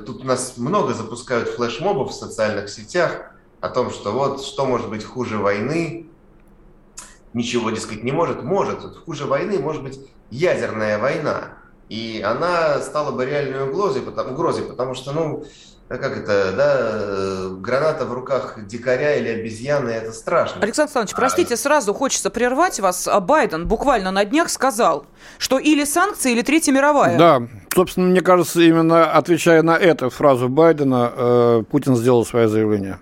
тут 0.05 0.21
у 0.21 0.25
нас 0.25 0.57
много 0.57 0.93
запускают 0.93 1.47
флешмобов 1.47 2.11
в 2.11 2.13
социальных 2.13 2.67
сетях, 2.67 3.31
о 3.61 3.69
том, 3.69 3.89
что 3.89 4.11
вот 4.11 4.43
что 4.43 4.65
может 4.65 4.89
быть 4.89 5.03
хуже 5.03 5.37
войны, 5.37 6.06
ничего, 7.33 7.69
дескать, 7.71 8.03
не 8.03 8.11
может. 8.11 8.43
Может. 8.43 8.79
Хуже 9.05 9.25
войны 9.25 9.59
может 9.59 9.83
быть 9.83 9.99
ядерная 10.29 10.97
война. 10.97 11.57
И 11.89 12.21
она 12.25 12.79
стала 12.79 13.11
бы 13.11 13.25
реальной 13.25 13.69
угрозой, 13.69 14.01
потому, 14.01 14.33
угрозой, 14.33 14.63
потому 14.65 14.93
что, 14.93 15.13
ну, 15.13 15.45
а 15.89 15.97
как 15.97 16.17
это, 16.17 16.51
да, 16.51 17.55
граната 17.61 18.05
в 18.05 18.13
руках 18.13 18.57
дикаря 18.65 19.15
или 19.15 19.29
обезьяны, 19.29 19.89
это 19.89 20.11
страшно. 20.11 20.61
Александр 20.61 20.89
Александрович, 20.89 21.15
простите, 21.15 21.53
а... 21.53 21.57
сразу 21.57 21.93
хочется 21.93 22.29
прервать 22.29 22.81
вас. 22.81 23.07
А 23.07 23.21
Байден 23.21 23.67
буквально 23.67 24.11
на 24.11 24.25
днях 24.25 24.49
сказал, 24.49 25.05
что 25.37 25.59
или 25.59 25.85
санкции, 25.85 26.33
или 26.33 26.41
Третья 26.41 26.73
мировая. 26.73 27.17
Да, 27.17 27.41
собственно, 27.73 28.07
мне 28.07 28.19
кажется, 28.19 28.59
именно 28.61 29.09
отвечая 29.09 29.61
на 29.61 29.77
эту 29.77 30.09
фразу 30.09 30.49
Байдена, 30.49 31.13
э, 31.15 31.63
Путин 31.71 31.95
сделал 31.95 32.25
свое 32.25 32.49
заявление. 32.49 32.99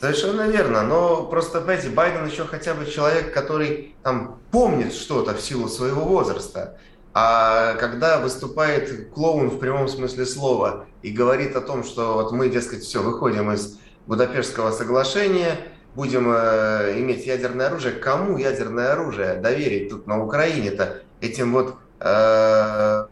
Совершенно 0.00 0.48
верно, 0.48 0.82
но 0.82 1.24
просто, 1.24 1.60
понимаете, 1.60 1.90
Байден 1.90 2.26
еще 2.26 2.44
хотя 2.44 2.74
бы 2.74 2.86
человек, 2.86 3.34
который 3.34 3.96
там 4.04 4.38
помнит 4.52 4.92
что-то 4.92 5.34
в 5.34 5.40
силу 5.40 5.68
своего 5.68 6.02
возраста. 6.02 6.78
А 7.14 7.74
когда 7.74 8.18
выступает 8.18 9.10
клоун 9.10 9.48
в 9.48 9.58
прямом 9.58 9.88
смысле 9.88 10.24
слова 10.24 10.86
и 11.02 11.10
говорит 11.10 11.56
о 11.56 11.60
том, 11.60 11.82
что 11.82 12.14
вот 12.14 12.30
мы, 12.30 12.48
дескать, 12.48 12.84
все, 12.84 13.02
выходим 13.02 13.50
из 13.50 13.78
Будапештского 14.06 14.70
соглашения, 14.70 15.58
будем 15.96 16.30
э, 16.32 16.94
иметь 16.98 17.26
ядерное 17.26 17.66
оружие, 17.66 17.94
кому 17.94 18.38
ядерное 18.38 18.92
оружие 18.92 19.34
доверить 19.34 19.90
тут 19.90 20.06
на 20.06 20.22
Украине-то? 20.22 21.02
Этим 21.20 21.52
вот 21.52 21.74
э, 21.98 23.06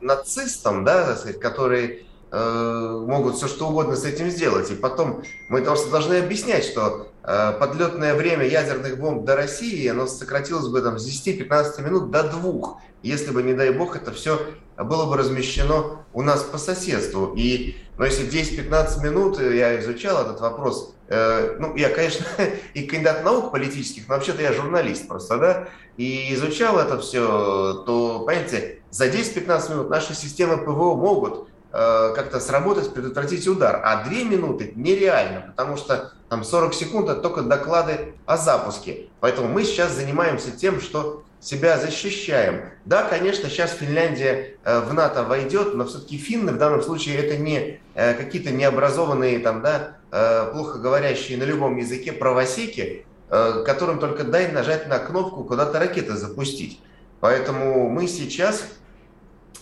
нацистам, 0.00 0.84
да, 0.84 1.04
так 1.04 1.18
сказать, 1.18 1.40
которые 1.40 2.04
могут 2.30 3.36
все 3.36 3.48
что 3.48 3.68
угодно 3.68 3.96
с 3.96 4.04
этим 4.04 4.30
сделать. 4.30 4.70
И 4.70 4.74
потом 4.74 5.22
мы 5.48 5.62
должны 5.62 6.16
объяснять, 6.16 6.64
что 6.64 7.08
э, 7.22 7.52
подлетное 7.58 8.14
время 8.14 8.46
ядерных 8.46 8.98
бомб 8.98 9.24
до 9.24 9.36
России, 9.36 9.86
оно 9.88 10.06
сократилось 10.06 10.68
бы 10.68 10.80
там, 10.82 10.98
с 10.98 11.06
10-15 11.06 11.82
минут 11.82 12.10
до 12.10 12.24
двух, 12.24 12.78
если 13.02 13.30
бы, 13.30 13.42
не 13.42 13.54
дай 13.54 13.70
бог, 13.70 13.96
это 13.96 14.12
все 14.12 14.40
было 14.76 15.06
бы 15.06 15.16
размещено 15.16 16.04
у 16.12 16.22
нас 16.22 16.42
по 16.42 16.58
соседству. 16.58 17.32
И, 17.36 17.76
но 17.96 18.04
если 18.04 18.28
10-15 18.28 19.02
минут, 19.02 19.40
э, 19.40 19.56
я 19.56 19.80
изучал 19.80 20.22
этот 20.22 20.40
вопрос, 20.40 20.94
э, 21.08 21.56
ну, 21.58 21.76
я, 21.76 21.88
конечно, 21.88 22.26
и 22.74 22.82
кандидат 22.82 23.24
наук 23.24 23.52
политических, 23.52 24.08
но 24.08 24.14
вообще-то 24.14 24.42
я 24.42 24.52
журналист 24.52 25.08
просто, 25.08 25.38
да, 25.38 25.68
и 25.96 26.34
изучал 26.34 26.78
это 26.78 26.98
все, 26.98 27.84
то, 27.86 28.24
понимаете, 28.26 28.80
за 28.90 29.06
10-15 29.06 29.70
минут 29.70 29.90
наши 29.90 30.14
системы 30.14 30.58
ПВО 30.58 30.94
могут 30.94 31.48
Э, 31.48 31.57
как-то 31.70 32.40
сработать, 32.40 32.92
предотвратить 32.92 33.46
удар. 33.46 33.80
А 33.84 34.04
две 34.04 34.24
минуты 34.24 34.72
нереально, 34.74 35.52
потому 35.54 35.76
что 35.76 36.12
там 36.28 36.44
40 36.44 36.74
секунд 36.74 37.08
это 37.08 37.20
только 37.20 37.42
доклады 37.42 38.14
о 38.26 38.36
запуске. 38.36 39.08
Поэтому 39.20 39.48
мы 39.48 39.64
сейчас 39.64 39.92
занимаемся 39.92 40.50
тем, 40.50 40.80
что 40.80 41.24
себя 41.40 41.78
защищаем. 41.78 42.70
Да, 42.84 43.04
конечно, 43.04 43.48
сейчас 43.48 43.72
Финляндия 43.72 44.56
э, 44.64 44.80
в 44.80 44.92
НАТО 44.92 45.22
войдет, 45.22 45.74
но 45.74 45.84
все-таки 45.84 46.18
финны 46.18 46.52
в 46.52 46.58
данном 46.58 46.82
случае 46.82 47.18
это 47.18 47.36
не 47.36 47.80
э, 47.94 48.14
какие-то 48.14 48.50
необразованные, 48.50 49.38
там, 49.38 49.62
да, 49.62 49.94
плохо 50.52 50.78
говорящие 50.78 51.36
на 51.36 51.42
любом 51.42 51.76
языке 51.76 52.12
правосеки, 52.12 53.04
которым 53.28 53.98
только 53.98 54.24
дай 54.24 54.50
нажать 54.50 54.88
на 54.88 54.98
кнопку 54.98 55.44
куда-то 55.44 55.78
ракеты 55.78 56.14
запустить. 56.14 56.80
Поэтому 57.20 57.90
мы 57.90 58.08
сейчас 58.08 58.64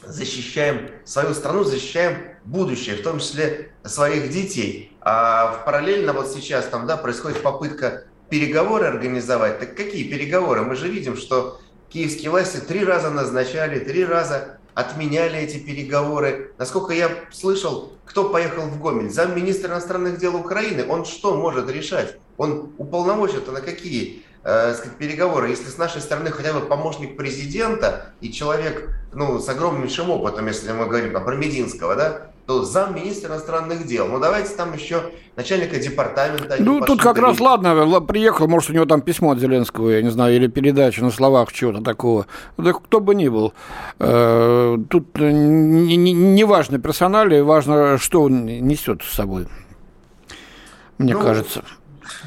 защищаем 0.07 0.91
свою 1.05 1.35
страну, 1.35 1.65
защищаем 1.65 2.19
будущее, 2.45 2.97
в 2.97 3.03
том 3.03 3.19
числе 3.19 3.73
своих 3.85 4.31
детей. 4.31 4.97
А 5.01 5.63
параллельно 5.65 6.13
вот 6.13 6.29
сейчас 6.29 6.67
там, 6.67 6.87
да, 6.87 6.97
происходит 6.97 7.43
попытка 7.43 8.05
переговоры 8.29 8.87
организовать. 8.87 9.59
Так 9.59 9.77
какие 9.77 10.05
переговоры? 10.05 10.63
Мы 10.63 10.77
же 10.77 10.89
видим, 10.89 11.17
что 11.17 11.61
киевские 11.89 12.31
власти 12.31 12.59
три 12.59 12.85
раза 12.85 13.11
назначали, 13.11 13.79
три 13.79 14.05
раза 14.05 14.59
отменяли 14.75 15.39
эти 15.39 15.59
переговоры. 15.59 16.53
Насколько 16.59 16.93
я 16.93 17.11
слышал, 17.33 17.93
кто 18.05 18.29
поехал 18.29 18.63
в 18.63 18.81
Гомель? 18.81 19.11
Замминистра 19.11 19.69
иностранных 19.69 20.19
дел 20.19 20.37
Украины. 20.37 20.85
Он 20.89 21.05
что 21.05 21.35
может 21.35 21.71
решать? 21.71 22.17
Он 22.37 22.73
уполномочен-то 22.77 23.53
на 23.53 23.63
какие 23.63 24.23
э, 24.45 24.75
сказать, 24.75 24.99
переговоры, 24.99 25.49
если 25.49 25.69
с 25.71 25.79
нашей 25.79 26.03
стороны 26.03 26.31
хотя 26.31 26.53
бы 26.53 26.61
помощник 26.61 27.17
президента 27.17 28.13
и 28.21 28.31
человек 28.31 28.91
ну, 29.17 29.39
с 29.39 29.49
огромнейшим 29.49 30.11
опытом, 30.11 30.47
если 30.47 30.71
мы 30.73 30.87
говорим 30.87 31.13
там, 31.13 31.25
про 31.25 31.35
Мединского, 31.35 31.97
да, 31.97 32.31
то 32.47 32.63
замминистра 32.65 33.29
иностранных 33.29 33.87
дел. 33.87 34.07
Ну, 34.07 34.21
давайте 34.21 34.55
там 34.55 34.75
еще 34.75 35.03
начальника 35.37 35.79
департамента. 35.79 36.57
Ну, 36.59 36.81
тут 36.83 37.01
как 37.01 37.19
раз, 37.19 37.41
ладно, 37.41 38.01
приехал, 38.03 38.47
может, 38.47 38.71
у 38.71 38.73
него 38.75 38.85
там 38.85 39.01
письмо 39.01 39.33
от 39.33 39.39
Зеленского, 39.39 39.91
я 39.91 40.03
не 40.03 40.11
знаю, 40.11 40.37
или 40.37 40.47
передача 40.47 41.03
на 41.03 41.11
словах 41.11 41.53
чего-то 41.53 41.83
такого. 41.83 42.27
Да 42.59 42.75
кто 42.75 43.01
бы 43.01 43.15
ни 43.15 43.29
был. 43.29 43.55
Э, 43.99 44.77
тут 44.91 45.19
не, 45.19 45.97
не, 45.97 46.13
не 46.13 46.45
важно 46.45 46.79
персонали, 46.79 47.41
важно, 47.41 47.97
что 47.99 48.23
он 48.23 48.45
несет 48.45 49.03
с 49.03 49.15
собой, 49.15 49.49
мне 50.99 51.15
ну, 51.15 51.23
кажется. 51.23 51.65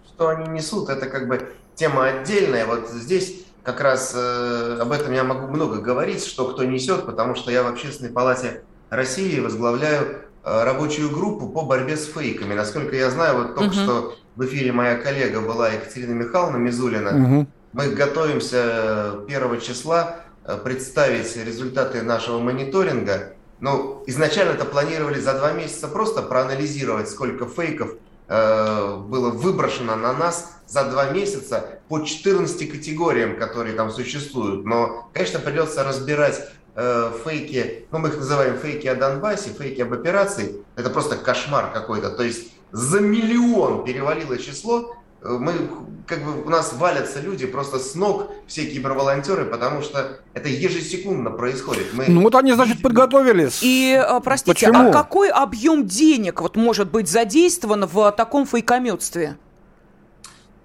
Что 0.08 0.30
они 0.30 0.50
несут, 0.50 0.90
это 0.90 1.06
как 1.06 1.28
бы 1.28 1.50
тема 1.76 2.06
отдельная. 2.06 2.66
Вот 2.66 2.90
здесь 2.90 3.46
как 3.64 3.82
раз 3.82 4.14
э, 4.16 4.78
об 4.80 4.91
этом 4.91 5.14
я 5.14 5.24
могу 5.24 5.47
много 5.47 5.80
говорить, 5.82 6.26
что 6.26 6.45
кто 6.45 6.64
несет, 6.64 7.05
потому 7.05 7.36
что 7.36 7.51
я 7.51 7.64
в 7.64 7.68
Общественной 7.68 8.12
палате 8.12 8.64
России 8.89 9.39
возглавляю 9.39 10.24
э, 10.43 10.64
рабочую 10.64 11.12
группу 11.12 11.49
по 11.49 11.64
борьбе 11.64 11.97
с 11.97 12.05
фейками. 12.05 12.53
Насколько 12.53 12.95
я 12.95 13.10
знаю, 13.10 13.38
вот 13.38 13.55
только 13.55 13.74
угу. 13.74 13.74
что 13.74 14.16
в 14.36 14.45
эфире 14.45 14.72
моя 14.72 14.95
коллега 14.95 15.41
была 15.41 15.70
Екатерина 15.70 16.14
Михайловна 16.14 16.57
Мизулина. 16.57 17.10
Угу. 17.10 17.47
Мы 17.74 17.89
готовимся 17.89 19.22
1 19.28 19.62
числа 19.62 20.22
э, 20.45 20.57
представить 20.64 21.36
результаты 21.38 22.01
нашего 22.01 22.39
мониторинга. 22.39 23.34
Ну, 23.60 24.03
изначально 24.07 24.51
это 24.51 24.66
планировали 24.66 25.20
за 25.20 25.34
два 25.34 25.51
месяца 25.51 25.89
просто 25.89 26.22
проанализировать, 26.22 27.10
сколько 27.10 27.45
фейков 27.45 27.91
Э, 27.91 28.09
было 28.30 29.32
выброшено 29.32 29.96
на 29.96 30.14
нас 30.14 30.54
за 30.68 30.84
два 30.86 31.10
месяца 31.10 31.80
по 31.88 32.00
14 32.02 32.72
категориям, 32.72 33.38
которые 33.38 33.76
там 33.76 33.90
существуют. 33.90 34.66
Но, 34.66 35.10
конечно, 35.14 35.40
придется 35.40 35.84
разбирать 35.84 36.48
э, 36.76 37.12
фейки, 37.26 37.88
ну 37.92 37.98
мы 37.98 38.10
их 38.10 38.18
называем 38.18 38.58
фейки 38.58 38.86
о 38.86 38.96
Донбассе, 38.96 39.50
фейки 39.50 39.82
об 39.82 39.94
операции. 39.94 40.64
Это 40.76 40.92
просто 40.92 41.18
кошмар 41.18 41.72
какой-то. 41.74 42.12
То 42.12 42.24
есть 42.24 42.52
за 42.72 43.00
миллион 43.00 43.84
перевалило 43.84 44.38
число, 44.38 44.94
Э, 44.94 44.99
мы, 45.22 45.54
как 46.08 46.24
бы 46.24 46.44
у 46.44 46.50
нас 46.50 46.74
валятся 46.74 47.20
люди 47.20 47.46
просто 47.46 47.78
с 47.80 47.96
ног, 47.96 48.32
все 48.48 48.66
киберволонтеры, 48.66 49.46
потому 49.46 49.82
что 49.82 50.20
это 50.34 50.48
ежесекундно 50.48 51.32
происходит. 51.32 51.88
Мы... 51.94 52.06
Ну 52.08 52.22
вот 52.22 52.36
они, 52.36 52.54
значит, 52.54 52.82
подготовились. 52.82 53.60
И, 53.62 54.02
э, 54.02 54.20
простите, 54.24 54.54
Почему? 54.54 54.90
а 54.90 54.94
какой 54.94 55.30
объем 55.30 55.86
денег 55.86 56.42
вот 56.42 56.56
может 56.56 56.90
быть 56.92 57.10
задействован 57.10 57.86
в 57.86 58.12
таком 58.12 58.46
фейкометстве? 58.46 59.38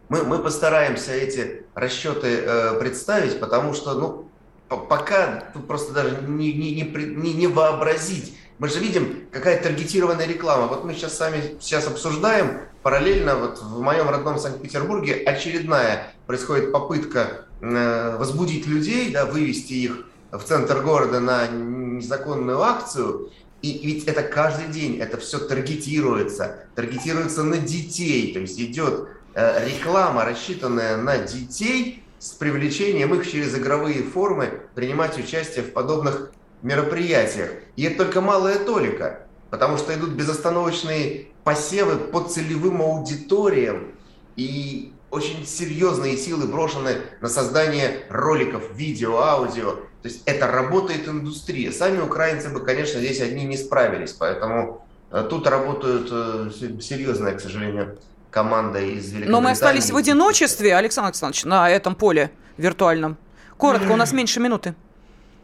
Мы, 0.08 0.22
мы 0.22 0.38
постараемся 0.38 1.12
эти 1.12 1.64
расчеты 1.74 2.28
э, 2.28 2.78
представить, 2.78 3.40
потому 3.40 3.74
что, 3.74 3.94
ну, 3.94 4.28
пока 4.76 5.50
тут 5.52 5.66
просто 5.66 5.92
даже 5.92 6.22
не, 6.28 6.52
не, 6.52 6.82
не, 6.82 7.32
не 7.32 7.46
вообразить. 7.48 8.36
Мы 8.58 8.68
же 8.68 8.78
видим, 8.78 9.26
какая 9.32 9.60
таргетированная 9.60 10.26
реклама. 10.26 10.68
Вот 10.68 10.84
мы 10.84 10.94
сейчас 10.94 11.16
сами 11.16 11.56
сейчас 11.60 11.88
обсуждаем, 11.88 12.60
параллельно 12.82 13.34
вот 13.34 13.60
в 13.60 13.80
моем 13.80 14.08
родном 14.08 14.38
Санкт-Петербурге 14.38 15.14
очередная 15.14 16.12
происходит 16.26 16.70
попытка 16.70 17.46
э, 17.60 18.16
возбудить 18.16 18.66
людей, 18.66 19.10
да, 19.10 19.26
вывести 19.26 19.72
их 19.72 20.06
в 20.30 20.42
центр 20.42 20.82
города 20.82 21.18
на 21.18 21.48
незаконную 21.48 22.62
акцию. 22.62 23.32
И 23.62 23.80
ведь 23.86 24.04
это 24.04 24.22
каждый 24.22 24.68
день, 24.68 24.98
это 24.98 25.16
все 25.16 25.38
таргетируется, 25.38 26.66
таргетируется 26.76 27.42
на 27.42 27.56
детей, 27.56 28.32
то 28.34 28.40
есть 28.40 28.60
идет 28.60 29.08
э, 29.34 29.66
реклама, 29.66 30.24
рассчитанная 30.24 30.96
на 30.96 31.18
детей 31.18 32.04
с 32.20 32.30
привлечением 32.30 33.14
их 33.14 33.28
через 33.28 33.56
игровые 33.56 34.02
формы 34.02 34.60
принимать 34.74 35.18
участие 35.18 35.64
в 35.64 35.72
подобных 35.72 36.30
мероприятиях. 36.62 37.50
И 37.76 37.84
это 37.84 38.04
только 38.04 38.20
малая 38.20 38.58
толика, 38.58 39.20
потому 39.50 39.76
что 39.76 39.94
идут 39.94 40.10
безостановочные 40.10 41.26
посевы 41.44 41.96
по 41.96 42.20
целевым 42.20 42.82
аудиториям 42.82 43.92
и 44.36 44.92
очень 45.10 45.46
серьезные 45.46 46.16
силы 46.16 46.46
брошены 46.46 46.96
на 47.20 47.28
создание 47.28 48.00
роликов, 48.08 48.74
видео, 48.74 49.18
аудио. 49.18 49.76
То 50.02 50.08
есть 50.08 50.22
это 50.26 50.48
работает 50.48 51.08
индустрия. 51.08 51.70
Сами 51.70 52.00
украинцы 52.00 52.48
бы, 52.48 52.60
конечно, 52.60 52.98
здесь 52.98 53.20
одни 53.20 53.44
не 53.44 53.56
справились, 53.56 54.12
поэтому 54.12 54.84
э, 55.10 55.26
тут 55.30 55.46
работают 55.46 56.08
э, 56.10 56.50
серьезная, 56.80 57.34
к 57.34 57.40
сожалению, 57.40 57.96
команда 58.30 58.80
из 58.80 59.04
Великобритании. 59.12 59.30
Но 59.30 59.40
мы 59.40 59.52
остались 59.52 59.90
в 59.90 59.96
одиночестве, 59.96 60.74
Александр 60.74 61.08
Александрович, 61.08 61.44
на 61.44 61.70
этом 61.70 61.94
поле 61.94 62.32
виртуальном. 62.56 63.16
Коротко, 63.56 63.92
у 63.92 63.96
нас 63.96 64.12
меньше 64.12 64.40
минуты. 64.40 64.74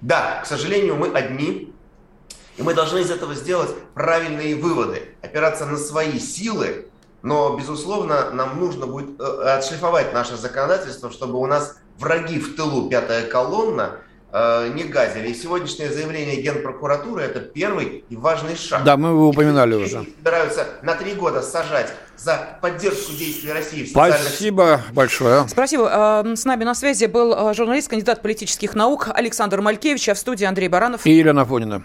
Да, 0.01 0.41
к 0.43 0.47
сожалению, 0.47 0.97
мы 0.97 1.09
одни, 1.09 1.73
и 2.57 2.63
мы 2.63 2.75
должны 2.75 3.01
из 3.01 3.11
этого 3.11 3.35
сделать 3.35 3.71
правильные 3.95 4.57
выводы, 4.57 5.15
опираться 5.23 5.67
на 5.67 5.77
свои 5.77 6.19
силы 6.19 6.91
Но, 7.23 7.57
безусловно, 7.57 8.31
нам 8.31 8.59
нужно 8.59 8.87
будет 8.87 9.21
э, 9.21 9.25
отшлифовать 9.25 10.15
наше 10.15 10.37
законодательство, 10.37 11.11
чтобы 11.11 11.39
у 11.39 11.47
нас 11.47 11.77
враги 11.99 12.39
в 12.39 12.57
тылу, 12.57 12.89
пятая 12.89 13.27
колонна, 13.27 13.99
не 14.33 14.85
газили. 14.85 15.29
И 15.29 15.35
сегодняшнее 15.35 15.91
заявление 15.91 16.41
Генпрокуратуры– 16.41 17.23
это 17.25 17.41
первый 17.41 18.05
и 18.09 18.17
важный 18.17 18.57
шаг. 18.57 18.85
Да, 18.85 18.97
мы 18.97 19.11
его 19.11 19.29
упоминали 19.29 19.75
уже. 19.75 20.05
Собираются 20.19 20.67
на 20.83 20.95
три 20.95 21.15
года 21.15 21.43
сажать 21.43 21.93
за 22.17 22.59
поддержку 22.61 23.13
действий 23.13 23.53
России 23.53 23.85
в 23.85 23.89
социальных... 23.89 24.21
Спасибо 24.21 24.83
большое. 24.93 25.49
Спасибо. 25.49 26.23
С 26.37 26.45
нами 26.45 26.65
на 26.65 26.75
связи 26.75 27.07
был 27.07 27.55
журналист, 27.55 27.89
кандидат 27.89 28.23
политических 28.23 28.75
наук 28.75 29.09
Александр 29.13 29.61
Малькевич, 29.61 30.09
а 30.11 30.15
в 30.15 30.19
студии 30.19 30.45
Андрей 30.45 30.69
Баранов 30.69 31.07
и 31.07 31.11
Елена 31.11 31.45
Фонина. 31.45 31.85